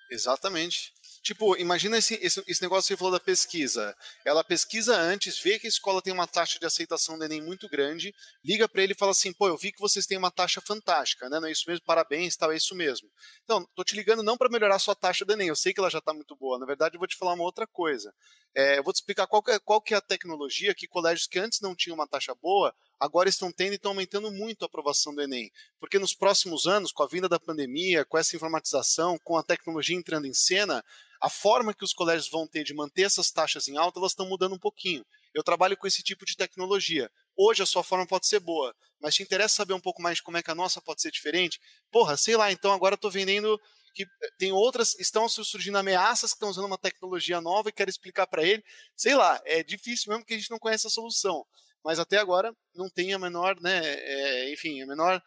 Exatamente. 0.09 0.93
Tipo, 1.27 1.57
imagina 1.57 1.97
esse, 1.97 2.13
esse, 2.21 2.41
esse, 2.47 2.61
negócio 2.61 2.87
que 2.87 2.93
você 2.93 2.97
falou 2.97 3.11
da 3.11 3.19
pesquisa. 3.19 3.93
Ela 4.23 4.45
pesquisa 4.45 4.95
antes, 4.95 5.37
vê 5.37 5.59
que 5.59 5.67
a 5.67 5.69
escola 5.69 6.01
tem 6.01 6.13
uma 6.13 6.25
taxa 6.25 6.57
de 6.57 6.65
aceitação 6.65 7.17
do 7.17 7.25
Enem 7.25 7.41
muito 7.41 7.67
grande, 7.67 8.15
liga 8.41 8.65
para 8.65 8.81
ele 8.81 8.93
e 8.93 8.95
fala 8.95 9.11
assim: 9.11 9.33
pô, 9.33 9.49
eu 9.49 9.57
vi 9.57 9.73
que 9.73 9.81
vocês 9.81 10.05
têm 10.05 10.17
uma 10.17 10.31
taxa 10.31 10.61
fantástica, 10.61 11.27
né? 11.27 11.37
Não 11.41 11.49
é 11.49 11.51
isso 11.51 11.65
mesmo? 11.67 11.83
Parabéns, 11.85 12.37
tal, 12.37 12.53
é 12.53 12.55
isso 12.55 12.73
mesmo. 12.73 13.11
Então, 13.43 13.67
tô 13.75 13.83
te 13.83 13.93
ligando 13.93 14.23
não 14.23 14.37
para 14.37 14.47
melhorar 14.47 14.77
a 14.77 14.79
sua 14.79 14.95
taxa 14.95 15.25
do 15.25 15.33
Enem, 15.33 15.49
eu 15.49 15.55
sei 15.57 15.73
que 15.73 15.81
ela 15.81 15.89
já 15.89 15.99
está 15.99 16.13
muito 16.13 16.33
boa. 16.33 16.57
Na 16.57 16.65
verdade, 16.65 16.95
eu 16.95 16.99
vou 16.99 17.07
te 17.09 17.17
falar 17.17 17.33
uma 17.33 17.43
outra 17.43 17.67
coisa. 17.67 18.13
É, 18.55 18.77
eu 18.77 18.83
vou 18.83 18.93
te 18.93 19.01
explicar 19.01 19.27
qual 19.27 19.43
que, 19.43 19.51
é, 19.51 19.59
qual 19.59 19.81
que 19.81 19.93
é 19.93 19.97
a 19.97 20.01
tecnologia 20.01 20.73
que 20.73 20.87
colégios 20.87 21.27
que 21.27 21.39
antes 21.39 21.59
não 21.59 21.75
tinham 21.75 21.95
uma 21.95 22.07
taxa 22.07 22.33
boa 22.35 22.73
agora 22.99 23.29
estão 23.29 23.51
tendo 23.51 23.73
e 23.73 23.75
estão 23.75 23.91
aumentando 23.91 24.31
muito 24.31 24.63
a 24.63 24.65
aprovação 24.65 25.13
do 25.13 25.21
Enem. 25.21 25.51
Porque 25.79 25.99
nos 25.99 26.13
próximos 26.13 26.65
anos, 26.65 26.91
com 26.91 27.03
a 27.03 27.07
vinda 27.07 27.29
da 27.29 27.39
pandemia, 27.39 28.05
com 28.05 28.17
essa 28.17 28.35
informatização, 28.35 29.17
com 29.23 29.37
a 29.37 29.43
tecnologia 29.43 29.95
entrando 29.95 30.25
em 30.25 30.33
cena, 30.33 30.83
a 31.21 31.29
forma 31.29 31.73
que 31.73 31.83
os 31.83 31.93
colégios 31.93 32.29
vão 32.29 32.47
ter 32.47 32.63
de 32.63 32.73
manter 32.73 33.03
essas 33.03 33.31
taxas 33.31 33.67
em 33.67 33.77
alta, 33.77 33.99
elas 33.99 34.11
estão 34.11 34.27
mudando 34.27 34.55
um 34.55 34.59
pouquinho. 34.59 35.05
Eu 35.33 35.43
trabalho 35.43 35.77
com 35.77 35.87
esse 35.87 36.03
tipo 36.03 36.25
de 36.25 36.35
tecnologia. 36.35 37.11
Hoje 37.35 37.61
a 37.61 37.65
sua 37.65 37.83
forma 37.83 38.05
pode 38.05 38.27
ser 38.27 38.39
boa, 38.39 38.75
mas 38.99 39.15
te 39.15 39.23
interessa 39.23 39.55
saber 39.55 39.73
um 39.73 39.79
pouco 39.79 40.01
mais 40.01 40.17
de 40.17 40.23
como 40.23 40.37
é 40.37 40.43
que 40.43 40.51
a 40.51 40.55
nossa 40.55 40.81
pode 40.81 41.01
ser 41.01 41.11
diferente? 41.11 41.59
Porra, 41.91 42.17
sei 42.17 42.35
lá, 42.35 42.51
então 42.51 42.71
agora 42.71 42.95
estou 42.95 43.11
vendendo 43.11 43.59
que 43.93 44.05
tem 44.37 44.51
outras, 44.51 44.95
estão 44.99 45.27
surgindo 45.27 45.77
ameaças 45.77 46.31
que 46.31 46.35
estão 46.35 46.49
usando 46.49 46.65
uma 46.65 46.77
tecnologia 46.77 47.41
nova 47.41 47.69
e 47.69 47.71
querem 47.71 47.89
explicar 47.89 48.27
para 48.27 48.43
ele. 48.43 48.63
Sei 48.95 49.15
lá, 49.15 49.41
é 49.43 49.63
difícil 49.63 50.11
mesmo 50.11 50.23
que 50.23 50.35
a 50.35 50.37
gente 50.37 50.51
não 50.51 50.59
conhece 50.59 50.85
a 50.85 50.89
solução. 50.89 51.43
Mas 51.87 51.99
até 51.99 52.17
agora 52.17 52.53
não 52.75 52.89
tem 52.89 53.13
a 53.13 53.17
menor, 53.17 53.55
né, 53.61 53.79
é, 53.81 54.51
enfim, 54.51 54.81
a 54.81 54.85
menor 54.85 55.23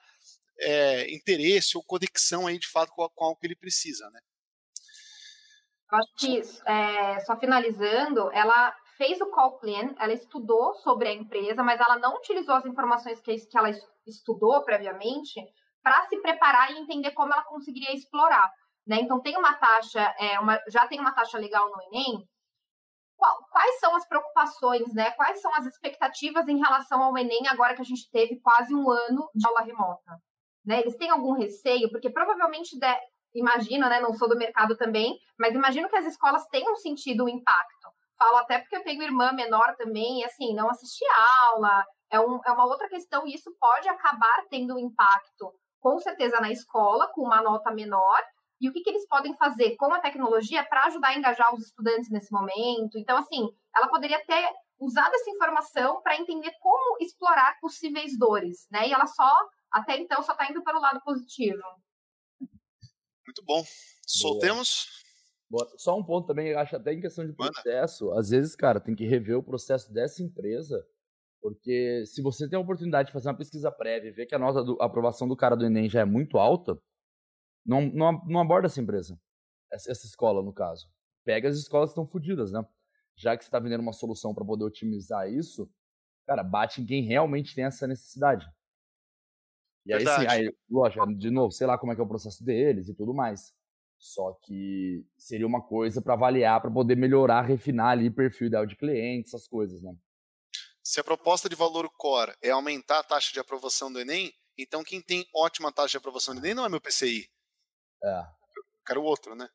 é, 0.60 1.10
interesse 1.10 1.74
ou 1.74 1.82
conexão 1.82 2.46
aí 2.46 2.58
de 2.58 2.68
fato 2.68 2.92
com, 2.92 3.08
com 3.08 3.24
algo 3.24 3.40
que 3.40 3.46
ele 3.46 3.56
precisa, 3.56 4.10
né? 4.10 4.20
Acho 5.90 6.12
que, 6.18 6.42
é, 6.66 7.18
só 7.20 7.34
finalizando, 7.38 8.30
ela 8.32 8.76
fez 8.98 9.18
o 9.22 9.30
call 9.30 9.58
plan, 9.58 9.94
ela 9.98 10.12
estudou 10.12 10.74
sobre 10.74 11.08
a 11.08 11.14
empresa, 11.14 11.62
mas 11.62 11.80
ela 11.80 11.98
não 11.98 12.16
utilizou 12.16 12.54
as 12.54 12.66
informações 12.66 13.22
que, 13.22 13.34
que 13.38 13.56
ela 13.56 13.70
estudou 14.06 14.62
previamente 14.62 15.40
para 15.82 16.06
se 16.08 16.20
preparar 16.20 16.70
e 16.70 16.78
entender 16.78 17.12
como 17.12 17.32
ela 17.32 17.42
conseguiria 17.44 17.94
explorar. 17.94 18.52
Né? 18.86 19.00
Então, 19.00 19.18
tem 19.22 19.34
uma 19.34 19.54
taxa, 19.54 20.14
é, 20.18 20.38
uma, 20.38 20.60
já 20.68 20.86
tem 20.86 21.00
uma 21.00 21.12
taxa 21.12 21.38
legal 21.38 21.70
no 21.70 21.82
Enem. 21.84 22.28
Quais 23.50 23.80
são 23.80 23.94
as 23.94 24.06
preocupações, 24.08 24.92
né? 24.94 25.10
quais 25.12 25.40
são 25.40 25.54
as 25.54 25.66
expectativas 25.66 26.48
em 26.48 26.58
relação 26.58 27.02
ao 27.02 27.16
Enem 27.16 27.46
agora 27.48 27.74
que 27.74 27.82
a 27.82 27.84
gente 27.84 28.10
teve 28.10 28.40
quase 28.40 28.74
um 28.74 28.90
ano 28.90 29.28
de 29.34 29.46
aula 29.46 29.60
remota? 29.60 30.18
Né? 30.64 30.80
Eles 30.80 30.96
têm 30.96 31.10
algum 31.10 31.32
receio? 31.32 31.90
Porque 31.90 32.10
provavelmente, 32.10 32.78
de, 32.78 32.96
imagino, 33.34 33.88
né? 33.88 34.00
não 34.00 34.14
sou 34.14 34.28
do 34.28 34.36
mercado 34.36 34.76
também, 34.76 35.18
mas 35.38 35.54
imagino 35.54 35.88
que 35.88 35.96
as 35.96 36.06
escolas 36.06 36.46
tenham 36.48 36.74
sentido 36.76 37.24
o 37.24 37.28
impacto. 37.28 37.88
Falo 38.18 38.36
até 38.38 38.58
porque 38.58 38.76
eu 38.76 38.84
tenho 38.84 39.02
irmã 39.02 39.32
menor 39.32 39.74
também, 39.76 40.20
e 40.20 40.24
assim, 40.24 40.54
não 40.54 40.68
assisti 40.68 41.04
aula, 41.42 41.84
é, 42.10 42.20
um, 42.20 42.38
é 42.44 42.52
uma 42.52 42.66
outra 42.66 42.88
questão, 42.88 43.26
e 43.26 43.34
isso 43.34 43.50
pode 43.58 43.88
acabar 43.88 44.44
tendo 44.50 44.74
um 44.74 44.78
impacto 44.78 45.52
com 45.80 45.98
certeza 45.98 46.38
na 46.40 46.50
escola, 46.50 47.08
com 47.14 47.22
uma 47.22 47.40
nota 47.40 47.70
menor, 47.70 48.22
e 48.60 48.68
o 48.68 48.72
que, 48.72 48.82
que 48.82 48.90
eles 48.90 49.06
podem 49.06 49.34
fazer 49.36 49.76
com 49.76 49.92
a 49.92 50.00
tecnologia 50.00 50.64
para 50.64 50.84
ajudar 50.86 51.08
a 51.08 51.16
engajar 51.16 51.54
os 51.54 51.66
estudantes 51.66 52.10
nesse 52.10 52.30
momento. 52.30 52.98
Então, 52.98 53.16
assim, 53.16 53.48
ela 53.74 53.88
poderia 53.88 54.24
ter 54.24 54.52
usado 54.78 55.14
essa 55.14 55.30
informação 55.30 56.02
para 56.02 56.16
entender 56.16 56.52
como 56.60 56.98
explorar 57.00 57.58
possíveis 57.60 58.18
dores, 58.18 58.66
né? 58.70 58.88
E 58.88 58.92
ela 58.92 59.06
só, 59.06 59.30
até 59.72 59.98
então, 59.98 60.22
só 60.22 60.32
está 60.32 60.50
indo 60.50 60.62
pelo 60.62 60.80
lado 60.80 61.00
positivo. 61.02 61.62
Muito 63.26 63.44
bom. 63.44 63.62
Soltemos. 64.06 65.00
Boa. 65.48 65.68
Só 65.76 65.96
um 65.96 66.04
ponto 66.04 66.26
também, 66.26 66.48
eu 66.48 66.58
acho 66.58 66.76
até 66.76 66.92
em 66.92 67.00
questão 67.00 67.26
de 67.26 67.32
processo, 67.32 68.06
Mano. 68.06 68.18
às 68.18 68.28
vezes, 68.28 68.54
cara, 68.54 68.80
tem 68.80 68.94
que 68.94 69.06
rever 69.06 69.36
o 69.36 69.42
processo 69.42 69.92
dessa 69.92 70.22
empresa 70.22 70.86
porque 71.40 72.04
se 72.06 72.22
você 72.22 72.48
tem 72.48 72.58
a 72.58 72.62
oportunidade 72.62 73.06
de 73.06 73.12
fazer 73.12 73.28
uma 73.28 73.36
pesquisa 73.36 73.70
prévia 73.70 74.08
e 74.08 74.12
ver 74.12 74.26
que 74.26 74.34
a 74.34 74.38
nota 74.38 74.62
de 74.62 74.76
aprovação 74.80 75.26
do 75.26 75.36
cara 75.36 75.56
do 75.56 75.64
Enem 75.64 75.88
já 75.88 76.00
é 76.00 76.04
muito 76.04 76.38
alta, 76.38 76.78
não, 77.64 77.82
não, 77.82 78.24
não 78.26 78.40
aborda 78.40 78.66
essa 78.66 78.80
empresa. 78.80 79.20
Essa, 79.70 79.90
essa 79.90 80.06
escola, 80.06 80.42
no 80.42 80.52
caso. 80.52 80.90
Pega 81.24 81.48
as 81.48 81.56
escolas 81.56 81.90
que 81.90 81.92
estão 81.92 82.06
fodidas, 82.06 82.52
né? 82.52 82.64
Já 83.16 83.36
que 83.36 83.44
você 83.44 83.48
está 83.48 83.58
vendendo 83.58 83.80
uma 83.80 83.92
solução 83.92 84.34
para 84.34 84.44
poder 84.44 84.64
otimizar 84.64 85.30
isso, 85.30 85.70
cara, 86.26 86.42
bate 86.42 86.80
em 86.80 86.86
quem 86.86 87.04
realmente 87.04 87.54
tem 87.54 87.64
essa 87.64 87.86
necessidade. 87.86 88.46
E 89.86 89.92
aí 89.92 90.00
sim, 90.00 90.26
aí, 90.28 90.54
lógico, 90.70 91.14
de 91.14 91.30
novo, 91.30 91.52
sei 91.52 91.66
lá 91.66 91.78
como 91.78 91.92
é 91.92 91.94
que 91.94 92.00
é 92.00 92.04
o 92.04 92.08
processo 92.08 92.44
deles 92.44 92.88
e 92.88 92.94
tudo 92.94 93.14
mais. 93.14 93.54
Só 93.98 94.32
que 94.42 95.04
seria 95.18 95.46
uma 95.46 95.62
coisa 95.62 96.00
para 96.00 96.14
avaliar, 96.14 96.60
para 96.60 96.70
poder 96.70 96.96
melhorar, 96.96 97.42
refinar 97.42 97.88
ali 97.88 98.08
o 98.08 98.14
perfil 98.14 98.46
ideal 98.46 98.64
de 98.64 98.76
cliente, 98.76 99.28
essas 99.28 99.46
coisas, 99.46 99.82
né? 99.82 99.94
Se 100.82 100.98
a 100.98 101.04
proposta 101.04 101.48
de 101.48 101.54
valor 101.54 101.88
core 101.96 102.34
é 102.42 102.50
aumentar 102.50 103.00
a 103.00 103.04
taxa 103.04 103.32
de 103.32 103.38
aprovação 103.38 103.92
do 103.92 104.00
Enem, 104.00 104.32
então 104.56 104.82
quem 104.82 105.02
tem 105.02 105.26
ótima 105.34 105.70
taxa 105.70 105.90
de 105.92 105.96
aprovação 105.98 106.34
do 106.34 106.40
Enem 106.40 106.54
não 106.54 106.64
é 106.64 106.68
meu 106.68 106.80
PCI. 106.80 107.28
É. 108.02 108.20
Eu 108.56 108.62
quero 108.86 109.02
outro, 109.02 109.34
né? 109.34 109.48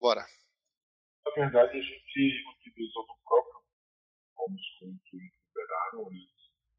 Bora. 0.00 0.26
Na 1.24 1.32
verdade, 1.32 1.78
a 1.78 1.82
gente 1.82 2.44
utilizou 2.58 3.06
no 3.06 3.16
próprio 3.24 3.60
como 4.34 4.56
que 5.04 5.16
liberaram, 5.16 6.12
eles 6.12 6.28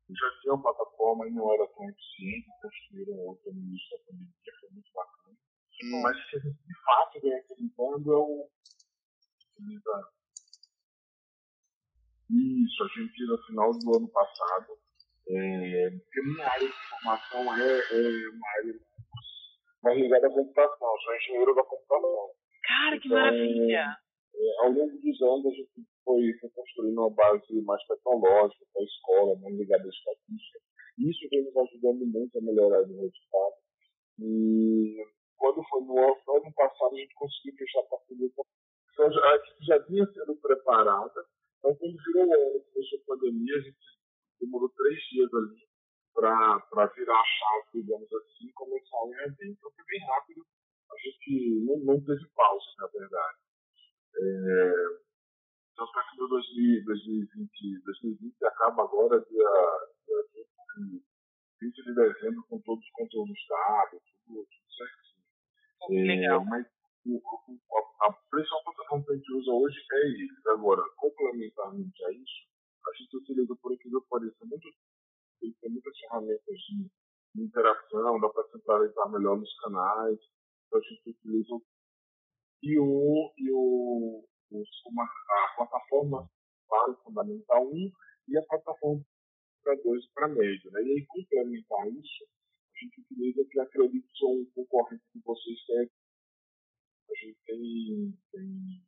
já 0.10 0.42
tinham 0.42 0.62
plataforma 0.62 1.28
e 1.28 1.32
não 1.32 1.54
era 1.54 1.68
tão 1.68 1.90
eficiente, 1.90 2.48
construíram 2.62 3.18
outra 3.26 3.52
no 3.52 3.60
início 3.60 3.98
da 3.98 4.04
pandemia, 4.06 4.60
foi 4.60 4.70
muito 4.70 4.92
bacana. 4.94 5.38
Hum. 5.84 6.02
Mas 6.02 6.18
o 6.18 6.30
que 6.30 6.36
a 6.38 6.40
gente 6.40 6.64
de 6.64 6.84
fato 6.84 7.22
vem 7.22 7.36
acreditando 7.36 8.14
é 8.14 8.18
o 8.18 8.50
isso, 12.30 12.84
a 12.84 12.88
gente, 12.88 13.26
no 13.26 13.38
final 13.46 13.72
do 13.72 13.96
ano 13.96 14.08
passado, 14.10 14.78
é, 15.30 15.90
porque 15.90 16.22
minha 16.22 16.48
área 16.48 16.68
de 16.68 16.90
formação 16.90 17.56
é, 17.56 17.80
é 17.80 18.30
uma 18.30 18.50
área 18.58 18.74
mais 19.88 20.00
ligada 20.00 20.28
à 20.28 20.30
computação, 20.30 20.88
eu 20.88 21.00
sou 21.00 21.16
engenheiro 21.16 21.56
da 21.56 21.64
computação. 21.64 22.30
Cara, 22.68 23.00
que 23.00 23.08
então, 23.08 23.18
maravilha! 23.18 23.98
É, 24.36 24.66
ao 24.66 24.72
longo 24.72 24.98
dos 25.00 25.22
anos, 25.22 25.46
a 25.46 25.50
gente 25.50 25.72
foi, 26.04 26.34
foi 26.40 26.50
construindo 26.50 27.00
uma 27.00 27.10
base 27.10 27.62
mais 27.64 27.82
tecnológica 27.88 28.66
para 28.74 28.82
a 28.82 28.86
escola, 28.86 29.40
mais 29.40 29.56
ligada 29.56 29.84
à 29.84 29.88
estatística. 29.88 30.60
Isso 31.00 31.28
vem 31.32 31.44
nos 31.46 31.56
ajudando 31.56 32.06
muito 32.06 32.38
a 32.38 32.42
melhorar 32.42 32.82
o 32.82 32.88
resultado. 32.88 33.56
E 34.20 35.06
quando 35.38 35.64
foi 35.70 35.82
no 35.82 35.98
ano, 35.98 36.18
no 36.28 36.36
ano 36.36 36.54
passado, 36.54 36.96
a 36.96 37.00
gente 37.00 37.16
conseguiu 37.16 37.54
fechar 37.58 37.80
a 37.80 37.84
parceria 37.84 38.30
com 38.36 38.44
então, 38.94 39.06
a 39.06 39.36
equipe 39.36 39.64
já 39.64 39.78
vinha 39.78 40.06
sendo 40.08 40.36
preparada 40.38 41.22
então, 41.60 41.76
quando 41.76 41.98
virou 42.04 42.28
o 42.28 42.34
ano, 42.34 42.66
começou 42.74 43.00
a 43.00 43.06
pandemia, 43.06 43.58
a 43.58 43.62
gente 43.62 43.78
demorou 44.40 44.70
três 44.70 45.00
dias 45.12 45.34
ali 45.34 45.67
para 46.18 46.86
virar 46.96 47.22
a 47.22 47.26
chave, 47.26 47.84
digamos 47.84 48.12
assim, 48.12 48.52
começar 48.54 48.98
o 49.04 49.14
evento. 49.14 49.44
Então, 49.44 49.72
foi 49.72 49.86
bem 49.86 50.00
rápido. 50.08 50.46
A 50.92 50.96
gente 50.98 51.66
não, 51.66 51.78
não 51.94 52.04
teve 52.04 52.26
pausa, 52.36 52.66
na 52.80 52.88
verdade. 52.88 53.38
É, 54.20 54.74
então, 55.72 55.86
para 55.92 56.04
que 56.10 56.18
2020, 56.18 57.84
2020 57.86 58.46
acaba 58.46 58.84
agora, 58.84 59.20
dia, 59.30 59.50
dia 60.08 60.46
20, 60.76 61.06
20 61.62 61.84
de 61.84 61.94
dezembro, 61.94 62.44
com 62.50 62.60
todos 62.62 62.84
os 62.84 62.92
conteúdos 62.92 63.38
dados, 63.48 64.02
tudo, 64.26 64.48
tudo 64.50 64.74
certinho. 64.74 66.02
É, 66.02 66.16
legal. 66.16 66.46
Mas 66.46 66.66
a, 66.66 68.08
a 68.08 68.14
principal 68.32 68.64
plataforma 68.64 69.06
que 69.06 69.12
a 69.12 69.16
gente 69.18 69.34
usa 69.34 69.52
hoje 69.52 69.78
é 69.94 70.08
isso. 70.24 70.50
Agora, 70.50 70.82
complementarmente 70.96 72.06
a 72.06 72.12
isso, 72.12 72.48
a 72.88 72.98
gente 72.98 73.18
utiliza, 73.18 73.56
por 73.62 73.72
incrível 73.72 74.02
que 74.02 74.10
pareça, 74.10 74.46
muito, 74.46 74.68
tem 75.40 75.72
muitas 75.72 75.98
ferramentas 76.00 76.58
de, 76.70 76.90
de 77.36 77.44
interação, 77.44 78.20
dá 78.20 78.30
para 78.30 78.48
centralizar 78.50 79.12
melhor 79.12 79.38
nos 79.38 79.54
canais, 79.60 80.20
então 80.66 80.80
a 80.80 80.84
gente 80.84 81.10
utiliza 81.10 81.56
e 82.64 82.80
o, 82.80 83.34
e 83.38 83.52
o, 83.52 84.26
uma, 84.88 85.04
a 85.04 85.56
plataforma 85.56 86.30
para 86.68 86.92
o 86.92 86.96
Fundamental 87.04 87.68
1 87.68 87.92
e 88.30 88.38
a 88.38 88.44
plataforma 88.44 89.06
para 89.64 89.76
2 89.76 90.08
para 90.14 90.28
médio. 90.30 90.72
Né? 90.72 90.82
E 90.82 90.92
aí, 90.92 91.06
complementar 91.06 91.88
isso, 91.90 92.26
a 92.74 92.80
gente 92.80 93.02
utiliza 93.02 93.46
que 93.50 93.60
acredito 93.60 94.08
que 94.08 94.18
são 94.18 94.32
um 94.32 94.46
concorrente 94.56 95.04
de 95.14 95.22
vocês, 95.22 95.66
que 95.66 95.74
é 95.74 95.88
a 97.10 97.26
gente 97.26 97.38
tem, 97.46 98.20
tem 98.32 98.88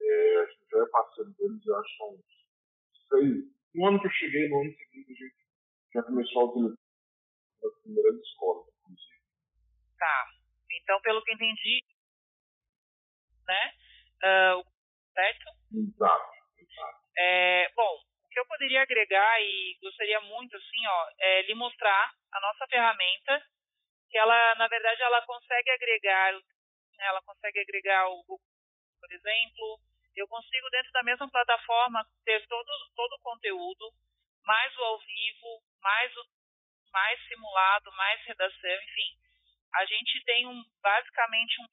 é, 0.00 0.40
a 0.40 0.46
gente 0.46 0.66
já 0.70 0.82
é 0.82 0.86
parceiro 0.86 1.30
deles, 1.32 1.66
eu 1.66 1.76
acho, 1.76 1.96
são 1.96 2.18
seis. 3.08 3.44
No 3.74 3.86
ano 3.86 4.00
que 4.00 4.06
eu 4.06 4.10
cheguei, 4.10 4.48
no 4.48 4.60
ano 4.60 4.72
seguinte, 4.72 5.12
a 5.12 5.14
gente 5.14 5.45
já 5.94 6.02
começou 6.02 6.42
a 6.42 6.44
utilizar 6.46 6.78
as 7.64 7.82
primeiras 7.82 8.20
escolas, 8.20 8.66
inclusive. 8.68 9.20
Tá. 9.98 10.26
Então, 10.72 11.00
pelo 11.00 11.22
que 11.22 11.32
entendi, 11.32 11.84
né? 13.46 13.72
Uh, 14.22 14.64
certo? 15.12 15.46
Exato, 15.72 16.32
exato. 16.58 17.06
É, 17.18 17.72
bom, 17.74 17.94
o 18.24 18.28
que 18.28 18.38
eu 18.38 18.46
poderia 18.46 18.82
agregar 18.82 19.40
e 19.40 19.78
gostaria 19.80 20.20
muito, 20.20 20.56
assim, 20.56 20.86
ó, 20.86 21.08
é 21.18 21.42
lhe 21.42 21.54
mostrar 21.54 22.12
a 22.32 22.40
nossa 22.40 22.66
ferramenta, 22.68 23.42
que 24.10 24.18
ela, 24.18 24.54
na 24.56 24.68
verdade, 24.68 25.02
ela 25.02 25.24
consegue 25.26 25.70
agregar 25.70 26.34
ela 26.98 27.22
consegue 27.22 27.60
agregar 27.60 28.08
o 28.08 28.22
Google, 28.24 28.40
por 29.00 29.12
exemplo. 29.12 29.80
Eu 30.16 30.26
consigo, 30.28 30.70
dentro 30.70 30.90
da 30.92 31.02
mesma 31.02 31.28
plataforma, 31.30 32.06
ter 32.24 32.46
todo, 32.46 32.70
todo 32.94 33.12
o 33.12 33.22
conteúdo, 33.22 33.92
mais 34.46 34.76
o 34.76 34.82
ao 34.82 34.98
vivo, 34.98 35.62
mais, 35.82 36.16
o, 36.16 36.24
mais 36.92 37.20
simulado, 37.26 37.92
mais 37.92 38.22
redação, 38.24 38.82
enfim. 38.82 39.18
A 39.74 39.84
gente 39.84 40.24
tem 40.24 40.46
um, 40.46 40.64
basicamente 40.80 41.60
um 41.60 41.66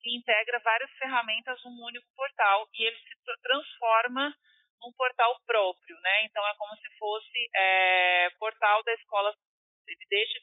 que 0.00 0.16
integra 0.16 0.60
várias 0.60 0.90
ferramentas 0.92 1.62
num 1.64 1.84
único 1.84 2.06
portal 2.14 2.68
e 2.72 2.84
ele 2.84 2.98
se 2.98 3.40
transforma 3.42 4.32
num 4.80 4.92
portal 4.92 5.40
próprio, 5.44 5.98
né? 6.00 6.24
Então 6.24 6.46
é 6.46 6.54
como 6.54 6.76
se 6.76 6.88
fosse 6.98 7.50
é, 7.56 8.30
portal 8.38 8.82
da 8.84 8.94
escola, 8.94 9.34
ele 9.88 10.06
deixa 10.08 10.38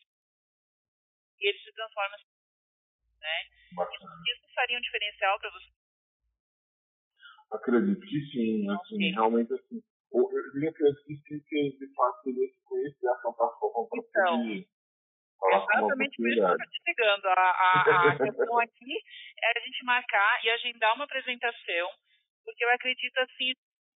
e 1.40 1.50
ele 1.50 1.60
se 1.60 1.72
transforma 1.74 2.18
né? 3.20 3.44
Isso 4.34 4.54
faria 4.54 4.78
um 4.78 4.82
diferencial 4.82 5.40
para 5.40 5.50
você? 5.52 5.72
Acredito 7.52 8.02
que 8.02 8.20
sim, 8.32 8.70
assim, 8.70 8.96
okay. 8.96 9.12
realmente 9.12 9.54
assim. 9.54 9.84
Eu 10.16 10.70
acredito 10.70 11.46
que 11.48 11.78
de 11.78 11.94
fato 11.94 12.24
teria 12.24 12.48
que 12.48 12.64
conhecer 12.64 13.08
a 13.08 13.16
plataforma 13.16 13.88
para 13.90 14.00
então, 14.00 14.38
poder 14.38 14.68
Exatamente 15.44 16.18
por 16.18 16.30
isso 16.30 16.40
que 16.40 16.48
eu 16.48 16.56
estou 16.56 16.72
te 16.72 16.82
ligando. 16.88 17.26
A, 17.28 17.34
a, 17.34 18.10
a 18.10 18.18
questão 18.18 18.60
aqui 18.60 18.94
é 19.44 19.58
a 19.58 19.62
gente 19.62 19.84
marcar 19.84 20.44
e 20.44 20.50
agendar 20.50 20.96
uma 20.96 21.06
apresentação, 21.06 21.90
porque 22.44 22.64
eu 22.64 22.70
acredito 22.72 23.18
assim, 23.20 23.54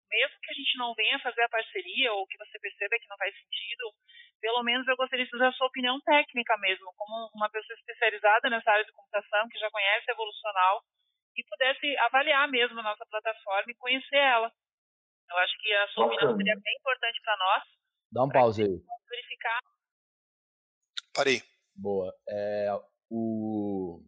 mesmo 0.09 0.35
que 0.41 0.51
a 0.51 0.53
gente 0.53 0.77
não 0.77 0.93
venha 0.93 1.19
fazer 1.19 1.41
a 1.41 1.49
parceria 1.49 2.13
ou 2.13 2.27
que 2.27 2.37
você 2.37 2.59
perceba 2.59 2.99
que 2.99 3.09
não 3.09 3.17
faz 3.17 3.33
sentido, 3.33 3.93
pelo 4.41 4.63
menos 4.63 4.87
eu 4.87 4.95
gostaria 4.95 5.25
de 5.25 5.31
fazer 5.31 5.45
a 5.45 5.51
sua 5.53 5.67
opinião 5.67 5.99
técnica 6.01 6.57
mesmo, 6.57 6.93
como 6.97 7.29
uma 7.33 7.49
pessoa 7.49 7.75
especializada 7.75 8.49
nessa 8.49 8.71
área 8.71 8.85
de 8.85 8.91
computação, 8.91 9.47
que 9.49 9.59
já 9.59 9.69
conhece 9.71 10.09
a 10.09 10.13
Evolucional, 10.13 10.81
e 11.35 11.43
pudesse 11.43 11.97
avaliar 11.99 12.49
mesmo 12.49 12.79
a 12.79 12.83
nossa 12.83 13.05
plataforma 13.05 13.71
e 13.71 13.75
conhecer 13.75 14.17
ela. 14.17 14.51
Eu 15.29 15.37
acho 15.37 15.53
que 15.61 15.73
a 15.73 15.87
sua 15.89 16.05
opinião 16.05 16.37
seria 16.37 16.55
bem 16.55 16.75
importante 16.79 17.21
para 17.23 17.37
nós. 17.37 17.63
Dá 18.11 18.23
um 18.23 18.29
pause 18.29 18.63
aí. 18.63 18.83
Verificar. 19.09 19.59
Parei. 21.13 21.41
Boa. 21.75 22.13
É, 22.27 22.69
o... 23.09 24.03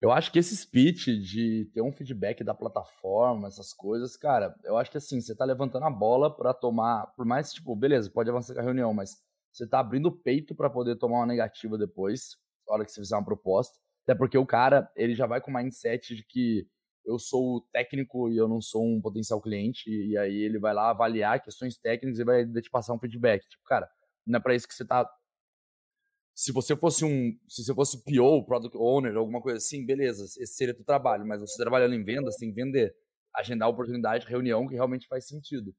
Eu 0.00 0.12
acho 0.12 0.30
que 0.30 0.38
esse 0.38 0.56
speech 0.56 1.18
de 1.18 1.70
ter 1.74 1.82
um 1.82 1.92
feedback 1.92 2.44
da 2.44 2.54
plataforma, 2.54 3.48
essas 3.48 3.72
coisas, 3.72 4.16
cara, 4.16 4.54
eu 4.64 4.76
acho 4.76 4.90
que 4.90 4.98
assim, 4.98 5.20
você 5.20 5.36
tá 5.36 5.44
levantando 5.44 5.86
a 5.86 5.90
bola 5.90 6.34
para 6.34 6.54
tomar, 6.54 7.08
por 7.16 7.26
mais, 7.26 7.52
tipo, 7.52 7.74
beleza, 7.74 8.10
pode 8.10 8.30
avançar 8.30 8.54
com 8.54 8.60
a 8.60 8.62
reunião, 8.62 8.94
mas 8.94 9.20
você 9.52 9.68
tá 9.68 9.80
abrindo 9.80 10.06
o 10.06 10.16
peito 10.16 10.54
para 10.54 10.70
poder 10.70 10.96
tomar 10.96 11.18
uma 11.18 11.26
negativa 11.26 11.76
depois, 11.76 12.36
na 12.66 12.74
hora 12.74 12.84
que 12.84 12.92
você 12.92 13.00
fizer 13.00 13.16
uma 13.16 13.24
proposta. 13.24 13.76
Até 14.04 14.14
porque 14.14 14.38
o 14.38 14.46
cara, 14.46 14.90
ele 14.94 15.14
já 15.14 15.26
vai 15.26 15.40
com 15.40 15.50
o 15.50 15.54
mindset 15.54 16.14
de 16.14 16.22
que 16.22 16.66
eu 17.08 17.18
sou 17.18 17.56
o 17.56 17.60
técnico 17.72 18.30
e 18.30 18.36
eu 18.36 18.46
não 18.46 18.60
sou 18.60 18.84
um 18.84 19.00
potencial 19.00 19.40
cliente, 19.40 19.90
e 19.90 20.16
aí 20.18 20.34
ele 20.36 20.58
vai 20.58 20.74
lá 20.74 20.90
avaliar 20.90 21.42
questões 21.42 21.78
técnicas 21.78 22.18
e 22.20 22.24
vai 22.24 22.46
te 22.46 22.70
passar 22.70 22.94
um 22.94 22.98
feedback. 22.98 23.48
Tipo, 23.48 23.64
cara, 23.64 23.88
não 24.26 24.38
é 24.38 24.42
pra 24.42 24.54
isso 24.54 24.68
que 24.68 24.74
você 24.74 24.84
tá 24.84 25.08
se 26.38 26.52
você 26.52 26.76
fosse 26.76 27.04
um, 27.04 27.36
se 27.48 27.64
você 27.64 27.74
fosse 27.74 28.04
PO, 28.04 28.44
Product 28.46 28.78
Owner, 28.78 29.16
alguma 29.16 29.42
coisa 29.42 29.58
assim, 29.58 29.84
beleza, 29.84 30.24
esse 30.24 30.54
seria 30.54 30.72
o 30.72 30.84
trabalho, 30.84 31.26
mas 31.26 31.40
você 31.40 31.56
trabalhando 31.60 31.96
em 31.96 32.04
vendas, 32.04 32.36
tem 32.36 32.50
que 32.50 32.54
vender, 32.54 32.94
agendar 33.34 33.68
oportunidade, 33.68 34.24
reunião 34.24 34.64
que 34.68 34.74
realmente 34.74 35.08
faz 35.08 35.26
sentido. 35.26 35.74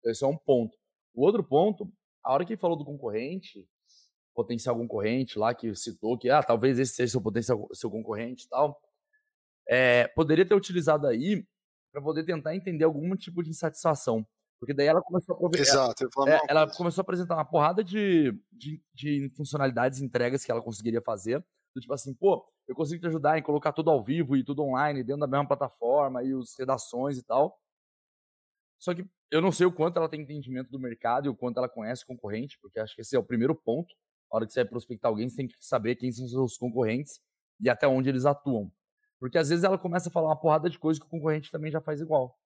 Então, 0.00 0.10
esse 0.10 0.24
é 0.24 0.26
um 0.26 0.36
ponto. 0.36 0.76
O 1.14 1.24
outro 1.24 1.44
ponto, 1.44 1.88
a 2.24 2.32
hora 2.32 2.44
que 2.44 2.54
ele 2.54 2.60
falou 2.60 2.76
do 2.76 2.84
concorrente, 2.84 3.64
potencial 4.34 4.76
concorrente 4.76 5.38
lá, 5.38 5.54
que 5.54 5.72
citou 5.76 6.18
que, 6.18 6.28
ah, 6.28 6.42
talvez 6.42 6.80
esse 6.80 6.94
seja 6.94 7.12
seu 7.12 7.22
potencial 7.22 7.68
seu 7.72 7.88
concorrente 7.88 8.46
e 8.46 8.48
tal, 8.48 8.80
é, 9.70 10.08
poderia 10.08 10.44
ter 10.44 10.54
utilizado 10.54 11.06
aí 11.06 11.46
para 11.92 12.02
poder 12.02 12.24
tentar 12.24 12.56
entender 12.56 12.84
algum 12.84 13.14
tipo 13.14 13.40
de 13.40 13.50
insatisfação. 13.50 14.26
Porque 14.58 14.74
daí 14.74 14.88
ela 14.88 15.00
começou 15.00 15.32
a 15.32 15.36
aproveitar. 15.36 15.62
Exato, 15.62 16.08
ela, 16.18 16.30
é, 16.34 16.40
ela 16.48 16.70
começou 16.70 17.00
a 17.00 17.04
apresentar 17.04 17.36
uma 17.36 17.44
porrada 17.44 17.82
de, 17.82 18.36
de, 18.52 18.82
de 18.92 19.28
funcionalidades, 19.36 20.00
entregas 20.00 20.44
que 20.44 20.50
ela 20.50 20.60
conseguiria 20.60 21.00
fazer. 21.00 21.42
Do 21.74 21.80
tipo 21.80 21.94
assim, 21.94 22.12
pô, 22.12 22.44
eu 22.66 22.74
consigo 22.74 23.00
te 23.00 23.06
ajudar 23.06 23.38
em 23.38 23.42
colocar 23.42 23.72
tudo 23.72 23.90
ao 23.90 24.02
vivo 24.04 24.36
e 24.36 24.44
tudo 24.44 24.62
online, 24.62 25.04
dentro 25.04 25.20
da 25.20 25.26
mesma 25.26 25.46
plataforma, 25.46 26.22
e 26.24 26.34
os 26.34 26.54
redações 26.58 27.16
e 27.16 27.22
tal. 27.22 27.56
Só 28.78 28.92
que 28.92 29.06
eu 29.30 29.40
não 29.40 29.52
sei 29.52 29.66
o 29.66 29.72
quanto 29.72 29.98
ela 29.98 30.08
tem 30.08 30.22
entendimento 30.22 30.70
do 30.70 30.80
mercado 30.80 31.26
e 31.26 31.28
o 31.28 31.36
quanto 31.36 31.58
ela 31.58 31.68
conhece 31.68 32.02
o 32.02 32.06
concorrente, 32.06 32.58
porque 32.60 32.80
acho 32.80 32.94
que 32.94 33.02
esse 33.02 33.14
é 33.14 33.18
o 33.18 33.24
primeiro 33.24 33.54
ponto. 33.54 33.94
Na 34.30 34.36
hora 34.36 34.46
que 34.46 34.52
você 34.52 34.62
vai 34.62 34.70
prospectar 34.70 35.08
alguém, 35.08 35.28
você 35.28 35.36
tem 35.36 35.46
que 35.46 35.54
saber 35.60 35.94
quem 35.94 36.10
são 36.10 36.24
os 36.24 36.32
seus 36.32 36.56
concorrentes 36.58 37.20
e 37.60 37.70
até 37.70 37.86
onde 37.86 38.08
eles 38.08 38.26
atuam. 38.26 38.70
Porque 39.20 39.36
às 39.36 39.50
vezes 39.50 39.62
ela 39.62 39.78
começa 39.78 40.08
a 40.08 40.12
falar 40.12 40.30
uma 40.30 40.40
porrada 40.40 40.70
de 40.70 40.78
coisa 40.78 40.98
que 40.98 41.06
o 41.06 41.10
concorrente 41.10 41.50
também 41.52 41.70
já 41.70 41.80
faz 41.80 42.00
igual. 42.00 42.36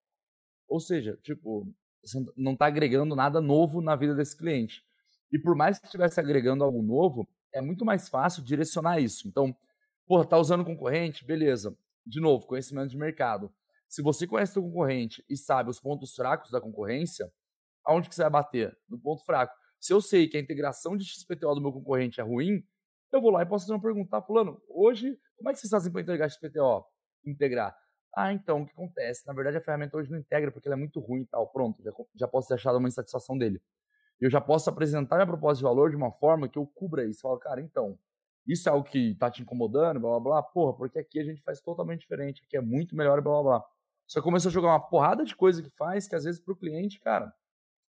Ou 0.68 0.80
seja, 0.80 1.16
tipo, 1.22 1.72
você 2.02 2.18
não 2.36 2.52
está 2.52 2.66
agregando 2.66 3.14
nada 3.14 3.40
novo 3.40 3.80
na 3.80 3.94
vida 3.94 4.14
desse 4.14 4.36
cliente. 4.36 4.84
E 5.32 5.38
por 5.38 5.54
mais 5.54 5.78
que 5.78 5.86
estivesse 5.86 6.18
agregando 6.18 6.64
algo 6.64 6.82
novo, 6.82 7.28
é 7.52 7.60
muito 7.60 7.84
mais 7.84 8.08
fácil 8.08 8.42
direcionar 8.42 9.00
isso. 9.00 9.28
Então, 9.28 9.56
pô, 10.04 10.24
tá 10.24 10.36
usando 10.36 10.64
concorrente? 10.64 11.24
Beleza. 11.24 11.76
De 12.04 12.20
novo, 12.20 12.46
conhecimento 12.46 12.90
de 12.90 12.96
mercado. 12.96 13.54
Se 13.88 14.02
você 14.02 14.26
conhece 14.26 14.58
o 14.58 14.62
concorrente 14.62 15.24
e 15.30 15.36
sabe 15.36 15.70
os 15.70 15.78
pontos 15.78 16.14
fracos 16.14 16.50
da 16.50 16.60
concorrência, 16.60 17.32
aonde 17.84 18.08
que 18.08 18.14
você 18.14 18.22
vai 18.22 18.30
bater? 18.30 18.76
No 18.88 18.98
ponto 18.98 19.24
fraco. 19.24 19.54
Se 19.78 19.92
eu 19.92 20.00
sei 20.00 20.26
que 20.26 20.36
a 20.36 20.40
integração 20.40 20.96
de 20.96 21.04
XPTO 21.04 21.54
do 21.54 21.60
meu 21.60 21.72
concorrente 21.72 22.20
é 22.20 22.24
ruim, 22.24 22.64
eu 23.12 23.20
vou 23.20 23.30
lá 23.30 23.42
e 23.42 23.46
posso 23.46 23.66
fazer 23.66 23.74
uma 23.74 23.82
pergunta. 23.82 24.10
Tá, 24.10 24.22
fulano, 24.22 24.60
hoje, 24.68 25.16
como 25.36 25.50
é 25.50 25.52
que 25.52 25.58
vocês 25.58 25.70
fazem 25.70 25.92
para 25.92 26.02
integrar 26.02 26.30
XPTO? 26.30 26.84
Integrar. 27.24 27.76
Ah, 28.16 28.32
então, 28.32 28.62
o 28.62 28.66
que 28.66 28.72
acontece? 28.72 29.26
Na 29.26 29.32
verdade, 29.32 29.56
a 29.56 29.60
ferramenta 29.60 29.96
hoje 29.96 30.10
não 30.10 30.18
integra 30.18 30.50
porque 30.52 30.68
ela 30.68 30.76
é 30.76 30.78
muito 30.78 31.00
ruim 31.00 31.22
e 31.22 31.26
tal. 31.26 31.48
Pronto, 31.50 31.82
já, 31.82 31.92
já 32.14 32.28
posso 32.28 32.54
achado 32.54 32.78
uma 32.78 32.88
insatisfação 32.88 33.36
dele. 33.36 33.60
Eu 34.20 34.30
já 34.30 34.40
posso 34.40 34.70
apresentar 34.70 35.16
minha 35.16 35.26
proposta 35.26 35.58
de 35.58 35.64
valor 35.64 35.90
de 35.90 35.96
uma 35.96 36.12
forma 36.12 36.48
que 36.48 36.58
eu 36.58 36.66
cubra 36.66 37.04
isso. 37.04 37.20
Fala, 37.22 37.38
cara, 37.40 37.60
então, 37.60 37.98
isso 38.46 38.68
é 38.68 38.72
algo 38.72 38.88
que 38.88 39.14
tá 39.16 39.30
te 39.30 39.42
incomodando, 39.42 40.00
blá 40.00 40.10
blá 40.10 40.20
blá. 40.20 40.42
Porra, 40.42 40.76
porque 40.76 40.98
aqui 40.98 41.18
a 41.18 41.24
gente 41.24 41.42
faz 41.42 41.60
totalmente 41.60 42.00
diferente, 42.00 42.42
aqui 42.44 42.56
é 42.56 42.60
muito 42.60 42.94
melhor, 42.94 43.20
blá 43.20 43.32
blá 43.32 43.42
blá. 43.42 43.64
Só 44.06 44.22
começou 44.22 44.50
a 44.50 44.52
jogar 44.52 44.68
uma 44.68 44.88
porrada 44.88 45.24
de 45.24 45.34
coisa 45.34 45.62
que 45.62 45.70
faz 45.70 46.06
que 46.06 46.14
às 46.14 46.24
vezes 46.24 46.40
pro 46.40 46.56
cliente, 46.56 47.00
cara, 47.00 47.32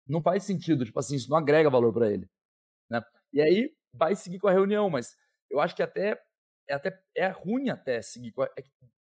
não 0.07 0.23
faz 0.23 0.45
sentido. 0.45 0.85
Tipo 0.85 0.99
assim, 1.01 1.17
isso 1.17 1.31
não 1.31 1.37
agrega 1.37 1.71
valor 1.71 1.93
para 1.93 2.11
ele. 2.11 2.29
Né? 2.89 3.03
E 3.33 3.41
aí 3.41 3.75
vai 3.95 4.15
seguir 4.15 4.39
com 4.39 4.49
a 4.49 4.53
reunião, 4.53 4.89
mas 4.91 5.17
eu 5.51 5.59
acho 5.61 5.75
que 5.75 5.83
até 5.83 6.21
é 6.69 6.75
até 6.75 7.03
é 7.17 7.29
ruim 7.29 7.69
até 7.69 8.01
seguir 8.03 8.33
é, 8.59 8.65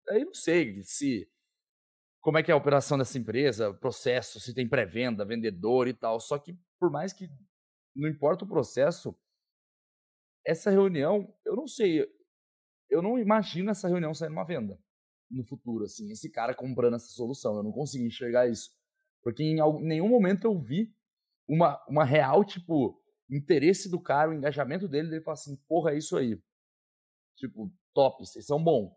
Aí 0.09 0.25
não 0.25 0.33
sei 0.33 0.81
se 0.83 1.29
como 2.21 2.37
é 2.37 2.43
que 2.43 2.51
é 2.51 2.53
a 2.53 2.57
operação 2.57 2.97
dessa 2.97 3.17
empresa, 3.17 3.73
processo, 3.73 4.39
se 4.39 4.53
tem 4.53 4.67
pré-venda, 4.67 5.25
vendedor 5.25 5.87
e 5.87 5.93
tal. 5.93 6.19
Só 6.19 6.37
que 6.37 6.57
por 6.79 6.89
mais 6.89 7.11
que 7.13 7.29
não 7.95 8.09
importa 8.09 8.45
o 8.45 8.47
processo, 8.47 9.15
essa 10.45 10.71
reunião, 10.71 11.33
eu 11.45 11.55
não 11.55 11.67
sei, 11.67 12.05
eu 12.89 13.01
não 13.01 13.17
imagino 13.17 13.71
essa 13.71 13.87
reunião 13.87 14.13
saindo 14.13 14.33
uma 14.33 14.45
venda 14.45 14.79
no 15.29 15.43
futuro, 15.43 15.85
assim, 15.85 16.11
esse 16.11 16.29
cara 16.29 16.53
comprando 16.53 16.95
essa 16.95 17.07
solução. 17.07 17.57
Eu 17.57 17.63
não 17.63 17.71
consigo 17.71 18.05
enxergar 18.05 18.47
isso. 18.47 18.69
Porque 19.21 19.43
em 19.43 19.55
nenhum 19.81 20.09
momento 20.09 20.45
eu 20.45 20.57
vi 20.59 20.93
uma, 21.47 21.83
uma 21.87 22.03
real, 22.03 22.43
tipo, 22.43 23.01
interesse 23.29 23.89
do 23.89 23.99
cara, 23.99 24.29
o 24.29 24.33
engajamento 24.33 24.87
dele, 24.87 25.07
ele 25.07 25.21
falar 25.21 25.33
assim, 25.33 25.55
porra, 25.67 25.91
é 25.91 25.97
isso 25.97 26.15
aí. 26.17 26.39
Tipo, 27.35 27.71
top, 27.93 28.25
vocês 28.25 28.45
são 28.45 28.63
bons. 28.63 28.91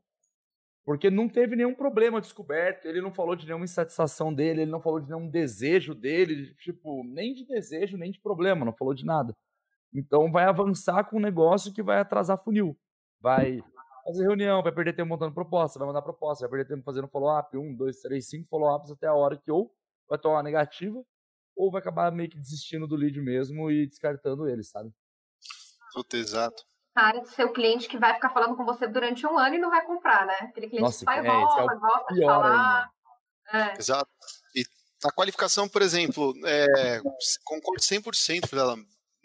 Porque 0.87 1.11
não 1.11 1.29
teve 1.29 1.57
nenhum 1.57 1.75
problema 1.75 2.21
descoberto, 2.21 2.87
ele 2.87 3.01
não 3.01 3.13
falou 3.13 3.35
de 3.35 3.45
nenhuma 3.45 3.65
insatisfação 3.65 4.33
dele, 4.33 4.63
ele 4.63 4.71
não 4.71 4.81
falou 4.81 5.01
de 5.01 5.09
nenhum 5.09 5.29
desejo 5.29 5.97
dele, 5.97 6.55
tipo, 6.55 7.03
nem 7.05 7.35
de 7.35 7.45
desejo, 7.45 7.97
nem 7.97 8.13
de 8.13 8.21
problema, 8.21 8.65
não 8.65 8.73
falou 8.73 8.95
de 8.95 9.05
nada. 9.05 9.37
Então 9.93 10.31
vai 10.31 10.45
avançar 10.45 11.03
com 11.05 11.17
um 11.17 11.21
negócio 11.21 11.75
que 11.75 11.83
vai 11.83 11.99
atrasar 11.99 12.41
funil. 12.41 12.79
Vai 13.21 13.59
fazer 14.05 14.23
reunião, 14.23 14.63
vai 14.63 14.73
perder 14.73 14.95
tempo 14.95 15.09
montando 15.09 15.35
proposta, 15.35 15.77
vai 15.77 15.89
mandar 15.89 16.03
proposta, 16.03 16.47
vai 16.47 16.51
perder 16.51 16.77
tempo 16.77 16.85
fazendo 16.85 17.09
follow-up, 17.09 17.57
um, 17.57 17.75
dois, 17.75 18.01
três, 18.01 18.29
cinco 18.29 18.47
follow-ups 18.49 18.93
até 18.93 19.09
a 19.09 19.15
hora 19.15 19.37
que 19.37 19.51
ou 19.51 19.75
vai 20.09 20.19
tomar 20.21 20.45
negativa, 20.45 21.03
ou 21.57 21.69
vai 21.69 21.81
acabar 21.81 22.13
meio 22.13 22.31
que 22.31 22.39
desistindo 22.39 22.87
do 22.87 22.95
lead 22.95 23.21
mesmo 23.21 23.73
e 23.73 23.89
descartando 23.89 24.49
ele, 24.49 24.63
sabe? 24.63 24.93
Puta, 25.93 26.17
exato 26.17 26.65
cara 26.97 27.21
do 27.21 27.29
seu 27.29 27.53
cliente 27.53 27.89
que 27.89 27.99
vai 27.99 28.15
ficar 28.15 28.31
falando 28.31 28.57
com 28.57 28.65
você 28.65 28.87
durante 28.89 29.27
um 29.27 29.39
ano 29.39 29.57
e 29.57 29.59
não 29.59 29.69
vai 29.69 29.85
comprar, 29.85 30.25
né? 30.25 30.37
Aquele 30.41 30.67
cliente 30.67 30.81
Nossa, 30.81 31.01
que 31.01 31.05
sai 31.05 31.23
e 31.23 31.27
é, 31.27 31.31
volta, 31.31 31.61
é 31.61 31.77
gosta 31.77 32.15
de 32.15 32.25
falar. 32.25 32.91
É. 33.53 33.79
Exato. 33.79 34.09
E 34.55 34.65
a 35.05 35.13
qualificação, 35.13 35.69
por 35.69 35.83
exemplo, 35.83 36.33
é, 36.47 37.03
concordo 37.45 37.83
100% 37.83 38.55
dela 38.55 38.77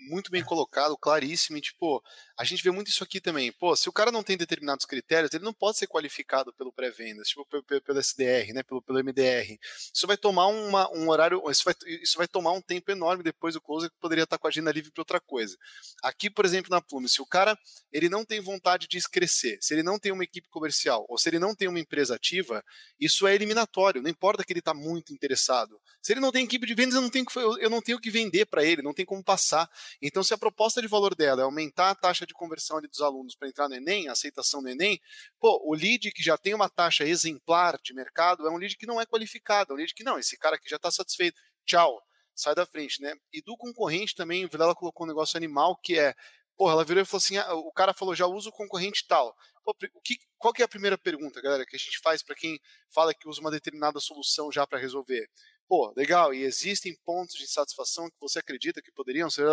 muito 0.01 0.31
bem 0.31 0.43
colocado, 0.43 0.97
claríssimo. 0.97 1.57
E, 1.57 1.61
tipo, 1.61 2.03
a 2.37 2.43
gente 2.43 2.63
vê 2.63 2.71
muito 2.71 2.89
isso 2.89 3.03
aqui 3.03 3.21
também. 3.21 3.51
Pô, 3.51 3.75
se 3.75 3.87
o 3.87 3.91
cara 3.91 4.11
não 4.11 4.23
tem 4.23 4.37
determinados 4.37 4.85
critérios, 4.85 5.33
ele 5.33 5.43
não 5.43 5.53
pode 5.53 5.77
ser 5.77 5.87
qualificado 5.87 6.53
pelo 6.53 6.71
pré-vendas, 6.71 7.27
tipo, 7.27 7.45
pelo, 7.45 7.81
pelo, 7.81 7.99
SDR, 7.99 8.53
né, 8.53 8.63
pelo, 8.63 8.81
pelo 8.81 9.03
MDR. 9.03 9.59
Isso 9.93 10.07
vai 10.07 10.17
tomar 10.17 10.47
uma, 10.47 10.89
um 10.91 11.09
horário, 11.09 11.41
isso 11.49 11.63
vai, 11.63 11.75
isso 12.01 12.17
vai 12.17 12.27
tomar 12.27 12.51
um 12.53 12.61
tempo 12.61 12.91
enorme 12.91 13.23
depois 13.23 13.53
do 13.53 13.61
closer 13.61 13.89
que 13.89 13.99
poderia 13.99 14.23
estar 14.23 14.37
com 14.37 14.47
a 14.47 14.49
agenda 14.49 14.71
livre 14.71 14.91
para 14.91 15.01
outra 15.01 15.19
coisa. 15.19 15.57
Aqui, 16.03 16.29
por 16.29 16.45
exemplo, 16.45 16.71
na 16.71 16.81
Plume, 16.81 17.07
se 17.07 17.21
o 17.21 17.25
cara 17.25 17.57
ele 17.91 18.09
não 18.09 18.25
tem 18.25 18.39
vontade 18.39 18.87
de 18.87 19.01
crescer, 19.09 19.57
se 19.61 19.73
ele 19.73 19.83
não 19.83 19.99
tem 19.99 20.11
uma 20.11 20.23
equipe 20.23 20.47
comercial, 20.49 21.05
ou 21.09 21.17
se 21.17 21.29
ele 21.29 21.39
não 21.39 21.55
tem 21.55 21.67
uma 21.67 21.79
empresa 21.79 22.15
ativa, 22.15 22.63
isso 22.99 23.27
é 23.27 23.35
eliminatório. 23.35 24.01
Não 24.01 24.09
importa 24.09 24.43
que 24.43 24.53
ele 24.53 24.59
está 24.59 24.73
muito 24.73 25.13
interessado. 25.13 25.79
Se 26.01 26.13
ele 26.13 26.19
não 26.19 26.31
tem 26.31 26.43
equipe 26.43 26.65
de 26.65 26.73
vendas, 26.73 26.95
eu 26.95 27.01
não 27.01 27.09
tenho, 27.09 27.25
eu 27.59 27.69
não 27.69 27.81
tenho 27.81 27.99
que 27.99 28.09
vender 28.09 28.45
para 28.45 28.63
ele, 28.63 28.81
não 28.81 28.93
tem 28.93 29.05
como 29.05 29.23
passar. 29.23 29.69
Então, 30.01 30.23
se 30.23 30.33
a 30.33 30.37
proposta 30.37 30.81
de 30.81 30.87
valor 30.87 31.15
dela 31.15 31.41
é 31.41 31.43
aumentar 31.43 31.89
a 31.89 31.95
taxa 31.95 32.25
de 32.25 32.33
conversão 32.33 32.79
dos 32.81 33.01
alunos 33.01 33.35
para 33.35 33.47
entrar 33.47 33.67
no 33.67 33.75
Enem, 33.75 34.07
a 34.07 34.11
aceitação 34.11 34.61
no 34.61 34.69
Enem, 34.69 34.99
pô, 35.39 35.61
o 35.65 35.73
lead 35.73 36.11
que 36.11 36.23
já 36.23 36.37
tem 36.37 36.53
uma 36.53 36.69
taxa 36.69 37.03
exemplar 37.03 37.79
de 37.83 37.93
mercado 37.93 38.45
é 38.47 38.51
um 38.51 38.57
lead 38.57 38.77
que 38.77 38.85
não 38.85 38.99
é 38.99 39.05
qualificado, 39.05 39.71
é 39.71 39.73
um 39.73 39.77
lead 39.77 39.93
que 39.93 40.03
não, 40.03 40.19
esse 40.19 40.37
cara 40.37 40.55
aqui 40.55 40.69
já 40.69 40.75
está 40.75 40.91
satisfeito, 40.91 41.39
tchau, 41.65 42.01
sai 42.35 42.55
da 42.55 42.65
frente, 42.65 43.01
né? 43.01 43.13
E 43.31 43.41
do 43.41 43.55
concorrente 43.57 44.15
também, 44.15 44.45
o 44.45 44.49
Vilela 44.49 44.75
colocou 44.75 45.05
um 45.05 45.09
negócio 45.09 45.37
animal 45.37 45.77
que 45.77 45.97
é, 45.97 46.13
porra, 46.57 46.73
ela 46.73 46.85
virou 46.85 47.01
e 47.01 47.05
falou 47.05 47.17
assim, 47.17 47.37
ah, 47.37 47.53
o 47.53 47.71
cara 47.71 47.93
falou, 47.93 48.15
já 48.15 48.27
usa 48.27 48.49
o 48.49 48.53
concorrente 48.53 49.05
tal. 49.07 49.35
Pô, 49.63 49.75
o 49.93 50.01
que, 50.01 50.17
qual 50.37 50.53
que 50.53 50.61
é 50.61 50.65
a 50.65 50.67
primeira 50.67 50.97
pergunta, 50.97 51.41
galera, 51.41 51.65
que 51.65 51.75
a 51.75 51.79
gente 51.79 51.99
faz 51.99 52.23
para 52.23 52.35
quem 52.35 52.59
fala 52.89 53.13
que 53.13 53.27
usa 53.27 53.41
uma 53.41 53.51
determinada 53.51 53.99
solução 53.99 54.51
já 54.51 54.65
para 54.65 54.79
resolver? 54.79 55.27
Pô, 55.71 55.93
legal, 55.95 56.33
e 56.33 56.43
existem 56.43 56.93
pontos 57.05 57.33
de 57.35 57.45
insatisfação 57.45 58.09
que 58.09 58.19
você 58.19 58.39
acredita 58.39 58.81
que 58.81 58.91
poderiam 58.91 59.29
ser. 59.29 59.45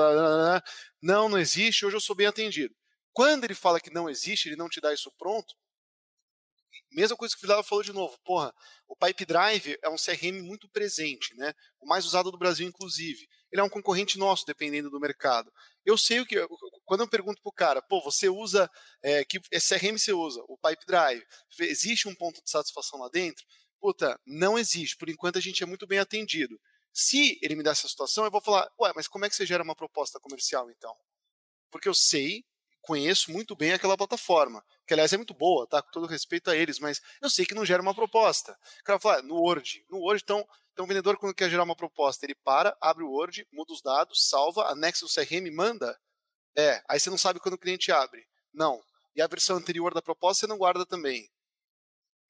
Não, 1.01 1.29
não 1.29 1.39
existe, 1.39 1.87
hoje 1.87 1.95
eu 1.95 2.01
sou 2.01 2.17
bem 2.17 2.27
atendido. 2.27 2.75
Quando 3.13 3.45
ele 3.45 3.55
fala 3.55 3.79
que 3.79 3.89
não 3.89 4.11
existe, 4.11 4.49
ele 4.49 4.57
não 4.57 4.69
te 4.69 4.81
dá 4.81 4.93
isso 4.93 5.13
pronto, 5.17 5.55
mesma 6.91 7.17
coisa 7.17 7.35
que 7.35 7.41
o 7.41 7.47
Vidal 7.47 7.63
falou 7.63 7.85
de 7.85 7.93
novo, 7.93 8.19
porra, 8.25 8.53
o 8.87 8.97
Pipe 8.97 9.25
Drive 9.25 9.79
é 9.83 9.89
um 9.89 9.97
CRM 9.97 10.43
muito 10.43 10.69
presente, 10.69 11.35
né? 11.37 11.53
O 11.81 11.87
mais 11.87 12.05
usado 12.05 12.31
do 12.31 12.39
Brasil, 12.39 12.67
inclusive. 12.67 13.29
Ele 13.53 13.61
é 13.61 13.65
um 13.65 13.69
concorrente 13.69 14.19
nosso, 14.19 14.45
dependendo 14.47 14.91
do 14.91 15.01
mercado. 15.01 15.53
Eu 15.85 15.97
sei 15.97 16.21
o 16.21 16.27
que. 16.27 16.37
Quando 16.85 17.03
eu 17.03 17.09
pergunto 17.09 17.41
pro 17.43 17.53
cara, 17.53 17.81
pô, 17.83 18.03
você 18.03 18.29
usa. 18.29 18.71
É, 19.03 19.25
que 19.25 19.39
CRM 19.41 19.99
você 19.99 20.13
usa? 20.13 20.43
O 20.49 20.59
Pipe 20.59 20.85
Drive. 20.87 21.23
Existe 21.61 22.09
um 22.09 22.15
ponto 22.15 22.43
de 22.43 22.51
satisfação 22.51 22.99
lá 22.99 23.09
dentro? 23.09 23.45
Puta, 23.81 24.19
não 24.27 24.59
existe. 24.59 24.97
Por 24.97 25.09
enquanto 25.09 25.39
a 25.39 25.41
gente 25.41 25.63
é 25.63 25.67
muito 25.67 25.87
bem 25.87 25.99
atendido. 25.99 26.61
Se 26.93 27.39
ele 27.43 27.55
me 27.55 27.63
dá 27.63 27.71
essa 27.71 27.89
situação, 27.89 28.25
eu 28.25 28.31
vou 28.31 28.41
falar, 28.41 28.69
ué, 28.81 28.93
mas 28.95 29.07
como 29.07 29.25
é 29.25 29.29
que 29.29 29.37
você 29.37 29.47
gera 29.47 29.63
uma 29.63 29.77
proposta 29.77 30.19
comercial 30.19 30.71
então? 30.71 30.95
Porque 31.71 31.89
eu 31.89 31.95
sei 31.95 32.45
conheço 32.89 33.31
muito 33.31 33.55
bem 33.55 33.73
aquela 33.73 33.99
plataforma, 33.99 34.65
que 34.87 34.95
aliás 34.95 35.13
é 35.13 35.19
muito 35.19 35.35
boa, 35.35 35.67
tá? 35.67 35.83
Com 35.83 35.91
todo 35.91 36.07
respeito 36.07 36.51
a 36.51 36.57
eles, 36.57 36.79
mas 36.79 37.03
eu 37.21 37.29
sei 37.29 37.45
que 37.45 37.55
não 37.55 37.67
gera 37.67 37.83
uma 37.83 37.95
proposta. 37.95 38.59
O 38.81 38.85
cara 38.85 38.99
fala, 38.99 39.19
ah, 39.19 39.23
no 39.23 39.35
Word, 39.35 39.85
no 39.91 39.99
Word, 39.99 40.23
então, 40.23 40.49
então 40.73 40.87
o 40.87 40.89
vendedor 40.89 41.19
quando 41.19 41.35
quer 41.35 41.51
gerar 41.51 41.65
uma 41.65 41.77
proposta, 41.77 42.25
ele 42.25 42.35
para, 42.35 42.75
abre 42.81 43.05
o 43.05 43.11
Word, 43.11 43.47
muda 43.53 43.75
os 43.75 43.83
dados, 43.83 44.27
salva, 44.29 44.71
anexa 44.71 45.05
o 45.05 45.09
CRM, 45.09 45.51
manda. 45.55 45.99
É, 46.57 46.83
aí 46.89 46.99
você 46.99 47.11
não 47.11 47.19
sabe 47.19 47.41
quando 47.41 47.55
o 47.55 47.59
cliente 47.59 47.93
abre. 47.93 48.27
Não. 48.55 48.81
E 49.15 49.21
a 49.21 49.27
versão 49.27 49.59
anterior 49.59 49.93
da 49.93 50.01
proposta 50.01 50.41
você 50.41 50.47
não 50.47 50.57
guarda 50.57 50.87
também. 50.87 51.31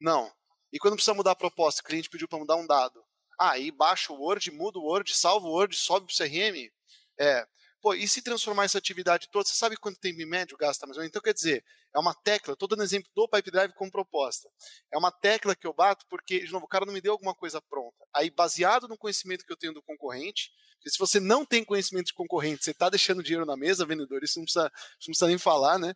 Não. 0.01 0.32
E 0.72 0.78
quando 0.78 0.94
precisa 0.94 1.14
mudar 1.14 1.32
a 1.32 1.36
proposta, 1.36 1.80
o 1.80 1.84
cliente 1.84 2.10
pediu 2.10 2.28
para 2.28 2.38
mudar 2.38 2.56
um 2.56 2.66
dado. 2.66 3.02
Ah, 3.38 3.52
aí 3.52 3.70
baixa 3.70 4.12
o 4.12 4.16
Word, 4.16 4.50
muda 4.50 4.78
o 4.78 4.82
Word, 4.82 5.14
salva 5.14 5.46
o 5.46 5.50
Word, 5.50 5.76
sobe 5.76 6.06
para 6.06 6.12
o 6.12 6.28
CRM. 6.28 6.70
É, 7.18 7.46
Pô, 7.80 7.94
e 7.94 8.08
se 8.08 8.20
transformar 8.20 8.64
essa 8.64 8.78
atividade 8.78 9.28
toda, 9.30 9.48
você 9.48 9.54
sabe 9.54 9.76
quanto 9.76 10.00
tempo 10.00 10.20
em 10.20 10.26
médio 10.26 10.56
gasta 10.56 10.84
mais 10.84 10.96
ou 10.96 11.00
menos? 11.00 11.10
Então, 11.10 11.22
quer 11.22 11.32
dizer, 11.32 11.64
é 11.94 11.98
uma 11.98 12.12
tecla, 12.12 12.54
estou 12.54 12.68
dando 12.68 12.82
exemplo 12.82 13.08
do 13.14 13.28
Pipe 13.28 13.52
Drive 13.52 13.72
como 13.74 13.90
proposta. 13.90 14.48
É 14.92 14.98
uma 14.98 15.12
tecla 15.12 15.54
que 15.54 15.66
eu 15.66 15.72
bato 15.72 16.04
porque, 16.10 16.40
de 16.44 16.50
novo, 16.50 16.64
o 16.64 16.68
cara 16.68 16.84
não 16.84 16.92
me 16.92 17.00
deu 17.00 17.12
alguma 17.12 17.34
coisa 17.34 17.62
pronta. 17.62 18.04
Aí, 18.12 18.30
baseado 18.30 18.88
no 18.88 18.98
conhecimento 18.98 19.44
que 19.44 19.52
eu 19.52 19.56
tenho 19.56 19.72
do 19.72 19.82
concorrente, 19.82 20.50
porque 20.76 20.90
se 20.90 20.98
você 20.98 21.20
não 21.20 21.44
tem 21.44 21.64
conhecimento 21.64 22.06
de 22.06 22.14
concorrente, 22.14 22.64
você 22.64 22.72
está 22.72 22.88
deixando 22.90 23.22
dinheiro 23.22 23.46
na 23.46 23.56
mesa, 23.56 23.86
vendedor, 23.86 24.24
isso 24.24 24.40
não 24.40 24.44
precisa, 24.44 24.66
isso 24.98 25.08
não 25.08 25.12
precisa 25.12 25.28
nem 25.28 25.38
falar, 25.38 25.78
né? 25.78 25.94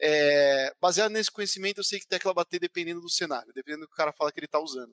É, 0.00 0.74
baseado 0.80 1.12
nesse 1.12 1.30
conhecimento, 1.30 1.78
eu 1.78 1.84
sei 1.84 2.00
que 2.00 2.06
tecla 2.06 2.34
bater 2.34 2.58
dependendo 2.58 3.00
do 3.00 3.10
cenário, 3.10 3.52
dependendo 3.54 3.82
do 3.82 3.88
que 3.88 3.94
o 3.94 3.96
cara 3.96 4.12
fala 4.12 4.32
que 4.32 4.38
ele 4.40 4.46
está 4.46 4.58
usando 4.58 4.92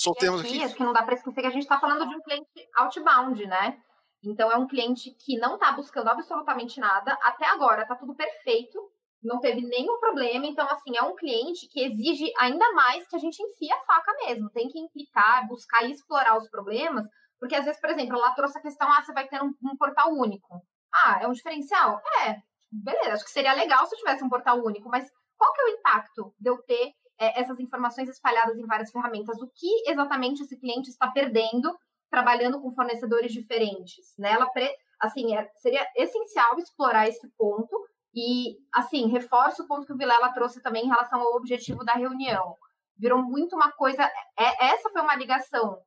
soltemos 0.00 0.40
aqui. 0.40 0.62
Acho 0.62 0.74
que 0.74 0.82
não 0.82 0.92
dá 0.92 1.02
para 1.02 1.14
esquecer 1.14 1.40
que 1.40 1.46
a 1.46 1.50
gente 1.50 1.62
está 1.62 1.78
falando 1.78 2.08
de 2.08 2.14
um 2.14 2.22
cliente 2.22 2.48
outbound, 2.76 3.46
né? 3.46 3.78
Então 4.22 4.50
é 4.50 4.56
um 4.56 4.66
cliente 4.66 5.10
que 5.12 5.38
não 5.38 5.54
está 5.54 5.72
buscando 5.72 6.08
absolutamente 6.08 6.80
nada. 6.80 7.16
Até 7.22 7.46
agora 7.46 7.82
está 7.82 7.94
tudo 7.94 8.14
perfeito, 8.14 8.78
não 9.22 9.40
teve 9.40 9.60
nenhum 9.62 9.98
problema. 9.98 10.46
Então, 10.46 10.66
assim, 10.68 10.96
é 10.96 11.02
um 11.02 11.14
cliente 11.14 11.68
que 11.68 11.82
exige 11.84 12.30
ainda 12.38 12.72
mais 12.72 13.06
que 13.06 13.16
a 13.16 13.18
gente 13.18 13.42
enfie 13.42 13.70
a 13.72 13.80
faca 13.80 14.12
mesmo. 14.24 14.50
Tem 14.50 14.68
que 14.68 14.78
implicar, 14.78 15.46
buscar 15.46 15.84
e 15.84 15.92
explorar 15.92 16.36
os 16.36 16.48
problemas. 16.48 17.06
Porque 17.38 17.54
às 17.54 17.64
vezes, 17.64 17.80
por 17.80 17.90
exemplo, 17.90 18.16
ela 18.16 18.34
trouxe 18.34 18.58
a 18.58 18.62
questão: 18.62 18.90
ah, 18.90 19.02
você 19.02 19.12
vai 19.12 19.26
ter 19.26 19.42
um, 19.42 19.52
um 19.62 19.76
portal 19.76 20.10
único. 20.12 20.62
Ah, 20.94 21.18
é 21.22 21.26
um 21.26 21.32
diferencial? 21.32 22.00
É, 22.24 22.36
beleza, 22.70 23.14
acho 23.14 23.24
que 23.24 23.30
seria 23.30 23.52
legal 23.54 23.86
se 23.86 23.94
eu 23.94 23.98
tivesse 23.98 24.24
um 24.24 24.28
portal 24.28 24.62
único, 24.64 24.88
mas 24.88 25.10
qual 25.36 25.52
que 25.52 25.60
é 25.60 25.64
o 25.64 25.68
impacto 25.68 26.34
de 26.38 26.50
eu 26.50 26.58
ter 26.62 26.92
é, 27.20 27.38
essas 27.38 27.60
informações 27.60 28.08
espalhadas 28.08 28.58
em 28.58 28.66
várias 28.66 28.90
ferramentas. 28.90 29.40
O 29.42 29.48
que 29.48 29.90
exatamente 29.90 30.42
esse 30.42 30.58
cliente 30.58 30.88
está 30.88 31.08
perdendo 31.08 31.70
trabalhando 32.10 32.60
com 32.60 32.72
fornecedores 32.72 33.30
diferentes? 33.30 34.14
Né? 34.18 34.32
Ela 34.32 34.46
pre... 34.50 34.68
assim, 34.98 35.36
é, 35.36 35.48
seria 35.56 35.86
essencial 35.94 36.58
explorar 36.58 37.06
esse 37.06 37.28
ponto 37.36 37.76
e, 38.14 38.56
assim, 38.74 39.06
reforço 39.08 39.62
o 39.62 39.68
ponto 39.68 39.86
que 39.86 39.92
o 39.92 39.96
Vilela 39.96 40.32
trouxe 40.32 40.60
também 40.62 40.84
em 40.84 40.88
relação 40.88 41.20
ao 41.20 41.36
objetivo 41.36 41.84
da 41.84 41.92
reunião. 41.92 42.56
Virou 42.98 43.22
muito 43.22 43.54
uma 43.54 43.70
coisa. 43.70 44.02
É, 44.38 44.66
essa 44.72 44.90
foi 44.90 45.02
uma 45.02 45.14
ligação 45.14 45.78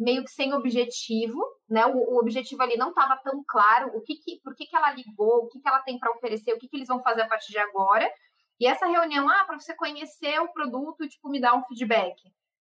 meio 0.00 0.24
que 0.24 0.30
sem 0.30 0.54
objetivo, 0.54 1.38
né? 1.68 1.84
O, 1.84 2.14
o 2.14 2.18
objetivo 2.18 2.62
ali 2.62 2.76
não 2.76 2.88
estava 2.88 3.16
tão 3.22 3.44
claro. 3.46 3.90
O 3.94 4.00
que, 4.00 4.16
que 4.16 4.40
por 4.42 4.54
que, 4.54 4.66
que 4.66 4.74
ela 4.74 4.92
ligou, 4.92 5.44
o 5.44 5.48
que, 5.48 5.60
que 5.60 5.68
ela 5.68 5.80
tem 5.80 5.98
para 5.98 6.10
oferecer, 6.12 6.54
o 6.54 6.58
que, 6.58 6.66
que 6.66 6.76
eles 6.76 6.88
vão 6.88 7.02
fazer 7.02 7.22
a 7.22 7.28
partir 7.28 7.52
de 7.52 7.58
agora. 7.58 8.10
E 8.58 8.66
essa 8.66 8.86
reunião, 8.86 9.28
ah, 9.28 9.44
para 9.44 9.58
você 9.58 9.74
conhecer 9.74 10.40
o 10.40 10.52
produto 10.52 11.04
e 11.04 11.08
tipo 11.08 11.28
me 11.28 11.40
dar 11.40 11.54
um 11.54 11.62
feedback, 11.64 12.16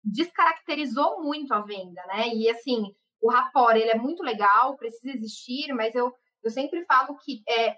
descaracterizou 0.03 1.23
muito 1.23 1.53
a 1.55 1.61
venda, 1.61 2.03
né? 2.07 2.29
E 2.29 2.49
assim, 2.51 2.95
o 3.23 3.31
rapport, 3.31 3.75
ele 3.75 3.91
é 3.91 3.97
muito 3.97 4.23
legal, 4.23 4.77
precisa 4.77 5.11
existir, 5.11 5.73
mas 5.73 5.95
eu, 5.95 6.13
eu 6.43 6.51
sempre 6.51 6.85
falo 6.85 7.17
que 7.17 7.43
é, 7.49 7.75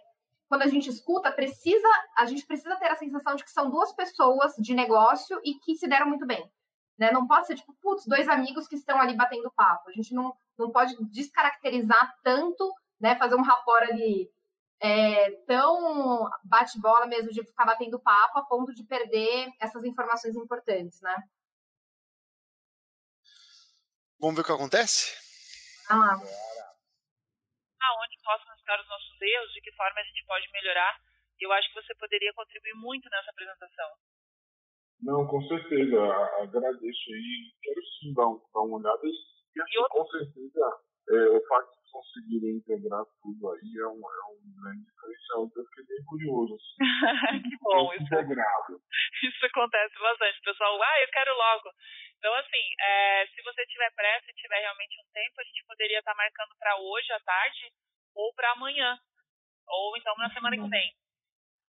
quando 0.49 0.63
a 0.63 0.67
gente 0.67 0.91
escuta, 0.91 1.31
precisa, 1.31 1.89
a 2.19 2.27
gente 2.27 2.45
precisa 2.45 2.77
ter 2.77 2.91
a 2.91 2.97
sensação 2.97 3.37
de 3.37 3.45
que 3.45 3.51
são 3.51 3.71
duas 3.71 3.93
pessoas 3.95 4.55
de 4.59 4.75
negócio 4.75 5.41
e 5.45 5.55
que 5.55 5.77
se 5.77 5.89
deram 5.89 6.09
muito 6.09 6.27
bem. 6.27 6.45
Né? 6.99 7.13
Não 7.13 7.27
pode 7.27 7.47
ser 7.47 7.57
tipo, 7.57 7.75
putz, 7.75 8.07
dois 8.07 8.29
amigos 8.29 8.67
que 8.67 8.75
estão 8.75 8.99
ali 8.99 9.15
batendo 9.15 9.53
papo. 9.53 9.91
A 9.91 9.93
gente 9.93 10.15
não, 10.15 10.35
não 10.59 10.71
pode 10.71 10.97
descaracterizar 11.11 12.19
tanto, 12.23 12.73
né? 12.99 13.15
Fazer 13.17 13.35
um 13.35 13.43
rapport 13.43 13.91
ali 13.91 14.31
é, 14.81 15.31
tão 15.47 16.29
bate-bola 16.45 17.07
mesmo 17.07 17.31
de 17.31 17.45
ficar 17.45 17.65
batendo 17.65 18.01
papo 18.01 18.39
a 18.39 18.45
ponto 18.45 18.75
de 18.75 18.85
perder 18.85 19.51
essas 19.61 19.85
informações 19.85 20.37
importantes, 20.37 21.01
né? 21.01 21.17
Vamos 24.19 24.37
ver 24.37 24.43
o 24.43 24.45
que 24.45 24.53
acontece? 24.53 25.15
Ah 25.89 25.97
lá. 25.97 26.13
Aonde 26.15 28.17
possam 28.25 28.55
estar 28.57 28.81
os 28.81 28.89
nossos 28.89 29.21
erros, 29.21 29.53
de 29.53 29.61
que 29.61 29.73
forma 29.73 30.01
a 30.01 30.05
gente 30.05 30.25
pode 30.27 30.51
melhorar. 30.53 30.99
Eu 31.39 31.53
acho 31.53 31.69
que 31.69 31.83
você 31.83 31.95
poderia 31.95 32.33
contribuir 32.35 32.75
muito 32.75 33.09
nessa 33.11 33.31
apresentação. 33.31 33.91
Não, 35.03 35.27
com 35.27 35.41
certeza. 35.43 35.97
Agradeço 36.43 37.13
aí. 37.13 37.53
Quero 37.63 37.81
sim 38.01 38.15
dar, 38.15 38.25
dar 38.25 38.63
uma 38.63 38.79
olhada. 38.79 39.01
E, 39.05 39.11
e 39.57 39.63
assim, 39.63 39.89
com 39.91 40.07
certeza, 40.07 40.65
é, 41.11 41.29
o 41.31 41.47
fato 41.47 41.77
conseguirem 41.97 42.61
integrar 42.61 43.05
tudo 43.23 43.53
aí 43.53 43.71
é 43.81 43.89
um, 43.89 44.01
é 44.05 44.23
um 44.29 44.41
grande 44.61 44.85
diferencial. 44.85 45.47
Então 45.47 45.63
eu 45.63 45.69
fiquei 45.71 45.85
bem 45.89 46.05
curioso. 46.05 46.55
Assim, 46.55 47.41
que 47.49 47.57
bom, 47.61 47.93
isso, 47.95 48.05
integrado. 48.05 48.73
isso 49.23 49.47
acontece 49.47 49.95
bastante. 49.99 50.41
pessoal, 50.43 50.83
ah, 50.83 51.01
eu 51.03 51.09
quero 51.09 51.33
logo. 51.37 51.71
Então, 52.19 52.35
assim, 52.35 52.65
é, 52.81 53.27
se 53.29 53.43
você 53.43 53.65
tiver 53.67 53.93
pressa 53.95 54.31
e 54.31 54.35
tiver 54.35 54.61
realmente 54.61 55.01
um 55.01 55.09
tempo, 55.13 55.41
a 55.41 55.45
gente 55.45 55.65
poderia 55.67 55.99
estar 55.99 56.15
marcando 56.15 56.53
para 56.59 56.77
hoje 56.77 57.13
à 57.13 57.21
tarde 57.21 57.73
ou 58.15 58.33
para 58.35 58.53
amanhã. 58.53 58.99
Ou 59.69 59.97
então 59.97 60.15
na 60.17 60.31
semana 60.33 60.57
que 60.57 60.69
vem. 60.69 60.95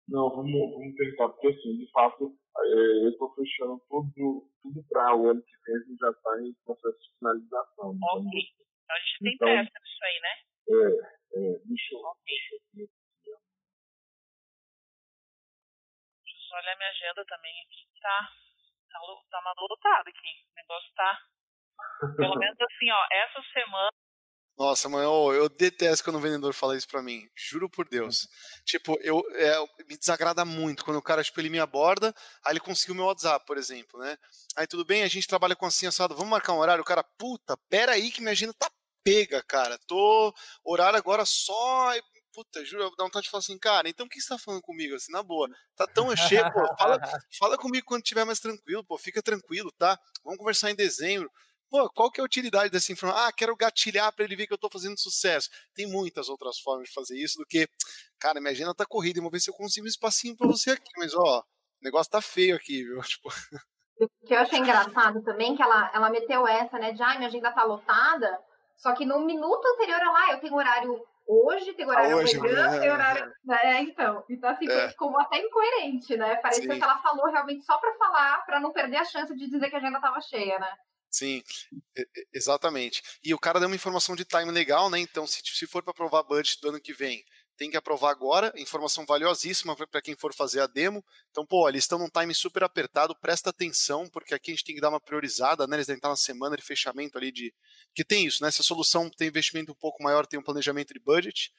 Não, 0.07 0.29
vamos, 0.29 0.71
vamos 0.71 0.95
tentar, 0.95 1.27
porque 1.29 1.47
assim, 1.47 1.77
de 1.77 1.91
fato, 1.91 2.31
é, 2.57 3.03
eu 3.03 3.09
estou 3.09 3.33
fechando 3.35 3.77
tudo, 3.89 4.47
tudo 4.63 4.83
para 4.87 5.13
o 5.13 5.29
ano 5.29 5.43
que 5.43 5.51
vem, 5.65 5.75
a 5.75 5.79
gente 5.79 5.99
já 5.99 6.09
está 6.09 6.31
em 6.41 6.53
processo 6.63 6.97
de 6.97 7.17
finalização. 7.19 7.91
Então, 7.91 8.07
ok. 8.15 8.31
Então 8.31 8.95
a 8.95 8.99
gente 8.99 9.19
tem 9.19 9.33
então, 9.35 9.47
pressa 9.47 9.79
nisso 9.83 10.03
aí, 10.07 10.19
né? 10.23 10.33
É, 10.67 10.79
é, 11.35 11.59
deixa 11.59 11.91
eu, 11.91 11.99
okay. 11.99 12.23
deixa 12.23 12.55
eu 12.55 12.59
ver 12.71 12.83
aqui. 12.87 13.03
Deixa 16.23 16.37
eu 16.39 16.43
só 16.47 16.55
olhar 16.55 16.77
minha 16.77 16.89
agenda 16.89 17.25
também 17.25 17.55
aqui, 17.67 17.83
tá, 17.99 18.31
tá, 18.87 18.99
tá 19.29 19.53
lotado 19.59 20.07
aqui. 20.07 20.31
O 20.39 20.55
negócio 20.55 20.93
tá. 20.95 21.19
Pelo 22.15 22.39
menos 22.39 22.57
assim, 22.61 22.89
ó, 22.91 23.07
essa 23.11 23.43
semana 23.51 23.91
nossa, 24.57 24.89
mãe, 24.89 25.03
eu, 25.03 25.47
detesto 25.49 26.03
quando 26.03 26.15
o 26.15 26.19
vendedor 26.19 26.51
fala 26.51 26.75
isso 26.75 26.87
pra 26.87 27.03
mim. 27.03 27.29
Juro 27.35 27.69
por 27.69 27.87
Deus. 27.87 28.27
Tipo, 28.65 28.97
eu, 29.01 29.23
é, 29.35 29.55
me 29.87 29.95
desagrada 29.95 30.43
muito 30.43 30.83
quando 30.83 30.97
o 30.97 31.01
cara, 31.01 31.23
tipo, 31.23 31.39
ele 31.39 31.49
me 31.49 31.59
aborda, 31.59 32.13
aí 32.43 32.53
ele 32.53 32.59
conseguiu 32.59 32.95
meu 32.95 33.05
WhatsApp, 33.05 33.45
por 33.45 33.55
exemplo, 33.55 33.99
né? 33.99 34.17
Aí 34.55 34.65
tudo 34.65 34.83
bem, 34.83 35.03
a 35.03 35.07
gente 35.07 35.27
trabalha 35.27 35.55
com 35.55 35.67
assim 35.67 35.85
assado, 35.85 36.15
vamos 36.15 36.31
marcar 36.31 36.53
um 36.53 36.57
horário? 36.57 36.81
O 36.81 36.85
cara, 36.85 37.03
puta, 37.03 37.55
pera 37.69 37.91
aí 37.91 38.11
que 38.11 38.19
minha 38.19 38.31
agenda 38.31 38.53
tá 38.53 38.67
pega, 39.03 39.43
cara. 39.43 39.77
Tô 39.87 40.33
horário 40.65 40.97
agora 40.97 41.23
só. 41.23 41.93
Puta, 42.33 42.65
juro, 42.65 42.91
dá 42.97 43.03
vontade 43.03 43.25
de 43.25 43.29
falar 43.29 43.39
assim, 43.39 43.57
cara, 43.57 43.89
então 43.89 44.05
o 44.05 44.09
que 44.09 44.19
você 44.19 44.29
tá 44.29 44.37
falando 44.37 44.61
comigo, 44.61 44.95
assim, 44.95 45.11
na 45.11 45.23
boa? 45.23 45.49
Tá 45.75 45.87
tão 45.87 46.15
cheio, 46.15 46.51
pô, 46.51 46.67
fala, 46.77 46.99
fala 47.39 47.57
comigo 47.57 47.85
quando 47.85 48.03
tiver 48.03 48.25
mais 48.25 48.39
tranquilo, 48.39 48.83
pô, 48.83 48.97
fica 48.97 49.21
tranquilo, 49.21 49.71
tá? 49.71 49.99
Vamos 50.23 50.37
conversar 50.37 50.71
em 50.71 50.75
dezembro. 50.75 51.31
Pô, 51.69 51.89
qual 51.89 52.09
que 52.09 52.21
é 52.21 52.23
a 52.23 52.25
utilidade 52.25 52.69
dessa 52.69 52.91
informação? 52.91 53.25
Ah, 53.25 53.31
quero 53.31 53.55
gatilhar 53.55 54.13
para 54.13 54.23
ele 54.23 54.35
ver 54.35 54.47
que 54.47 54.53
eu 54.53 54.55
estou 54.55 54.69
fazendo 54.71 54.97
sucesso. 54.97 55.49
Tem 55.73 55.85
muitas 55.85 56.29
outras 56.29 56.59
formas 56.59 56.87
de 56.87 56.93
fazer 56.93 57.17
isso 57.17 57.37
do 57.37 57.45
que, 57.45 57.67
cara, 58.19 58.39
minha 58.39 58.51
agenda 58.51 58.73
tá 58.73 58.85
corrida, 58.85 59.21
vou 59.21 59.31
ver 59.31 59.39
se 59.39 59.49
eu 59.49 59.53
consigo 59.53 59.85
um 59.85 59.89
espacinho 59.89 60.35
para 60.35 60.47
você 60.47 60.71
aqui, 60.71 60.89
mas 60.97 61.13
ó, 61.13 61.39
o 61.39 61.83
negócio 61.83 62.11
tá 62.11 62.21
feio 62.21 62.55
aqui, 62.55 62.83
viu? 62.83 62.99
Tipo... 63.03 63.29
O 63.99 64.27
que 64.27 64.33
eu 64.33 64.39
achei 64.39 64.59
engraçado 64.59 65.23
também, 65.23 65.55
que 65.55 65.61
ela, 65.61 65.91
ela 65.93 66.09
meteu 66.09 66.47
essa, 66.47 66.77
né, 66.77 66.91
de, 66.91 67.01
ai, 67.01 67.17
minha 67.17 67.29
agenda 67.29 67.51
tá 67.51 67.63
lotada, 67.63 68.39
só 68.77 68.93
que 68.93 69.05
no 69.05 69.19
minuto 69.21 69.65
anterior, 69.65 69.99
ela, 69.99 70.19
ah, 70.19 70.33
eu 70.33 70.39
tenho 70.39 70.53
horário 70.53 71.03
hoje, 71.27 71.73
tem 71.73 71.85
horário 71.85 72.15
ah, 72.15 72.19
hoje, 72.21 72.37
amanhã, 72.37 72.75
é, 72.75 72.79
tem 72.79 72.91
horário. 72.91 73.33
É, 73.49 73.81
então. 73.81 74.23
Então, 74.29 74.49
assim, 74.49 74.69
é. 74.69 74.89
ficou 74.89 75.19
até 75.19 75.39
incoerente, 75.39 76.15
né? 76.15 76.35
Pareceu 76.37 76.71
Sim. 76.71 76.77
que 76.77 76.83
ela 76.83 76.99
falou 76.99 77.25
realmente 77.25 77.65
só 77.65 77.77
para 77.79 77.91
falar, 77.93 78.45
para 78.45 78.59
não 78.59 78.71
perder 78.71 78.97
a 78.97 79.05
chance 79.05 79.35
de 79.35 79.49
dizer 79.49 79.69
que 79.69 79.75
a 79.75 79.79
agenda 79.79 79.97
estava 79.97 80.21
cheia, 80.21 80.59
né? 80.59 80.71
Sim, 81.09 81.41
exatamente. 82.33 83.01
E 83.23 83.33
o 83.33 83.39
cara 83.39 83.59
deu 83.59 83.67
uma 83.69 83.75
informação 83.75 84.15
de 84.15 84.25
time 84.25 84.51
legal, 84.51 84.89
né? 84.89 84.99
Então, 84.99 85.25
se, 85.25 85.41
se 85.43 85.67
for 85.67 85.81
para 85.83 85.91
aprovar 85.91 86.23
budget 86.23 86.59
do 86.61 86.69
ano 86.69 86.81
que 86.81 86.93
vem, 86.93 87.23
tem 87.57 87.71
que 87.71 87.77
aprovar 87.77 88.11
agora, 88.11 88.53
informação 88.55 89.03
valiosíssima 89.05 89.75
para 89.75 90.01
quem 90.01 90.15
for 90.15 90.33
fazer 90.33 90.61
a 90.61 90.67
demo. 90.67 91.03
Então, 91.31 91.45
pô, 91.45 91.67
eles 91.67 91.83
estão 91.85 91.97
num 91.97 92.09
time 92.09 92.33
super 92.35 92.63
apertado, 92.63 93.15
presta 93.19 93.49
atenção, 93.49 94.07
porque 94.09 94.35
aqui 94.35 94.51
a 94.51 94.53
gente 94.53 94.63
tem 94.63 94.75
que 94.75 94.81
dar 94.81 94.89
uma 94.89 95.01
priorizada, 95.01 95.65
né? 95.65 95.77
Eles 95.77 95.87
devem 95.87 95.97
estar 95.97 96.09
na 96.09 96.15
semana 96.15 96.55
de 96.55 96.63
fechamento 96.63 97.17
ali 97.17 97.31
de. 97.31 97.53
Que 97.95 98.05
tem 98.05 98.25
isso, 98.25 98.43
né? 98.43 98.51
Se 98.51 98.61
a 98.61 98.63
solução 98.63 99.09
tem 99.09 99.27
investimento 99.27 99.71
um 99.71 99.75
pouco 99.75 100.03
maior, 100.03 100.27
tem 100.27 100.39
um 100.39 100.43
planejamento 100.43 100.93
de 100.93 100.99
budget. 100.99 101.51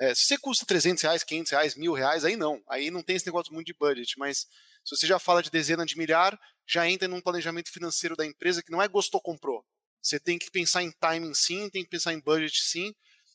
É, 0.00 0.12
se 0.12 0.24
você 0.24 0.38
custa 0.38 0.66
300 0.66 1.02
reais, 1.02 1.22
500 1.22 1.52
reais, 1.52 1.76
mil 1.76 1.92
reais, 1.92 2.24
aí 2.24 2.36
não. 2.36 2.60
Aí 2.68 2.90
não 2.90 3.02
tem 3.02 3.14
esse 3.14 3.26
negócio 3.26 3.52
muito 3.52 3.66
de 3.68 3.74
budget, 3.74 4.18
mas 4.18 4.46
se 4.84 4.96
você 4.96 5.06
já 5.06 5.18
fala 5.20 5.42
de 5.42 5.50
dezena 5.50 5.86
de 5.86 5.96
milhar, 5.96 6.38
já 6.66 6.88
entra 6.88 7.08
num 7.08 7.20
planejamento 7.20 7.70
financeiro 7.70 8.16
da 8.16 8.24
empresa 8.24 8.62
que 8.62 8.70
não 8.70 8.82
é 8.82 8.88
gostou, 8.88 9.20
comprou. 9.20 9.64
Você 10.02 10.20
tem 10.20 10.38
que 10.38 10.50
pensar 10.50 10.82
em 10.82 10.92
timing 10.92 11.34
sim, 11.34 11.70
tem 11.70 11.82
que 11.82 11.90
pensar 11.90 12.12
em 12.12 12.20
budget 12.20 12.62
sim, 12.62 12.94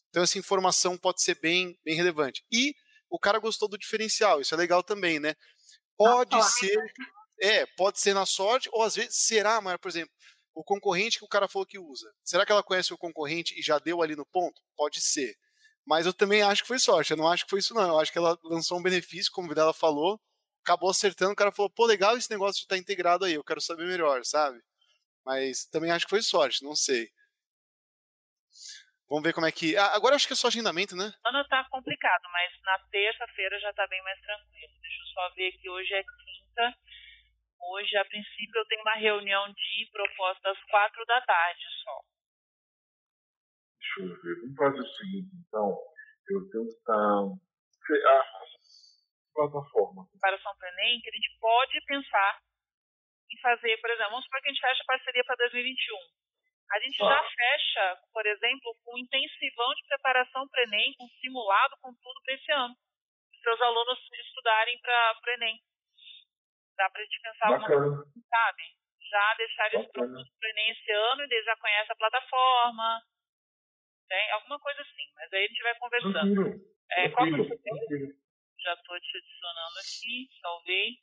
então 0.10 0.24
essa 0.24 0.38
informação 0.38 0.98
pode 0.98 1.22
ser 1.22 1.40
bem, 1.40 1.78
bem 1.84 1.96
relevante. 1.96 2.44
E 2.52 2.74
o 3.10 3.20
cara 3.20 3.40
gostou 3.40 3.68
do 3.68 3.78
diferencial, 3.78 4.42
isso 4.42 4.54
é 4.54 4.58
legal 4.58 4.84
também, 4.84 5.20
né? 5.20 5.34
Pode 5.98 6.42
ser, 6.52 6.78
é, 7.42 7.66
pode 7.66 8.00
ser 8.00 8.14
na 8.14 8.26
sorte, 8.26 8.70
ou 8.72 8.84
às 8.84 8.96
vezes 8.96 9.16
será, 9.16 9.60
mas, 9.60 9.78
por 9.78 9.90
exemplo, 9.90 10.14
o 10.54 10.64
concorrente 10.64 11.18
que 11.18 11.26
o 11.26 11.30
cara 11.30 11.48
falou 11.48 11.66
que 11.66 11.80
usa. 11.80 12.12
Será 12.24 12.46
que 12.46 12.52
ela 12.52 12.64
conhece 12.64 12.94
o 12.94 12.98
concorrente 12.98 13.58
e 13.60 13.64
já 13.64 13.80
deu 13.80 14.02
ali 14.02 14.16
no 14.16 14.26
ponto? 14.26 14.62
Pode 14.76 15.02
ser. 15.02 15.36
Mas 15.86 16.06
eu 16.06 16.14
também 16.14 16.42
acho 16.42 16.62
que 16.62 16.68
foi 16.68 16.80
sorte. 16.80 17.12
Eu 17.12 17.18
não 17.18 17.28
acho 17.28 17.46
que 17.46 17.50
foi 17.50 17.60
isso, 17.60 17.74
não. 17.74 17.88
Eu 17.90 18.00
acho 18.00 18.12
que 18.12 18.18
ela 18.18 18.38
lançou 18.44 18.78
um 18.78 18.84
benefício, 18.84 19.32
como 19.32 19.52
ela 19.52 19.74
falou, 19.74 20.20
acabou 20.70 20.92
acertando, 20.92 21.34
o 21.34 21.36
cara 21.36 21.52
falou, 21.52 21.70
pô, 21.70 21.86
legal 21.86 22.16
esse 22.16 22.30
negócio 22.30 22.62
de 22.62 22.66
estar 22.66 22.76
tá 22.76 22.80
integrado 22.80 23.26
aí, 23.26 23.34
eu 23.34 23.44
quero 23.44 23.60
saber 23.60 23.88
melhor, 23.88 24.24
sabe? 24.24 24.62
Mas 25.26 25.66
também 25.66 25.90
acho 25.90 26.06
que 26.06 26.12
foi 26.12 26.22
sorte, 26.22 26.64
não 26.64 26.76
sei. 26.76 27.10
Vamos 29.10 29.24
ver 29.24 29.34
como 29.34 29.48
é 29.48 29.52
que. 29.52 29.76
Ah, 29.76 29.96
agora 29.96 30.16
acho 30.16 30.28
que 30.28 30.34
é 30.34 30.36
só 30.36 30.48
agendamento, 30.48 30.96
né? 30.96 31.12
Ano 31.26 31.48
tá 31.48 31.66
complicado, 31.72 32.22
mas 32.32 32.54
na 32.62 32.78
terça-feira 32.92 33.60
já 33.60 33.74
tá 33.74 33.88
bem 33.88 34.02
mais 34.04 34.22
tranquilo. 34.22 34.74
Deixa 34.82 35.02
eu 35.02 35.08
só 35.08 35.30
ver 35.34 35.52
que 35.54 35.70
hoje 35.70 35.94
é 35.94 36.04
quinta. 36.04 36.78
Hoje, 37.72 37.98
a 37.98 38.06
princípio, 38.06 38.56
eu 38.56 38.66
tenho 38.68 38.82
uma 38.84 38.96
reunião 38.96 39.52
de 39.52 39.90
proposta 39.92 40.52
às 40.52 40.64
quatro 40.66 41.04
da 41.06 41.22
tarde 41.22 41.64
só. 41.84 42.02
Deixa 43.80 44.02
eu 44.02 44.22
ver. 44.22 44.42
Vamos 44.42 44.58
fazer 44.58 44.80
o 44.80 44.96
seguinte, 44.96 45.30
então. 45.48 45.78
Eu 46.30 46.50
tenho 46.52 46.66
que 46.66 46.74
estar. 46.74 46.94
A 46.94 48.49
plataforma. 49.48 50.08
Preparação 50.12 50.52
para 50.58 50.70
Enem, 50.70 51.00
que 51.02 51.10
a 51.10 51.14
gente 51.14 51.38
pode 51.40 51.82
pensar 51.86 52.40
em 53.32 53.38
fazer, 53.40 53.78
por 53.78 53.90
exemplo, 53.90 54.12
vamos 54.12 54.26
supor 54.26 54.42
que 54.42 54.50
a 54.50 54.52
gente 54.52 54.62
fecha 54.62 54.84
parceria 54.86 55.24
para 55.24 55.36
2021 55.36 55.96
a 56.72 56.80
gente 56.80 56.98
já 56.98 57.24
fecha, 57.24 58.00
por 58.14 58.26
exemplo, 58.26 58.76
com 58.86 58.98
intensivão 58.98 59.74
de 59.74 59.88
preparação 59.88 60.48
para 60.48 60.62
o 60.62 60.64
Enem, 60.66 60.94
com 60.94 61.08
simulado, 61.20 61.76
com 61.82 61.94
tudo 61.96 62.22
para 62.24 62.36
esse 62.36 62.52
ano. 62.52 62.76
Para 63.42 63.56
os 63.56 63.62
alunos 63.62 64.00
estudarem 64.14 64.80
para 64.80 65.20
o 65.26 65.30
Enem. 65.32 65.60
Dá 66.78 66.90
para 66.90 67.02
a 67.02 67.06
gente 67.06 67.22
pensar 67.22 67.50
Bacana. 67.50 67.74
alguma 67.74 68.04
coisa, 68.04 68.24
sabe? 68.30 68.64
Já 69.10 69.34
deixar 69.34 69.74
eles 69.74 69.92
prontos 69.92 70.30
para 70.30 70.48
o 70.48 70.52
Enem 70.52 70.70
esse 70.70 70.92
ano 70.92 71.22
e 71.22 71.26
eles 71.26 71.46
já 71.46 71.56
conhecem 71.58 71.92
a 71.92 71.96
plataforma. 71.96 73.02
Tem 74.08 74.32
alguma 74.32 74.60
coisa 74.60 74.82
assim, 74.82 75.12
mas 75.16 75.34
aí 75.34 75.46
a 75.46 75.48
gente 75.48 75.64
vai 75.64 75.76
conversando. 75.76 76.70
É, 76.92 77.10
qual 77.10 77.28
que 77.28 77.34
é 77.34 77.38
o 77.38 78.29
Já 78.64 78.74
estou 78.74 79.00
te 79.00 79.18
adicionando 79.18 79.80
aqui, 79.80 80.30
salvei. 80.42 80.98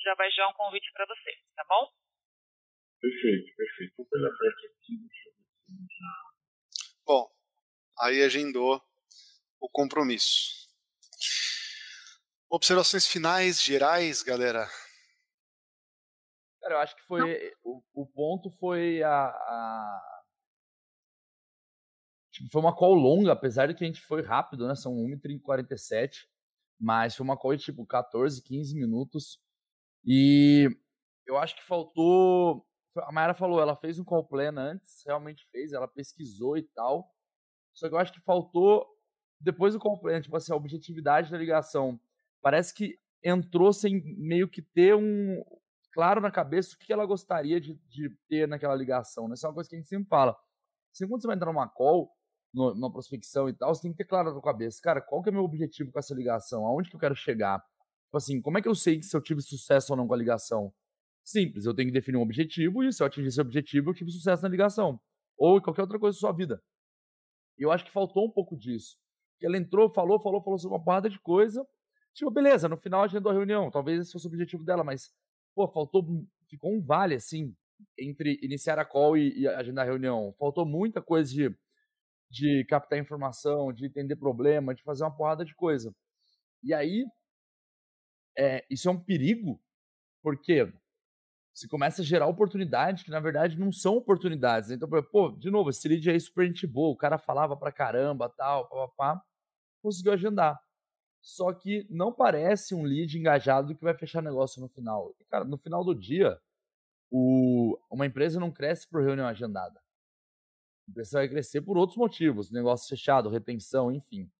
Já 0.00 0.14
vai 0.14 0.30
já 0.30 0.48
um 0.48 0.54
convite 0.54 0.90
para 0.92 1.06
você, 1.06 1.30
tá 1.54 1.64
bom? 1.68 1.92
Perfeito, 3.00 3.56
perfeito. 3.56 3.94
Vou 3.96 4.06
pela 4.06 4.34
frente 4.36 4.66
aqui, 4.66 4.96
deixa 4.96 5.28
eu 5.28 5.34
ver 5.34 5.44
Bom, 7.06 7.30
aí 8.00 8.22
agendou 8.22 8.82
o 9.60 9.68
compromisso. 9.68 10.64
Observações 12.48 13.06
finais, 13.06 13.62
gerais, 13.62 14.22
galera? 14.22 14.66
Cara, 16.60 16.74
eu 16.74 16.78
acho 16.78 16.96
que 16.96 17.02
foi. 17.02 17.52
O, 17.62 17.82
o 17.92 18.06
ponto 18.06 18.50
foi 18.50 19.02
a. 19.02 19.26
a... 19.26 20.24
Tipo, 22.30 22.50
foi 22.50 22.60
uma 22.62 22.74
call 22.74 22.94
longa, 22.94 23.32
apesar 23.32 23.66
de 23.66 23.74
que 23.74 23.84
a 23.84 23.86
gente 23.86 24.00
foi 24.00 24.22
rápido, 24.22 24.66
né? 24.66 24.74
São 24.74 24.94
1h47. 24.94 26.26
Mas 26.84 27.16
foi 27.16 27.24
uma 27.24 27.38
de 27.56 27.64
tipo 27.64 27.86
14, 27.86 28.42
15 28.42 28.74
minutos. 28.74 29.40
E 30.04 30.68
eu 31.26 31.38
acho 31.38 31.56
que 31.56 31.64
faltou 31.64 32.66
a 33.02 33.12
Mayara 33.12 33.34
falou, 33.34 33.60
ela 33.60 33.74
fez 33.74 33.98
um 33.98 34.04
call 34.04 34.24
plan 34.24 34.54
antes, 34.56 35.02
realmente 35.04 35.46
fez, 35.50 35.72
ela 35.72 35.88
pesquisou 35.88 36.56
e 36.56 36.62
tal. 36.62 37.10
Só 37.72 37.88
que 37.88 37.94
eu 37.94 37.98
acho 37.98 38.12
que 38.12 38.20
faltou, 38.20 38.86
depois 39.40 39.74
do 39.74 39.80
call 39.80 39.98
plan, 39.98 40.20
tipo 40.20 40.36
assim, 40.36 40.52
a 40.52 40.56
objetividade 40.56 41.30
da 41.30 41.38
ligação. 41.38 41.98
Parece 42.40 42.72
que 42.72 42.98
entrou 43.22 43.72
sem 43.72 44.00
meio 44.16 44.48
que 44.48 44.62
ter 44.62 44.94
um 44.94 45.42
claro 45.92 46.20
na 46.20 46.30
cabeça 46.30 46.74
o 46.74 46.78
que 46.78 46.92
ela 46.92 47.06
gostaria 47.06 47.60
de, 47.60 47.74
de 47.88 48.10
ter 48.28 48.46
naquela 48.46 48.74
ligação. 48.74 49.28
Né? 49.28 49.34
Isso 49.34 49.46
é 49.46 49.48
uma 49.48 49.54
coisa 49.54 49.68
que 49.68 49.76
a 49.76 49.78
gente 49.78 49.88
sempre 49.88 50.08
fala. 50.08 50.36
Sempre 50.92 51.12
quando 51.12 51.22
você 51.22 51.26
vai 51.26 51.36
entrar 51.36 51.52
numa 51.52 51.68
call, 51.68 52.12
numa 52.54 52.90
prospecção 52.90 53.48
e 53.48 53.52
tal, 53.52 53.74
você 53.74 53.82
tem 53.82 53.90
que 53.90 53.98
ter 53.98 54.04
claro 54.04 54.28
na 54.28 54.32
sua 54.32 54.42
cabeça, 54.42 54.80
cara, 54.80 55.00
qual 55.00 55.22
que 55.22 55.28
é 55.28 55.32
o 55.32 55.34
meu 55.34 55.42
objetivo 55.42 55.90
com 55.90 55.98
essa 55.98 56.14
ligação? 56.14 56.64
Aonde 56.64 56.88
que 56.88 56.94
eu 56.94 57.00
quero 57.00 57.14
chegar? 57.16 57.58
Tipo 58.04 58.16
assim, 58.16 58.40
como 58.40 58.56
é 58.56 58.62
que 58.62 58.68
eu 58.68 58.74
sei 58.74 59.02
se 59.02 59.16
eu 59.16 59.20
tive 59.20 59.42
sucesso 59.42 59.92
ou 59.92 59.96
não 59.96 60.06
com 60.06 60.14
a 60.14 60.16
ligação? 60.16 60.72
Simples, 61.24 61.66
eu 61.66 61.74
tenho 61.74 61.88
que 61.88 61.92
definir 61.92 62.16
um 62.16 62.22
objetivo 62.22 62.84
e 62.84 62.92
se 62.92 63.02
eu 63.02 63.06
atingir 63.06 63.28
esse 63.28 63.40
objetivo, 63.40 63.90
eu 63.90 63.94
tive 63.94 64.10
sucesso 64.12 64.42
na 64.42 64.48
ligação. 64.48 65.00
Ou 65.36 65.58
em 65.58 65.60
qualquer 65.60 65.82
outra 65.82 65.98
coisa 65.98 66.16
da 66.16 66.20
sua 66.20 66.32
vida. 66.32 66.62
Eu 67.58 67.72
acho 67.72 67.84
que 67.84 67.90
faltou 67.90 68.26
um 68.26 68.30
pouco 68.30 68.56
disso. 68.56 68.96
Que 69.38 69.46
ela 69.46 69.56
entrou, 69.56 69.92
falou, 69.92 70.20
falou, 70.20 70.40
falou 70.42 70.58
sobre 70.58 70.76
uma 70.76 70.84
porrada 70.84 71.10
de 71.10 71.18
coisa. 71.18 71.66
Tipo, 72.12 72.30
beleza, 72.30 72.68
no 72.68 72.76
final 72.76 73.02
agendou 73.02 73.32
a 73.32 73.34
reunião. 73.34 73.70
Talvez 73.70 74.00
esse 74.00 74.12
fosse 74.12 74.26
o 74.26 74.28
objetivo 74.28 74.62
dela, 74.62 74.84
mas, 74.84 75.10
pô, 75.54 75.66
faltou, 75.66 76.06
ficou 76.48 76.72
um 76.72 76.80
vale, 76.80 77.16
assim, 77.16 77.52
entre 77.98 78.38
iniciar 78.42 78.78
a 78.78 78.84
call 78.84 79.16
e, 79.16 79.40
e 79.40 79.48
agendar 79.48 79.84
a 79.84 79.88
reunião. 79.90 80.32
Faltou 80.38 80.64
muita 80.64 81.02
coisa 81.02 81.32
de, 81.32 81.56
de 82.34 82.64
captar 82.64 82.98
informação, 82.98 83.72
de 83.72 83.86
entender 83.86 84.16
problema, 84.16 84.74
de 84.74 84.82
fazer 84.82 85.04
uma 85.04 85.16
porrada 85.16 85.44
de 85.44 85.54
coisa. 85.54 85.94
E 86.62 86.74
aí, 86.74 87.04
é, 88.36 88.64
isso 88.68 88.88
é 88.88 88.92
um 88.92 89.00
perigo, 89.00 89.60
porque 90.22 90.72
você 91.54 91.68
começa 91.68 92.02
a 92.02 92.04
gerar 92.04 92.26
oportunidades 92.26 93.04
que, 93.04 93.10
na 93.10 93.20
verdade, 93.20 93.58
não 93.58 93.70
são 93.72 93.96
oportunidades. 93.96 94.70
Então, 94.70 94.88
pô, 95.04 95.30
de 95.30 95.50
novo, 95.50 95.70
esse 95.70 95.86
lead 95.88 96.10
aí 96.10 96.16
é 96.16 96.20
super 96.20 96.46
gente 96.46 96.66
boa, 96.66 96.92
o 96.92 96.96
cara 96.96 97.16
falava 97.18 97.56
pra 97.56 97.70
caramba, 97.70 98.28
tal, 98.28 98.68
papapá, 98.68 99.22
conseguiu 99.82 100.12
agendar. 100.12 100.60
Só 101.22 101.52
que 101.52 101.86
não 101.88 102.12
parece 102.12 102.74
um 102.74 102.82
lead 102.82 103.16
engajado 103.16 103.74
que 103.76 103.84
vai 103.84 103.94
fechar 103.94 104.22
negócio 104.22 104.60
no 104.60 104.68
final. 104.68 105.14
E, 105.20 105.24
cara, 105.26 105.44
no 105.44 105.56
final 105.56 105.84
do 105.84 105.94
dia, 105.94 106.38
o, 107.10 107.78
uma 107.90 108.06
empresa 108.06 108.40
não 108.40 108.50
cresce 108.52 108.88
por 108.88 109.02
reunião 109.02 109.26
agendada. 109.28 109.83
Empresa 110.88 111.18
vai 111.18 111.28
crescer 111.28 111.62
por 111.62 111.76
outros 111.76 111.96
motivos, 111.96 112.50
negócio 112.50 112.88
fechado, 112.88 113.30
retenção, 113.30 113.90
enfim. 113.90 114.30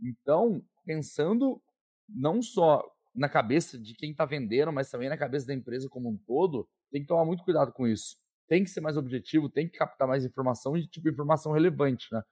Então, 0.00 0.62
pensando 0.84 1.60
não 2.08 2.42
só 2.42 2.82
na 3.14 3.28
cabeça 3.28 3.78
de 3.78 3.94
quem 3.94 4.10
está 4.10 4.24
vendendo, 4.24 4.72
mas 4.72 4.90
também 4.90 5.08
na 5.08 5.16
cabeça 5.16 5.46
da 5.46 5.54
empresa 5.54 5.88
como 5.88 6.08
um 6.08 6.16
todo, 6.26 6.68
tem 6.90 7.02
que 7.02 7.06
tomar 7.06 7.24
muito 7.24 7.44
cuidado 7.44 7.72
com 7.72 7.86
isso. 7.86 8.16
Tem 8.48 8.64
que 8.64 8.70
ser 8.70 8.80
mais 8.80 8.96
objetivo, 8.96 9.48
tem 9.48 9.68
que 9.68 9.78
captar 9.78 10.08
mais 10.08 10.24
informação 10.24 10.76
e 10.76 10.86
tipo 10.86 11.08
informação 11.08 11.52
relevante, 11.52 12.08
né? 12.12 12.22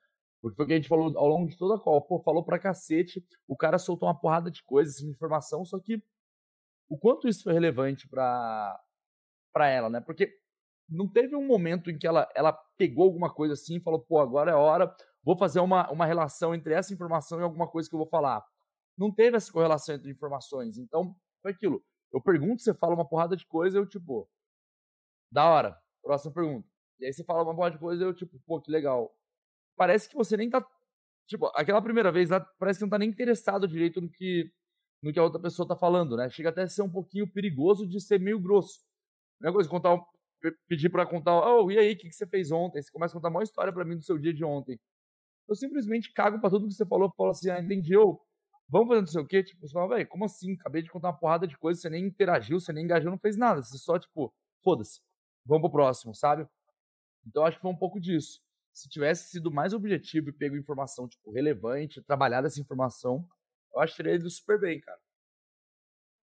Porque 0.40 0.57
foi 0.57 0.64
o 0.64 0.68
que 0.68 0.74
a 0.74 0.76
gente 0.76 0.88
falou 0.88 1.16
ao 1.16 1.28
longo 1.28 1.48
de 1.48 1.57
toda 1.57 1.76
a 1.76 1.78
call. 1.78 2.03
Pô, 2.03 2.20
falou 2.20 2.44
pra 2.44 2.59
cacete, 2.59 3.24
o 3.46 3.57
cara 3.57 3.78
soltou 3.78 4.09
uma 4.09 4.18
porrada 4.18 4.50
de 4.50 4.62
coisas, 4.64 4.96
de 4.96 5.09
informação, 5.09 5.64
só 5.64 5.78
que 5.78 6.03
o 6.88 6.98
quanto 6.98 7.28
isso 7.28 7.44
foi 7.44 7.53
relevante 7.53 8.09
pra, 8.09 8.78
pra 9.53 9.68
ela, 9.68 9.88
né? 9.88 10.00
Porque 10.00 10.30
não 10.88 11.09
teve 11.09 11.36
um 11.36 11.46
momento 11.46 11.90
em 11.90 11.96
que 11.96 12.07
ela, 12.07 12.28
ela 12.34 12.53
pegou 12.83 13.05
alguma 13.05 13.33
coisa 13.33 13.55
assim 13.55 13.76
e 13.76 13.80
falou, 13.80 14.01
pô, 14.01 14.18
agora 14.18 14.51
é 14.51 14.55
hora, 14.55 14.93
vou 15.22 15.37
fazer 15.39 15.61
uma, 15.61 15.89
uma 15.93 16.05
relação 16.05 16.53
entre 16.53 16.74
essa 16.74 16.93
informação 16.93 17.39
e 17.39 17.43
alguma 17.45 17.68
coisa 17.68 17.89
que 17.89 17.95
eu 17.95 17.99
vou 17.99 18.09
falar 18.09 18.45
não 18.99 19.12
teve 19.12 19.37
essa 19.37 19.53
correlação 19.53 19.95
entre 19.95 20.11
informações. 20.11 20.76
Então, 20.78 21.14
foi 21.41 21.53
aquilo. 21.53 21.83
Eu 22.12 22.20
pergunto, 22.20 22.61
você 22.61 22.74
fala 22.74 22.95
uma 22.95 23.09
porrada 23.09 23.37
de 23.37 23.47
coisa, 23.47 23.78
eu 23.78 23.87
tipo, 23.87 24.28
da 25.30 25.49
hora, 25.49 25.78
próxima 26.03 26.33
pergunta. 26.35 26.68
E 26.99 27.07
aí 27.07 27.12
você 27.12 27.24
fala 27.24 27.45
uma 27.45 27.55
porrada 27.55 27.76
de 27.76 27.80
coisa, 27.80 28.03
eu 28.03 28.12
tipo, 28.12 28.39
pô, 28.45 28.61
que 28.61 28.70
legal. 28.70 29.14
Parece 29.76 30.09
que 30.09 30.16
você 30.16 30.37
nem 30.37 30.51
tá, 30.51 30.66
tipo, 31.26 31.47
aquela 31.55 31.80
primeira 31.80 32.11
vez 32.11 32.30
lá, 32.30 32.41
parece 32.59 32.80
que 32.80 32.85
não 32.85 32.91
tá 32.91 32.99
nem 32.99 33.09
interessado 33.09 33.68
direito 33.68 34.01
no 34.01 34.11
que 34.11 34.53
no 35.03 35.12
que 35.12 35.18
a 35.18 35.22
outra 35.24 35.41
pessoa 35.41 35.66
tá 35.66 35.74
falando, 35.74 36.16
né? 36.16 36.30
Chega 36.30 36.51
até 36.51 36.62
a 36.62 36.68
ser 36.68 36.83
um 36.83 36.91
pouquinho 36.91 37.28
perigoso 37.28 37.89
de 37.89 38.01
ser 38.01 38.20
meio 38.20 38.39
grosso. 38.41 38.85
Não 39.41 39.51
é 39.51 39.53
coisa 39.53 39.68
contar, 39.68 40.01
pedir 40.68 40.90
para 40.90 41.07
contar, 41.07 41.32
oh, 41.47 41.70
e 41.70 41.78
aí, 41.78 41.93
o 41.93 41.97
que, 41.97 42.09
que 42.09 42.14
você 42.14 42.26
fez 42.26 42.51
ontem? 42.51 42.82
Você 42.82 42.90
começa 42.90 43.12
a 43.14 43.16
contar 43.16 43.28
uma 43.30 43.43
história 43.43 43.72
para 43.72 43.84
mim 43.84 43.97
do 43.97 44.03
seu 44.05 44.18
dia 44.18 44.32
de 44.34 44.45
ontem. 44.45 44.78
eu 45.49 45.55
simplesmente 45.55 46.12
cago 46.12 46.40
para 46.40 46.51
tudo 46.51 46.68
que 46.68 46.74
você 46.74 46.86
falou, 46.86 47.12
falo 47.16 47.30
assim, 47.30 47.51
ah, 47.51 47.61
entendi, 47.61 47.93
eu, 47.95 48.20
vamos 48.68 48.88
fazer 48.88 49.01
não 49.01 49.07
sei 49.09 49.22
o 49.22 49.26
quê, 49.26 49.43
tipo, 49.43 49.66
você 49.66 49.72
fala, 49.72 49.97
velho, 49.97 50.09
como 50.09 50.24
assim? 50.24 50.55
Acabei 50.55 50.82
de 50.82 50.90
contar 50.90 51.09
uma 51.09 51.18
porrada 51.18 51.47
de 51.47 51.57
coisa, 51.59 51.80
você 51.80 51.90
nem 51.90 52.07
interagiu, 52.07 52.61
você 52.61 52.72
nem 52.72 52.84
engajou, 52.84 53.11
não 53.11 53.18
fez 53.18 53.36
nada, 53.36 53.62
você 53.62 53.78
só, 53.78 53.99
tipo, 53.99 54.32
foda-se, 54.62 55.01
vamos 55.47 55.62
pro 55.62 55.72
próximo, 55.72 56.14
sabe? 56.14 56.47
Então 57.26 57.45
acho 57.45 57.59
que 57.59 57.62
foi 57.62 57.70
um 57.70 57.76
pouco 57.78 58.01
disso. 58.01 58.40
Se 58.72 58.88
tivesse 58.88 59.30
sido 59.30 59.51
mais 59.53 59.74
objetivo 59.74 60.30
e 60.30 60.32
pego 60.32 60.57
informação, 60.57 61.09
tipo, 61.09 61.30
relevante, 61.32 62.03
trabalhado 62.03 62.47
essa 62.47 62.61
informação, 62.61 63.26
eu 63.74 63.80
acho 63.80 63.95
que 63.95 64.03
teria 64.03 64.16
ido 64.16 64.30
super 64.30 64.59
bem, 64.59 64.80
cara. 64.80 64.99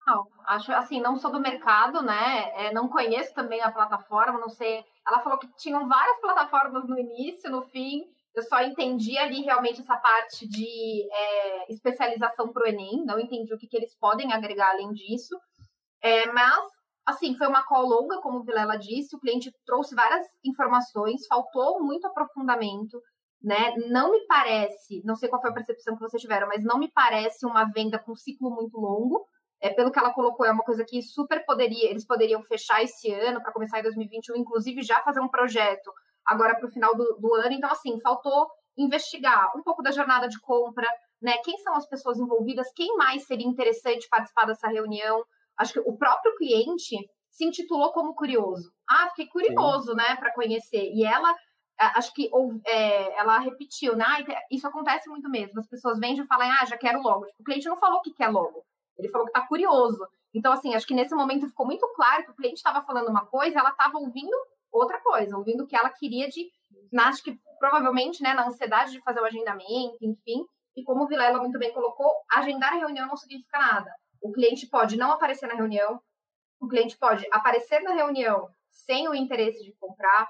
Não, 0.08 0.26
acho 0.46 0.72
assim, 0.72 1.02
não 1.02 1.18
sou 1.18 1.30
do 1.30 1.40
mercado, 1.42 2.02
né? 2.02 2.50
É, 2.56 2.74
não 2.74 2.88
conheço 2.88 3.34
também 3.34 3.62
a 3.62 3.70
plataforma, 3.70 4.40
não 4.40 4.48
sei. 4.48 4.82
Ela 5.06 5.20
falou 5.20 5.38
que 5.38 5.54
tinham 5.58 5.86
várias 5.86 6.18
plataformas 6.22 6.88
no 6.88 6.98
início, 6.98 7.52
no 7.52 7.62
fim. 7.64 8.06
Eu 8.34 8.42
só 8.44 8.62
entendi 8.62 9.18
ali 9.18 9.42
realmente 9.42 9.82
essa 9.82 9.98
parte 9.98 10.48
de 10.48 11.10
é, 11.12 11.74
especialização 11.74 12.54
para 12.54 12.64
o 12.64 12.68
Enem, 12.68 13.04
não 13.04 13.20
entendi 13.20 13.54
o 13.54 13.58
que, 13.58 13.68
que 13.68 13.76
eles 13.76 13.98
podem 14.00 14.32
agregar 14.32 14.70
além 14.70 14.94
disso. 14.94 15.36
É, 16.02 16.32
mas, 16.32 16.64
assim, 17.06 17.36
foi 17.36 17.48
uma 17.48 17.66
call 17.66 17.86
longa, 17.86 18.22
como 18.22 18.40
o 18.40 18.44
Vilela 18.44 18.78
disse, 18.78 19.14
o 19.14 19.20
cliente 19.20 19.52
trouxe 19.66 19.94
várias 19.94 20.24
informações, 20.46 21.28
faltou 21.28 21.84
muito 21.84 22.08
aprofundamento, 22.08 23.02
né? 23.42 23.76
Não 23.90 24.12
me 24.12 24.26
parece, 24.26 25.02
não 25.04 25.16
sei 25.16 25.28
qual 25.28 25.42
foi 25.42 25.50
a 25.50 25.56
percepção 25.56 25.96
que 25.96 26.02
vocês 26.02 26.22
tiveram, 26.22 26.48
mas 26.48 26.64
não 26.64 26.78
me 26.78 26.90
parece 26.94 27.46
uma 27.46 27.66
venda 27.66 28.00
com 28.00 28.16
ciclo 28.16 28.50
muito 28.52 28.78
longo. 28.78 29.26
É, 29.62 29.74
pelo 29.74 29.92
que 29.92 29.98
ela 29.98 30.14
colocou, 30.14 30.46
é 30.46 30.52
uma 30.52 30.64
coisa 30.64 30.86
que 30.86 31.02
super 31.02 31.44
poderia, 31.46 31.90
eles 31.90 32.06
poderiam 32.06 32.42
fechar 32.44 32.84
esse 32.84 33.12
ano 33.12 33.42
para 33.42 33.52
começar 33.52 33.80
em 33.80 33.84
2021, 33.84 34.38
inclusive 34.38 34.84
já 34.84 35.02
fazer 35.02 35.20
um 35.20 35.28
projeto 35.28 35.92
agora 36.26 36.56
para 36.56 36.68
o 36.68 36.72
final 36.72 36.96
do, 36.96 37.18
do, 37.20 37.34
ano. 37.36 37.54
Então, 37.54 37.72
assim, 37.72 38.00
faltou 38.00 38.48
investigar 38.78 39.52
um 39.58 39.64
pouco 39.64 39.82
da 39.82 39.92
jornada 39.92 40.28
de 40.28 40.40
compra, 40.42 40.88
né? 41.22 41.38
Quem 41.44 41.58
são 41.58 41.76
as 41.76 41.88
pessoas 41.88 42.20
envolvidas, 42.20 42.72
quem 42.76 42.96
mais 42.98 43.26
seria 43.26 43.48
interessante 43.48 44.08
participar 44.10 44.46
dessa 44.46 44.68
reunião. 44.68 45.24
Acho 45.58 45.74
que 45.74 45.80
o 45.80 45.98
próprio 45.98 46.36
cliente 46.36 46.96
se 47.32 47.46
intitulou 47.46 47.92
como 47.92 48.14
curioso. 48.14 48.72
Ah, 48.90 49.10
fiquei 49.10 49.28
curioso, 49.28 49.92
Sim. 49.92 49.96
né, 49.96 50.16
para 50.18 50.34
conhecer. 50.34 50.92
E 50.94 51.04
ela, 51.04 51.36
acho 51.96 52.14
que 52.14 52.30
é, 52.66 53.20
ela 53.20 53.40
repetiu, 53.40 53.96
né? 53.96 54.06
Ah, 54.08 54.42
isso 54.52 54.68
acontece 54.68 55.10
muito 55.10 55.30
mesmo. 55.30 55.60
As 55.60 55.68
pessoas 55.68 56.00
vêm 56.00 56.16
e 56.20 56.28
falam, 56.28 56.50
ah, 56.62 56.66
já 56.66 56.78
quero 56.78 57.02
logo. 57.02 57.26
Tipo, 57.26 57.42
o 57.42 57.46
cliente 57.46 57.68
não 57.68 57.78
falou 57.78 58.02
que 58.02 58.14
quer 58.14 58.30
logo. 58.30 58.64
Ele 58.98 59.10
falou 59.10 59.26
que 59.26 59.32
está 59.32 59.48
curioso. 59.48 60.06
Então, 60.34 60.52
assim, 60.52 60.76
acho 60.76 60.86
que 60.86 60.94
nesse 60.94 61.16
momento 61.16 61.48
ficou 61.48 61.66
muito 61.66 61.88
claro 61.96 62.24
que 62.24 62.32
o 62.32 62.36
cliente 62.36 62.58
estava 62.58 62.82
falando 62.82 63.10
uma 63.10 63.26
coisa, 63.26 63.60
ela 63.60 63.70
estava 63.70 63.98
ouvindo 63.98 64.36
outra 64.72 65.00
coisa, 65.02 65.38
ouvindo 65.38 65.64
o 65.64 65.68
que 65.68 65.76
ela 65.76 65.90
queria 65.90 66.28
de, 66.28 66.50
acho 67.00 67.24
que 67.24 67.40
provavelmente, 67.60 68.22
né, 68.22 68.34
na 68.34 68.48
ansiedade 68.48 68.92
de 68.92 69.02
fazer 69.02 69.20
o 69.20 69.26
agendamento, 69.26 69.98
enfim. 70.02 70.46
E 70.76 70.84
como 70.84 71.04
o 71.04 71.08
Vilela 71.08 71.40
muito 71.40 71.58
bem 71.58 71.74
colocou, 71.74 72.12
agendar 72.32 72.74
a 72.74 72.78
reunião 72.78 73.08
não 73.08 73.18
significa 73.18 73.58
nada. 73.58 73.92
O 74.22 74.32
cliente 74.32 74.68
pode 74.68 74.98
não 74.98 75.12
aparecer 75.12 75.48
na 75.48 75.56
reunião, 75.56 76.00
o 76.60 76.68
cliente 76.68 76.98
pode 76.98 77.26
aparecer 77.32 77.82
na 77.82 77.94
reunião 77.94 78.48
sem 78.70 79.08
o 79.08 79.16
interesse 79.16 79.64
de 79.64 79.74
comprar, 79.80 80.28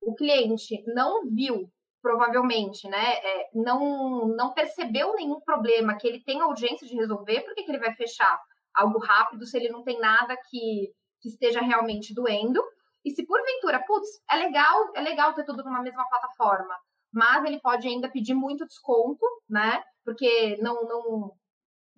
o 0.00 0.14
cliente 0.14 0.82
não 0.86 1.24
viu, 1.24 1.70
provavelmente, 2.04 2.86
né, 2.86 3.14
é, 3.14 3.48
não, 3.54 4.28
não 4.36 4.52
percebeu 4.52 5.14
nenhum 5.14 5.40
problema 5.40 5.96
que 5.96 6.06
ele 6.06 6.22
tem 6.22 6.42
urgência 6.42 6.86
de 6.86 6.94
resolver, 6.94 7.40
por 7.40 7.54
que, 7.54 7.62
ele 7.62 7.78
vai 7.78 7.94
fechar 7.94 8.38
algo 8.74 8.98
rápido 8.98 9.46
se 9.46 9.56
ele 9.56 9.70
não 9.70 9.82
tem 9.82 9.98
nada 9.98 10.36
que, 10.50 10.92
que 11.22 11.30
esteja 11.30 11.62
realmente 11.62 12.12
doendo? 12.14 12.62
E 13.06 13.10
se 13.10 13.26
porventura, 13.26 13.82
putz, 13.86 14.06
é 14.30 14.36
legal, 14.36 14.92
é 14.94 15.00
legal 15.00 15.32
ter 15.32 15.46
tudo 15.46 15.64
numa 15.64 15.80
mesma 15.80 16.06
plataforma, 16.06 16.76
mas 17.10 17.42
ele 17.46 17.58
pode 17.58 17.88
ainda 17.88 18.10
pedir 18.10 18.34
muito 18.34 18.66
desconto, 18.66 19.24
né? 19.48 19.82
Porque 20.04 20.58
não, 20.60 20.86
não 20.86 21.32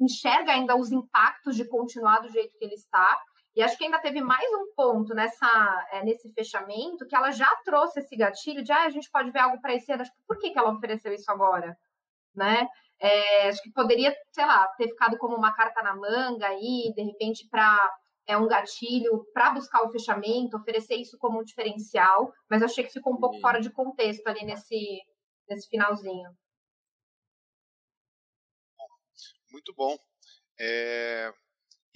enxerga 0.00 0.52
ainda 0.52 0.76
os 0.76 0.92
impactos 0.92 1.56
de 1.56 1.68
continuar 1.68 2.20
do 2.20 2.30
jeito 2.30 2.56
que 2.56 2.64
ele 2.64 2.74
está. 2.74 3.20
E 3.56 3.62
acho 3.62 3.78
que 3.78 3.84
ainda 3.84 3.98
teve 3.98 4.20
mais 4.20 4.46
um 4.52 4.74
ponto 4.74 5.14
nessa, 5.14 5.88
é, 5.90 6.04
nesse 6.04 6.30
fechamento 6.34 7.06
que 7.06 7.16
ela 7.16 7.30
já 7.30 7.48
trouxe 7.64 8.00
esse 8.00 8.14
gatilho 8.14 8.62
de 8.62 8.70
ah, 8.70 8.84
a 8.84 8.90
gente 8.90 9.10
pode 9.10 9.30
ver 9.30 9.38
algo 9.38 9.58
ano. 9.64 10.02
Acho 10.02 10.12
que 10.12 10.22
por 10.28 10.38
que, 10.38 10.50
que 10.50 10.58
ela 10.58 10.72
ofereceu 10.72 11.10
isso 11.14 11.30
agora? 11.30 11.74
Né? 12.34 12.68
É, 13.00 13.48
acho 13.48 13.62
que 13.62 13.72
poderia, 13.72 14.14
sei 14.30 14.44
lá, 14.44 14.68
ter 14.76 14.88
ficado 14.88 15.16
como 15.16 15.34
uma 15.34 15.54
carta 15.54 15.82
na 15.82 15.96
manga 15.96 16.46
aí, 16.48 16.92
de 16.94 17.02
repente, 17.02 17.48
para 17.50 17.90
é 18.26 18.36
um 18.36 18.48
gatilho 18.48 19.24
para 19.32 19.52
buscar 19.52 19.82
o 19.84 19.90
fechamento, 19.90 20.56
oferecer 20.56 20.96
isso 20.96 21.16
como 21.16 21.40
um 21.40 21.44
diferencial, 21.44 22.32
mas 22.50 22.62
achei 22.62 22.84
que 22.84 22.92
ficou 22.92 23.14
um 23.14 23.20
pouco 23.20 23.40
fora 23.40 23.60
de 23.60 23.70
contexto 23.70 24.26
ali 24.26 24.44
nesse, 24.44 25.00
nesse 25.48 25.68
finalzinho. 25.68 26.36
Muito 29.50 29.72
bom. 29.74 29.96
É... 30.58 31.32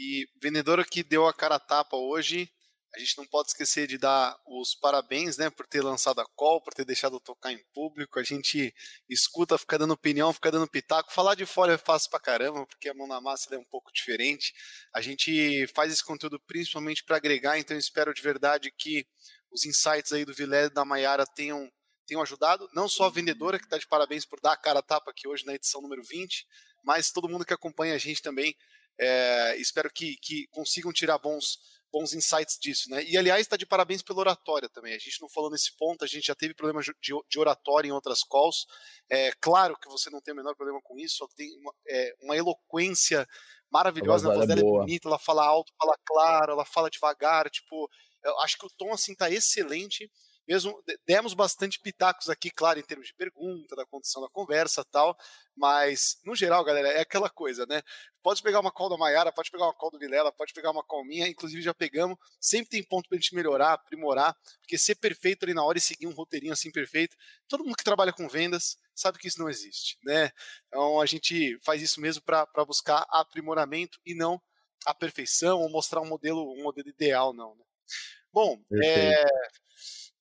E 0.02 0.26
vendedora 0.40 0.82
que 0.82 1.02
deu 1.02 1.26
a 1.26 1.34
cara 1.34 1.56
a 1.56 1.60
tapa 1.60 1.94
hoje, 1.94 2.50
a 2.94 2.98
gente 2.98 3.18
não 3.18 3.26
pode 3.26 3.50
esquecer 3.50 3.86
de 3.86 3.98
dar 3.98 4.34
os 4.46 4.74
parabéns, 4.74 5.36
né, 5.36 5.50
por 5.50 5.66
ter 5.66 5.82
lançado 5.82 6.22
a 6.22 6.26
call, 6.34 6.62
por 6.62 6.72
ter 6.72 6.86
deixado 6.86 7.20
tocar 7.20 7.52
em 7.52 7.62
público. 7.74 8.18
A 8.18 8.22
gente 8.22 8.74
escuta, 9.10 9.58
fica 9.58 9.78
dando 9.78 9.92
opinião, 9.92 10.32
fica 10.32 10.50
dando 10.50 10.66
pitaco. 10.66 11.12
Falar 11.12 11.34
de 11.34 11.44
fora 11.44 11.74
é 11.74 11.76
fácil 11.76 12.08
pra 12.08 12.18
caramba, 12.18 12.66
porque 12.66 12.88
a 12.88 12.94
mão 12.94 13.06
na 13.06 13.20
massa 13.20 13.54
é 13.54 13.58
um 13.58 13.64
pouco 13.64 13.92
diferente. 13.92 14.54
A 14.94 15.02
gente 15.02 15.66
faz 15.74 15.92
esse 15.92 16.02
conteúdo 16.02 16.40
principalmente 16.46 17.04
para 17.04 17.18
agregar, 17.18 17.58
então 17.58 17.76
espero 17.76 18.14
de 18.14 18.22
verdade 18.22 18.72
que 18.78 19.06
os 19.52 19.66
insights 19.66 20.12
aí 20.12 20.24
do 20.24 20.32
Vilé 20.32 20.64
e 20.64 20.70
da 20.70 20.82
Maiara 20.82 21.26
tenham 21.26 21.70
tenham 22.06 22.22
ajudado, 22.22 22.68
não 22.74 22.88
só 22.88 23.04
a 23.04 23.10
vendedora 23.10 23.56
que 23.56 23.66
está 23.66 23.78
de 23.78 23.86
parabéns 23.86 24.24
por 24.24 24.40
dar 24.40 24.52
a 24.52 24.56
cara 24.56 24.80
a 24.80 24.82
tapa 24.82 25.12
aqui 25.12 25.28
hoje 25.28 25.46
na 25.46 25.54
edição 25.54 25.80
número 25.80 26.02
20, 26.02 26.44
mas 26.82 27.12
todo 27.12 27.28
mundo 27.28 27.44
que 27.44 27.54
acompanha 27.54 27.94
a 27.94 27.98
gente 27.98 28.20
também. 28.20 28.56
É, 29.00 29.56
espero 29.56 29.90
que, 29.92 30.16
que 30.16 30.46
consigam 30.48 30.92
tirar 30.92 31.18
bons 31.18 31.58
bons 31.92 32.14
insights 32.14 32.56
disso, 32.60 32.88
né? 32.88 33.02
E 33.04 33.18
aliás, 33.18 33.40
está 33.40 33.56
de 33.56 33.66
parabéns 33.66 34.00
pela 34.00 34.20
oratória 34.20 34.68
também. 34.68 34.94
A 34.94 34.98
gente 34.98 35.20
não 35.20 35.28
falou 35.28 35.50
nesse 35.50 35.76
ponto, 35.76 36.04
a 36.04 36.06
gente 36.06 36.26
já 36.26 36.34
teve 36.34 36.54
problema 36.54 36.80
de, 36.80 36.92
de 37.28 37.38
oratória 37.38 37.88
em 37.88 37.92
outras 37.92 38.22
calls. 38.22 38.66
É 39.10 39.32
claro 39.40 39.76
que 39.76 39.88
você 39.88 40.08
não 40.08 40.20
tem 40.20 40.32
o 40.32 40.36
menor 40.36 40.54
problema 40.54 40.80
com 40.82 40.96
isso, 40.98 41.16
só 41.16 41.26
tem 41.34 41.52
uma, 41.58 41.74
é, 41.88 42.14
uma 42.22 42.36
eloquência 42.36 43.26
maravilhosa, 43.70 44.30
a 44.30 44.34
voz 44.34 44.46
dela 44.46 44.60
é, 44.60 44.62
é 44.62 44.66
bonita, 44.66 45.08
ela 45.08 45.18
fala 45.18 45.44
alto, 45.44 45.72
fala 45.80 45.96
claro, 46.04 46.52
ela 46.52 46.64
fala 46.64 46.90
devagar, 46.90 47.48
tipo, 47.50 47.88
eu 48.24 48.38
acho 48.40 48.58
que 48.58 48.66
o 48.66 48.70
tom 48.70 48.92
assim 48.92 49.14
tá 49.14 49.30
excelente 49.30 50.10
mesmo 50.46 50.82
demos 51.06 51.34
bastante 51.34 51.80
pitacos 51.80 52.28
aqui, 52.28 52.50
claro, 52.50 52.78
em 52.78 52.82
termos 52.82 53.06
de 53.06 53.14
pergunta, 53.14 53.76
da 53.76 53.86
condição 53.86 54.22
da 54.22 54.28
conversa 54.28 54.84
tal, 54.84 55.16
mas 55.56 56.18
no 56.24 56.34
geral, 56.34 56.64
galera, 56.64 56.88
é 56.88 57.00
aquela 57.00 57.30
coisa, 57.30 57.66
né? 57.66 57.82
Pode 58.22 58.42
pegar 58.42 58.60
uma 58.60 58.72
call 58.72 58.88
da 58.88 58.96
Maiara, 58.96 59.32
pode 59.32 59.50
pegar 59.50 59.64
uma 59.64 59.74
call 59.74 59.90
do 59.90 59.98
Vilela, 59.98 60.32
pode 60.32 60.52
pegar 60.52 60.70
uma 60.70 60.82
call 60.82 61.04
minha, 61.04 61.28
inclusive 61.28 61.62
já 61.62 61.72
pegamos, 61.72 62.18
sempre 62.40 62.70
tem 62.70 62.82
ponto 62.82 63.08
pra 63.08 63.16
gente 63.16 63.34
melhorar, 63.34 63.74
aprimorar, 63.74 64.36
porque 64.60 64.76
ser 64.76 64.96
perfeito 64.96 65.44
ali 65.44 65.54
na 65.54 65.64
hora 65.64 65.78
e 65.78 65.80
seguir 65.80 66.06
um 66.06 66.14
roteirinho 66.14 66.52
assim 66.52 66.70
perfeito, 66.70 67.16
todo 67.48 67.64
mundo 67.64 67.76
que 67.76 67.84
trabalha 67.84 68.12
com 68.12 68.28
vendas 68.28 68.76
sabe 68.94 69.18
que 69.18 69.28
isso 69.28 69.38
não 69.40 69.48
existe, 69.48 69.98
né? 70.02 70.30
Então 70.66 71.00
a 71.00 71.06
gente 71.06 71.58
faz 71.62 71.80
isso 71.82 72.00
mesmo 72.00 72.22
para 72.22 72.64
buscar 72.66 73.06
aprimoramento 73.08 73.98
e 74.04 74.14
não 74.14 74.40
a 74.86 74.94
perfeição 74.94 75.60
ou 75.60 75.70
mostrar 75.70 76.00
um 76.00 76.08
modelo, 76.08 76.52
um 76.52 76.62
modelo 76.62 76.88
ideal, 76.88 77.32
não, 77.32 77.54
né? 77.54 77.64
Bom, 78.32 78.62
é, 78.82 79.24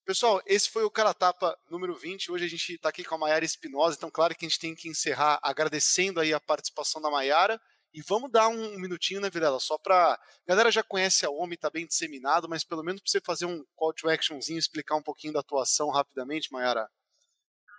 Pessoal, 0.09 0.41
esse 0.47 0.71
foi 0.71 0.83
o 0.83 0.89
Cara 0.89 1.13
Tapa 1.13 1.55
número 1.69 1.93
20. 1.93 2.31
Hoje 2.31 2.43
a 2.43 2.49
gente 2.49 2.73
está 2.73 2.89
aqui 2.89 3.03
com 3.03 3.13
a 3.13 3.17
Maiara 3.19 3.45
Espinosa, 3.45 3.95
então 3.95 4.09
claro 4.09 4.33
que 4.33 4.43
a 4.43 4.49
gente 4.49 4.59
tem 4.59 4.73
que 4.73 4.89
encerrar 4.89 5.39
agradecendo 5.43 6.19
aí 6.19 6.33
a 6.33 6.39
participação 6.39 6.99
da 6.99 7.11
Maiara. 7.11 7.61
E 7.93 8.01
vamos 8.01 8.31
dar 8.31 8.47
um 8.47 8.75
minutinho, 8.79 9.21
né, 9.21 9.29
Virela? 9.29 9.59
Só 9.59 9.77
para. 9.77 10.19
Galera 10.47 10.71
já 10.71 10.81
conhece 10.81 11.27
a 11.27 11.29
OMI, 11.29 11.53
está 11.53 11.69
bem 11.69 11.85
disseminado, 11.85 12.49
mas 12.49 12.63
pelo 12.63 12.83
menos 12.83 13.01
para 13.01 13.11
você 13.11 13.21
fazer 13.21 13.45
um 13.45 13.63
call 13.75 13.93
to 13.93 14.09
actionzinho, 14.09 14.57
explicar 14.57 14.95
um 14.95 15.03
pouquinho 15.03 15.33
da 15.33 15.41
atuação 15.41 15.91
rapidamente, 15.91 16.51
Maiara. 16.51 16.89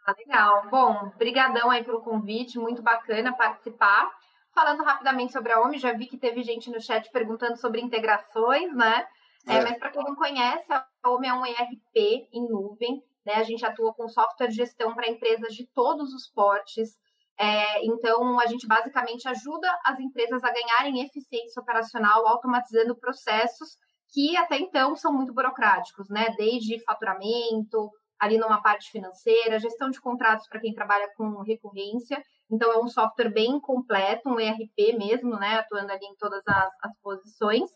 Ah, 0.07 0.15
legal. 0.17 0.69
Bom, 0.71 1.13
brigadão 1.19 1.69
aí 1.69 1.83
pelo 1.83 2.01
convite, 2.01 2.61
muito 2.61 2.81
bacana 2.81 3.37
participar. 3.37 4.09
Falando 4.55 4.85
rapidamente 4.85 5.33
sobre 5.33 5.51
a 5.51 5.61
OMI, 5.63 5.79
já 5.79 5.93
vi 5.95 6.07
que 6.07 6.17
teve 6.17 6.45
gente 6.45 6.71
no 6.71 6.81
chat 6.81 7.11
perguntando 7.11 7.57
sobre 7.57 7.81
integrações, 7.81 8.73
né? 8.77 9.05
É, 9.47 9.57
é. 9.57 9.63
Mas 9.63 9.79
para 9.79 9.91
quem 9.91 10.03
não 10.03 10.15
conhece, 10.15 10.73
a 10.73 11.11
OMI 11.11 11.29
é 11.29 11.35
um 11.35 11.47
ERP 11.47 12.29
em 12.33 12.49
nuvem. 12.49 13.03
Né? 13.25 13.35
A 13.35 13.43
gente 13.43 13.65
atua 13.65 13.95
com 13.95 14.09
software 14.09 14.49
de 14.49 14.57
gestão 14.57 14.95
para 14.95 15.09
empresas 15.09 15.55
de 15.55 15.67
todos 15.75 16.13
os 16.15 16.29
portes. 16.29 16.99
É, 17.39 17.85
então, 17.87 18.39
a 18.39 18.47
gente 18.47 18.67
basicamente 18.67 19.27
ajuda 19.27 19.67
as 19.85 19.99
empresas 19.99 20.45
a 20.45 20.53
ganharem 20.53 21.03
eficiência 21.03 21.61
operacional, 21.61 22.27
automatizando 22.27 22.95
processos 22.95 23.79
que 24.13 24.37
até 24.37 24.59
então 24.59 24.95
são 24.97 25.13
muito 25.13 25.33
burocráticos, 25.33 26.09
né? 26.11 26.35
Desde 26.37 26.83
faturamento, 26.85 27.91
ali 28.19 28.37
numa 28.37 28.61
parte 28.61 28.91
financeira, 28.91 29.59
gestão 29.59 29.89
de 29.89 30.01
contratos 30.01 30.47
para 30.49 30.61
quem 30.61 30.75
trabalha 30.75 31.09
com 31.17 31.43
recorrência. 31.43 32.23
Então, 32.51 32.73
é 32.73 32.79
um 32.79 32.89
software 32.89 33.31
bem 33.31 33.59
completo, 33.61 34.29
um 34.29 34.39
ERP 34.39 34.99
mesmo, 34.99 35.37
né? 35.37 35.55
Atuando 35.55 35.93
ali 35.93 36.05
em 36.05 36.17
todas 36.17 36.47
as, 36.47 36.73
as 36.83 36.99
posições. 37.01 37.71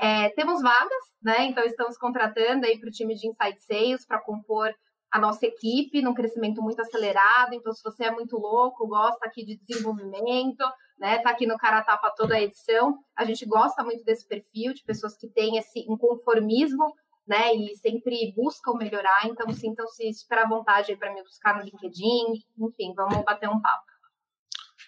É, 0.00 0.30
temos 0.30 0.60
vagas, 0.62 1.02
né? 1.22 1.44
Então 1.46 1.64
estamos 1.64 1.96
contratando 1.96 2.66
aí 2.66 2.78
para 2.78 2.88
o 2.88 2.92
time 2.92 3.14
de 3.14 3.28
Inside 3.28 3.60
Sales 3.60 4.06
para 4.06 4.20
compor 4.20 4.74
a 5.12 5.20
nossa 5.20 5.46
equipe 5.46 6.00
num 6.00 6.14
crescimento 6.14 6.62
muito 6.62 6.80
acelerado. 6.80 7.54
Então, 7.54 7.72
se 7.72 7.82
você 7.82 8.04
é 8.04 8.10
muito 8.10 8.38
louco, 8.38 8.88
gosta 8.88 9.26
aqui 9.26 9.44
de 9.44 9.58
desenvolvimento, 9.58 10.64
né? 10.98 11.18
Tá 11.18 11.30
aqui 11.30 11.46
no 11.46 11.58
Caratapa 11.58 12.14
toda 12.16 12.34
a 12.34 12.40
edição. 12.40 12.98
A 13.14 13.24
gente 13.26 13.44
gosta 13.44 13.84
muito 13.84 14.02
desse 14.04 14.26
perfil 14.26 14.72
de 14.72 14.82
pessoas 14.82 15.16
que 15.18 15.28
têm 15.28 15.58
esse 15.58 15.80
inconformismo, 15.80 16.94
né? 17.26 17.54
E 17.54 17.76
sempre 17.76 18.32
buscam 18.34 18.72
melhorar. 18.72 19.26
Então, 19.26 19.52
sintam-se 19.52 20.14
super 20.14 20.38
à 20.38 20.48
vontade 20.48 20.96
para 20.96 21.12
me 21.12 21.22
buscar 21.22 21.58
no 21.58 21.62
LinkedIn. 21.62 22.42
Enfim, 22.58 22.94
vamos 22.96 23.22
bater 23.22 23.50
um 23.50 23.60
papo. 23.60 23.84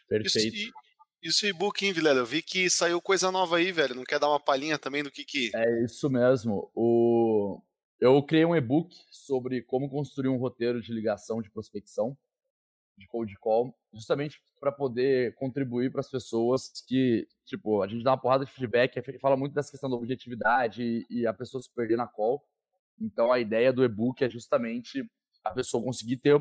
Perfeito. 0.08 0.72
Isso, 1.24 1.46
e-book, 1.46 1.84
hein, 1.84 1.92
Vilela? 1.92 2.20
Eu 2.20 2.26
vi 2.26 2.42
que 2.42 2.68
saiu 2.68 3.00
coisa 3.00 3.32
nova 3.32 3.56
aí, 3.56 3.72
velho. 3.72 3.94
Não 3.94 4.04
quer 4.04 4.20
dar 4.20 4.28
uma 4.28 4.38
palhinha 4.38 4.78
também 4.78 5.02
do 5.02 5.10
que 5.10 5.24
que... 5.24 5.50
É 5.54 5.84
isso 5.84 6.10
mesmo. 6.10 6.70
O 6.74 7.62
eu 7.98 8.22
criei 8.22 8.44
um 8.44 8.54
e-book 8.54 8.94
sobre 9.10 9.62
como 9.62 9.88
construir 9.88 10.28
um 10.28 10.36
roteiro 10.36 10.82
de 10.82 10.92
ligação 10.92 11.40
de 11.40 11.50
prospecção, 11.50 12.14
de 12.98 13.06
cold 13.06 13.34
call, 13.38 13.74
justamente 13.94 14.42
para 14.60 14.70
poder 14.70 15.34
contribuir 15.36 15.90
para 15.90 16.00
as 16.00 16.10
pessoas 16.10 16.70
que, 16.86 17.26
tipo, 17.46 17.80
a 17.80 17.88
gente 17.88 18.04
dá 18.04 18.10
uma 18.10 18.20
porrada 18.20 18.44
de 18.44 18.52
feedback, 18.52 19.00
fala 19.18 19.38
muito 19.38 19.54
dessa 19.54 19.70
questão 19.70 19.88
da 19.88 19.96
objetividade 19.96 21.06
e 21.08 21.26
a 21.26 21.32
pessoa 21.32 21.62
se 21.62 21.70
perder 21.72 21.96
na 21.96 22.06
call. 22.06 22.44
Então 23.00 23.32
a 23.32 23.40
ideia 23.40 23.72
do 23.72 23.82
e-book 23.82 24.22
é 24.22 24.28
justamente 24.28 25.02
a 25.42 25.50
pessoa 25.50 25.82
conseguir 25.82 26.18
ter 26.18 26.38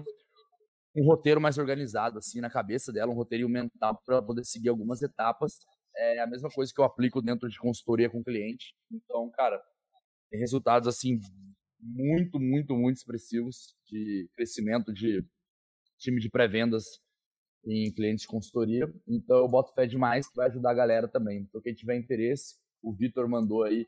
um 0.95 1.05
roteiro 1.05 1.41
mais 1.41 1.57
organizado 1.57 2.17
assim 2.19 2.39
na 2.39 2.49
cabeça 2.49 2.91
dela, 2.91 3.11
um 3.11 3.15
roteiro 3.15 3.49
mental 3.49 3.99
para 4.05 4.21
poder 4.21 4.45
seguir 4.45 4.69
algumas 4.69 5.01
etapas. 5.01 5.59
É 5.95 6.19
a 6.19 6.27
mesma 6.27 6.49
coisa 6.49 6.71
que 6.73 6.79
eu 6.79 6.85
aplico 6.85 7.21
dentro 7.21 7.47
de 7.49 7.57
consultoria 7.57 8.09
com 8.09 8.23
cliente. 8.23 8.75
Então, 8.91 9.29
cara, 9.31 9.61
tem 10.29 10.39
resultados 10.39 10.87
assim 10.87 11.19
muito, 11.79 12.39
muito, 12.39 12.75
muito 12.75 12.97
expressivos 12.97 13.75
de 13.85 14.29
crescimento 14.33 14.93
de 14.93 15.23
time 15.99 16.19
de 16.19 16.29
pré-vendas 16.29 16.85
em 17.65 17.91
clientes 17.93 18.23
de 18.23 18.27
consultoria. 18.27 18.91
Então 19.07 19.37
eu 19.37 19.47
boto 19.47 19.73
fé 19.73 19.85
demais 19.85 20.27
que 20.27 20.35
vai 20.35 20.47
ajudar 20.47 20.71
a 20.71 20.75
galera 20.75 21.07
também. 21.07 21.41
Então 21.41 21.61
quem 21.61 21.73
tiver 21.73 21.95
interesse, 21.95 22.55
o 22.81 22.93
Vitor 22.93 23.27
mandou 23.27 23.63
aí 23.63 23.87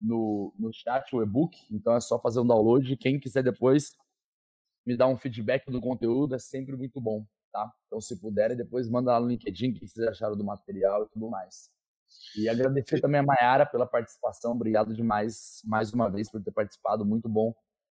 no, 0.00 0.54
no 0.58 0.72
chat 0.72 1.14
o 1.14 1.22
e-book, 1.22 1.56
então 1.70 1.94
é 1.94 2.00
só 2.00 2.20
fazer 2.20 2.40
um 2.40 2.46
download. 2.46 2.96
Quem 2.96 3.18
quiser 3.18 3.42
depois 3.42 3.94
me 4.84 4.96
dar 4.96 5.08
um 5.08 5.16
feedback 5.16 5.70
do 5.70 5.80
conteúdo, 5.80 6.34
é 6.34 6.38
sempre 6.38 6.76
muito 6.76 7.00
bom, 7.00 7.26
tá? 7.52 7.72
Então 7.86 8.00
se 8.00 8.20
puder, 8.20 8.54
depois 8.56 8.88
manda 8.88 9.12
lá 9.12 9.20
no 9.20 9.28
LinkedIn 9.28 9.70
o 9.70 9.74
que 9.74 9.86
vocês 9.86 10.06
acharam 10.06 10.36
do 10.36 10.44
material 10.44 11.04
e 11.04 11.08
tudo 11.08 11.28
mais. 11.30 11.70
E 12.36 12.48
agradecer 12.48 13.00
também 13.00 13.20
a 13.20 13.24
Mayara 13.24 13.66
pela 13.66 13.86
participação. 13.86 14.52
Obrigado 14.52 14.94
demais, 14.94 15.62
mais 15.64 15.92
uma 15.92 16.10
vez, 16.10 16.30
por 16.30 16.42
ter 16.42 16.52
participado. 16.52 17.04
Muito 17.04 17.28
bom 17.28 17.54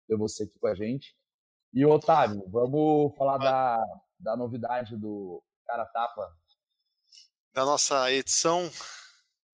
ter 0.07 0.17
você 0.17 0.43
aqui 0.43 0.59
com 0.59 0.67
a 0.67 0.75
gente. 0.75 1.15
E, 1.73 1.85
Otávio, 1.85 2.47
vamos 2.49 3.15
falar 3.17 3.37
da, 3.37 3.83
da 4.19 4.37
novidade 4.37 4.95
do 4.95 5.43
Cara 5.65 5.85
Tapa. 5.85 6.33
Da 7.53 7.65
nossa 7.65 8.11
edição. 8.11 8.69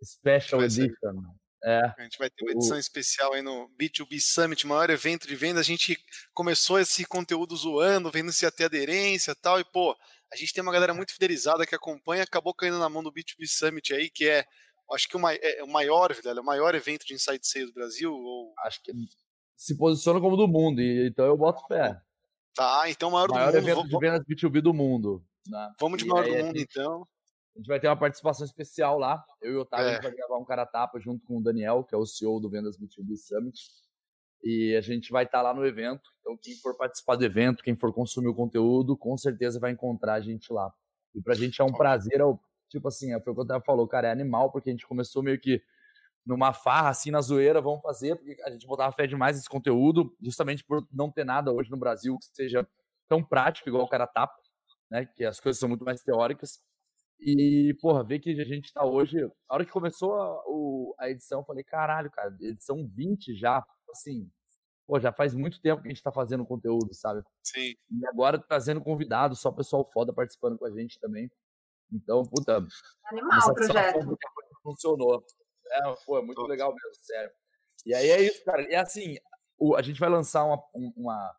Special 0.04 0.64
Edition. 0.64 1.24
É. 1.64 1.94
A 1.98 2.04
gente 2.04 2.18
vai 2.18 2.30
ter 2.30 2.44
uma 2.44 2.52
edição 2.52 2.78
o... 2.78 2.80
especial 2.80 3.34
aí 3.34 3.42
no 3.42 3.70
B2B 3.80 4.20
Summit, 4.20 4.66
maior 4.66 4.90
evento 4.90 5.28
de 5.28 5.36
venda. 5.36 5.60
A 5.60 5.64
gente 5.64 5.98
começou 6.34 6.80
esse 6.80 7.06
conteúdo 7.06 7.56
zoando, 7.56 8.12
vendo 8.12 8.32
se 8.32 8.50
ter 8.52 8.66
aderência 8.66 9.32
e 9.32 9.36
tal. 9.36 9.60
E, 9.60 9.64
pô, 9.64 9.96
a 10.32 10.36
gente 10.36 10.54
tem 10.54 10.62
uma 10.62 10.72
galera 10.72 10.94
muito 10.94 11.14
fidelizada 11.14 11.66
que 11.66 11.76
acompanha, 11.76 12.24
acabou 12.24 12.54
caindo 12.54 12.80
na 12.80 12.90
mão 12.90 13.04
do 13.04 13.12
B2B 13.12 13.46
Summit 13.46 13.94
aí, 13.94 14.10
que 14.10 14.28
é, 14.28 14.46
acho 14.94 15.08
que 15.08 15.18
o, 15.18 15.30
é, 15.30 15.64
o 15.64 15.68
maior, 15.68 16.14
velho, 16.14 16.40
é 16.40 16.42
o 16.42 16.46
maior 16.46 16.74
evento 16.74 17.06
de 17.06 17.14
Inside 17.14 17.46
Sales 17.46 17.70
do 17.70 17.74
Brasil. 17.74 18.14
Ou... 18.14 18.54
Acho 18.60 18.82
que 18.82 18.92
se 19.56 19.78
posiciona 19.78 20.20
como 20.20 20.36
do 20.36 20.48
mundo, 20.48 20.82
e, 20.82 21.08
então 21.08 21.26
eu 21.26 21.38
boto 21.38 21.68
fé. 21.68 21.96
Tá, 22.56 22.90
então 22.90 23.10
o 23.10 23.12
maior, 23.12 23.30
maior 23.30 23.52
do 23.52 23.60
mundo. 23.60 23.70
evento 23.70 23.88
de 23.88 24.00
vendas 24.00 24.22
B2B 24.26 24.62
do 24.62 24.74
mundo. 24.74 25.24
Né? 25.48 25.74
Vamos 25.80 26.00
de 26.00 26.06
maior 26.06 26.26
do 26.26 26.32
mundo, 26.32 26.58
gente, 26.58 26.64
então. 26.64 27.08
A 27.56 27.60
gente 27.60 27.68
vai 27.68 27.80
ter 27.80 27.88
uma 27.88 27.98
participação 27.98 28.46
especial 28.46 28.98
lá. 28.98 29.24
Eu 29.42 29.54
e 29.54 29.56
o 29.56 29.62
Otávio, 29.62 29.88
é. 29.88 29.90
a 29.90 29.94
gente 29.94 30.04
vai 30.04 30.12
gravar 30.14 30.38
um 30.38 30.46
cara 30.46 30.66
tapa 30.66 31.00
junto 31.00 31.26
com 31.26 31.38
o 31.38 31.44
Daniel, 31.44 31.84
que 31.84 31.94
é 31.94 31.98
o 31.98 32.06
CEO 32.06 32.40
do 32.40 32.50
Vendas 32.50 32.78
B2B 32.78 33.16
Summit. 33.18 33.70
E 34.44 34.76
a 34.76 34.82
gente 34.82 35.12
vai 35.12 35.26
estar 35.26 35.40
tá 35.40 35.42
lá 35.44 35.54
no 35.54 35.66
evento. 35.66 36.10
Então, 36.22 36.38
quem 36.42 36.56
for 36.56 36.76
participar 36.76 37.16
do 37.16 37.26
evento, 37.26 37.64
quem 37.64 37.76
for 37.76 37.94
consumir 37.94 38.30
o 38.30 38.36
conteúdo, 38.36 38.98
com 38.98 39.18
certeza 39.18 39.60
vai 39.60 39.72
encontrar 39.72 40.14
a 40.14 40.22
gente 40.22 40.52
lá. 40.52 40.74
E 41.14 41.22
pra 41.22 41.36
gente 41.36 41.62
é 41.62 41.64
um 41.64 41.74
prazer, 41.74 42.22
é 42.22 42.24
tipo 42.70 42.88
assim, 42.88 43.12
foi 43.22 43.34
o 43.34 43.36
que 43.36 43.42
o 43.42 43.44
Otávio 43.44 43.66
falou, 43.66 43.88
cara, 43.88 44.08
é 44.08 44.12
animal, 44.12 44.52
porque 44.52 44.70
a 44.70 44.74
gente 44.74 44.88
começou 44.88 45.22
meio 45.22 45.40
que 45.40 45.62
numa 46.26 46.54
farra, 46.54 46.90
assim, 46.90 47.12
na 47.12 47.22
zoeira, 47.22 47.62
vamos 47.62 47.82
fazer, 47.82 48.16
porque 48.16 48.42
a 48.44 48.52
gente 48.52 48.66
botava 48.66 48.92
fé 48.92 49.06
demais 49.06 49.36
nesse 49.36 49.50
conteúdo, 49.50 50.16
justamente 50.22 50.64
por 50.64 50.88
não 50.92 51.12
ter 51.12 51.26
nada 51.26 51.52
hoje 51.52 51.70
no 51.70 51.78
Brasil 51.78 52.18
que 52.18 52.26
seja 52.28 52.68
tão 53.10 53.24
prático 53.24 53.68
igual 53.68 53.84
o 53.84 53.90
cara 53.90 54.08
tapa, 54.08 54.36
né? 54.90 55.06
Que 55.06 55.26
as 55.26 55.40
coisas 55.40 55.60
são 55.60 55.68
muito 55.68 55.84
mais 55.84 56.02
teóricas. 56.02 56.62
E, 57.22 57.76
porra, 57.80 58.04
ver 58.04 58.20
que 58.20 58.32
a 58.32 58.46
gente 58.46 58.74
tá 58.74 58.84
hoje. 58.84 59.24
A 59.48 59.54
hora 59.54 59.66
que 59.66 59.72
começou 59.72 60.14
a, 60.16 60.44
o, 60.48 60.96
a 60.98 61.10
edição, 61.10 61.42
eu 61.42 61.46
falei, 61.46 61.64
caralho, 61.64 62.10
cara, 62.10 62.36
edição 62.42 62.88
20 62.88 63.36
já 63.36 63.64
assim, 63.92 64.30
pô, 64.88 65.00
já 65.00 65.12
faz 65.12 65.36
muito 65.36 65.62
tempo 65.62 65.82
que 65.82 65.88
a 65.88 65.92
gente 65.92 66.02
tá 66.02 66.12
fazendo 66.12 66.46
conteúdo, 66.46 66.94
sabe? 66.94 67.22
Sim. 67.44 67.76
E 67.92 68.08
agora 68.08 68.40
trazendo 68.40 68.82
convidado, 68.82 69.36
só 69.36 69.52
pessoal 69.52 69.86
foda 69.86 70.12
participando 70.14 70.58
com 70.58 70.66
a 70.66 70.72
gente 70.72 71.00
também. 71.00 71.30
Então, 71.92 72.24
puta. 72.24 72.66
Animal 73.06 73.40
o 73.50 73.54
projeto. 73.54 74.18
Funcionou. 74.64 75.24
É, 75.72 75.80
pô, 76.06 76.18
é 76.18 76.22
muito 76.22 76.42
legal 76.44 76.74
mesmo, 76.74 77.04
sério. 77.04 77.32
E 77.86 77.94
aí 77.94 78.10
é 78.10 78.22
isso, 78.22 78.44
cara. 78.44 78.62
E 78.70 78.76
assim, 78.76 79.18
o, 79.58 79.76
a 79.76 79.82
gente 79.82 80.00
vai 80.00 80.10
lançar 80.10 80.46
uma, 80.46 80.62
uma 80.96 81.36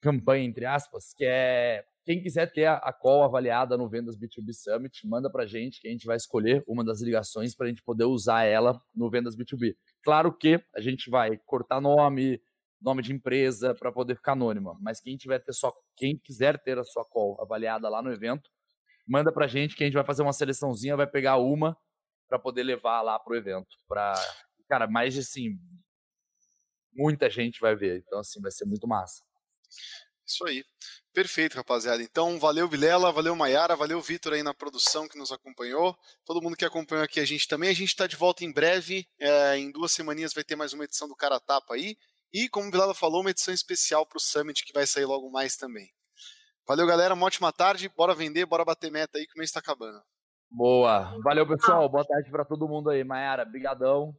campanha, 0.00 0.44
entre 0.44 0.66
aspas, 0.66 1.14
que 1.14 1.24
é 1.24 1.84
quem 2.04 2.22
quiser 2.22 2.50
ter 2.50 2.66
a 2.66 2.92
call 2.92 3.22
avaliada 3.22 3.76
no 3.76 3.88
Vendas 3.88 4.16
B2B 4.16 4.52
Summit, 4.52 5.06
manda 5.06 5.30
pra 5.30 5.46
gente 5.46 5.80
que 5.80 5.88
a 5.88 5.90
gente 5.90 6.06
vai 6.06 6.16
escolher 6.16 6.64
uma 6.66 6.84
das 6.84 7.00
ligações 7.00 7.54
para 7.54 7.66
a 7.66 7.68
gente 7.68 7.82
poder 7.82 8.04
usar 8.04 8.44
ela 8.44 8.80
no 8.94 9.10
Vendas 9.10 9.36
B2B. 9.36 9.76
Claro 10.02 10.36
que 10.36 10.62
a 10.74 10.80
gente 10.80 11.10
vai 11.10 11.36
cortar 11.44 11.80
nome, 11.80 12.40
nome 12.80 13.02
de 13.02 13.12
empresa 13.12 13.74
para 13.74 13.92
poder 13.92 14.16
ficar 14.16 14.32
anônima, 14.32 14.76
mas 14.80 15.00
quem 15.00 15.16
tiver 15.16 15.38
ter 15.40 15.52
só, 15.52 15.72
quem 15.96 16.18
quiser 16.18 16.58
ter 16.62 16.78
a 16.78 16.84
sua 16.84 17.04
call 17.04 17.40
avaliada 17.40 17.88
lá 17.88 18.02
no 18.02 18.12
evento, 18.12 18.48
manda 19.06 19.30
pra 19.32 19.46
gente 19.46 19.76
que 19.76 19.84
a 19.84 19.86
gente 19.86 19.94
vai 19.94 20.04
fazer 20.04 20.22
uma 20.22 20.32
seleçãozinha, 20.32 20.96
vai 20.96 21.06
pegar 21.06 21.36
uma 21.36 21.76
para 22.28 22.38
poder 22.38 22.62
levar 22.62 23.02
lá 23.02 23.18
pro 23.18 23.36
evento, 23.36 23.76
para 23.88 24.14
cara, 24.68 24.86
mais 24.86 25.18
assim, 25.18 25.58
muita 26.94 27.28
gente 27.28 27.60
vai 27.60 27.74
ver, 27.74 28.04
então 28.06 28.20
assim 28.20 28.40
vai 28.40 28.52
ser 28.52 28.64
muito 28.64 28.86
massa. 28.86 29.22
Isso 30.30 30.46
aí. 30.46 30.64
Perfeito, 31.12 31.56
rapaziada. 31.56 32.00
Então, 32.00 32.38
valeu 32.38 32.68
Vilela, 32.68 33.10
valeu 33.10 33.34
Maiara, 33.34 33.74
valeu 33.74 34.00
Vitor 34.00 34.32
aí 34.32 34.44
na 34.44 34.54
produção 34.54 35.08
que 35.08 35.18
nos 35.18 35.32
acompanhou. 35.32 35.98
Todo 36.24 36.40
mundo 36.40 36.56
que 36.56 36.64
acompanhou 36.64 37.04
aqui 37.04 37.18
a 37.18 37.24
gente 37.24 37.48
também. 37.48 37.68
A 37.68 37.74
gente 37.74 37.88
está 37.88 38.06
de 38.06 38.14
volta 38.14 38.44
em 38.44 38.52
breve. 38.52 39.08
É, 39.18 39.56
em 39.56 39.72
duas 39.72 39.90
semaninhas 39.90 40.32
vai 40.32 40.44
ter 40.44 40.54
mais 40.54 40.72
uma 40.72 40.84
edição 40.84 41.08
do 41.08 41.16
Cara 41.16 41.40
Tapa 41.40 41.74
aí. 41.74 41.96
E, 42.32 42.48
como 42.48 42.68
o 42.68 42.70
Vilela 42.70 42.94
falou, 42.94 43.22
uma 43.22 43.30
edição 43.30 43.52
especial 43.52 44.06
para 44.06 44.18
o 44.18 44.20
Summit 44.20 44.64
que 44.64 44.72
vai 44.72 44.86
sair 44.86 45.04
logo 45.04 45.28
mais 45.32 45.56
também. 45.56 45.90
Valeu, 46.64 46.86
galera. 46.86 47.14
Uma 47.14 47.26
ótima 47.26 47.52
tarde. 47.52 47.88
Bora 47.88 48.14
vender, 48.14 48.46
bora 48.46 48.64
bater 48.64 48.92
meta 48.92 49.18
aí 49.18 49.26
que 49.26 49.34
o 49.34 49.38
mês 49.38 49.50
está 49.50 49.58
acabando. 49.58 50.00
Boa. 50.48 51.12
Valeu, 51.24 51.44
pessoal. 51.44 51.88
Boa 51.88 52.04
tarde 52.04 52.30
para 52.30 52.44
todo 52.44 52.68
mundo 52.68 52.88
aí. 52.88 53.02
Maiara, 53.02 53.44
brigadão. 53.44 54.14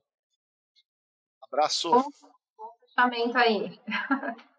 Abraço. 1.42 1.90
Bom, 1.90 2.04
bom 2.58 2.70
fechamento 2.82 3.38
aí. 3.38 3.80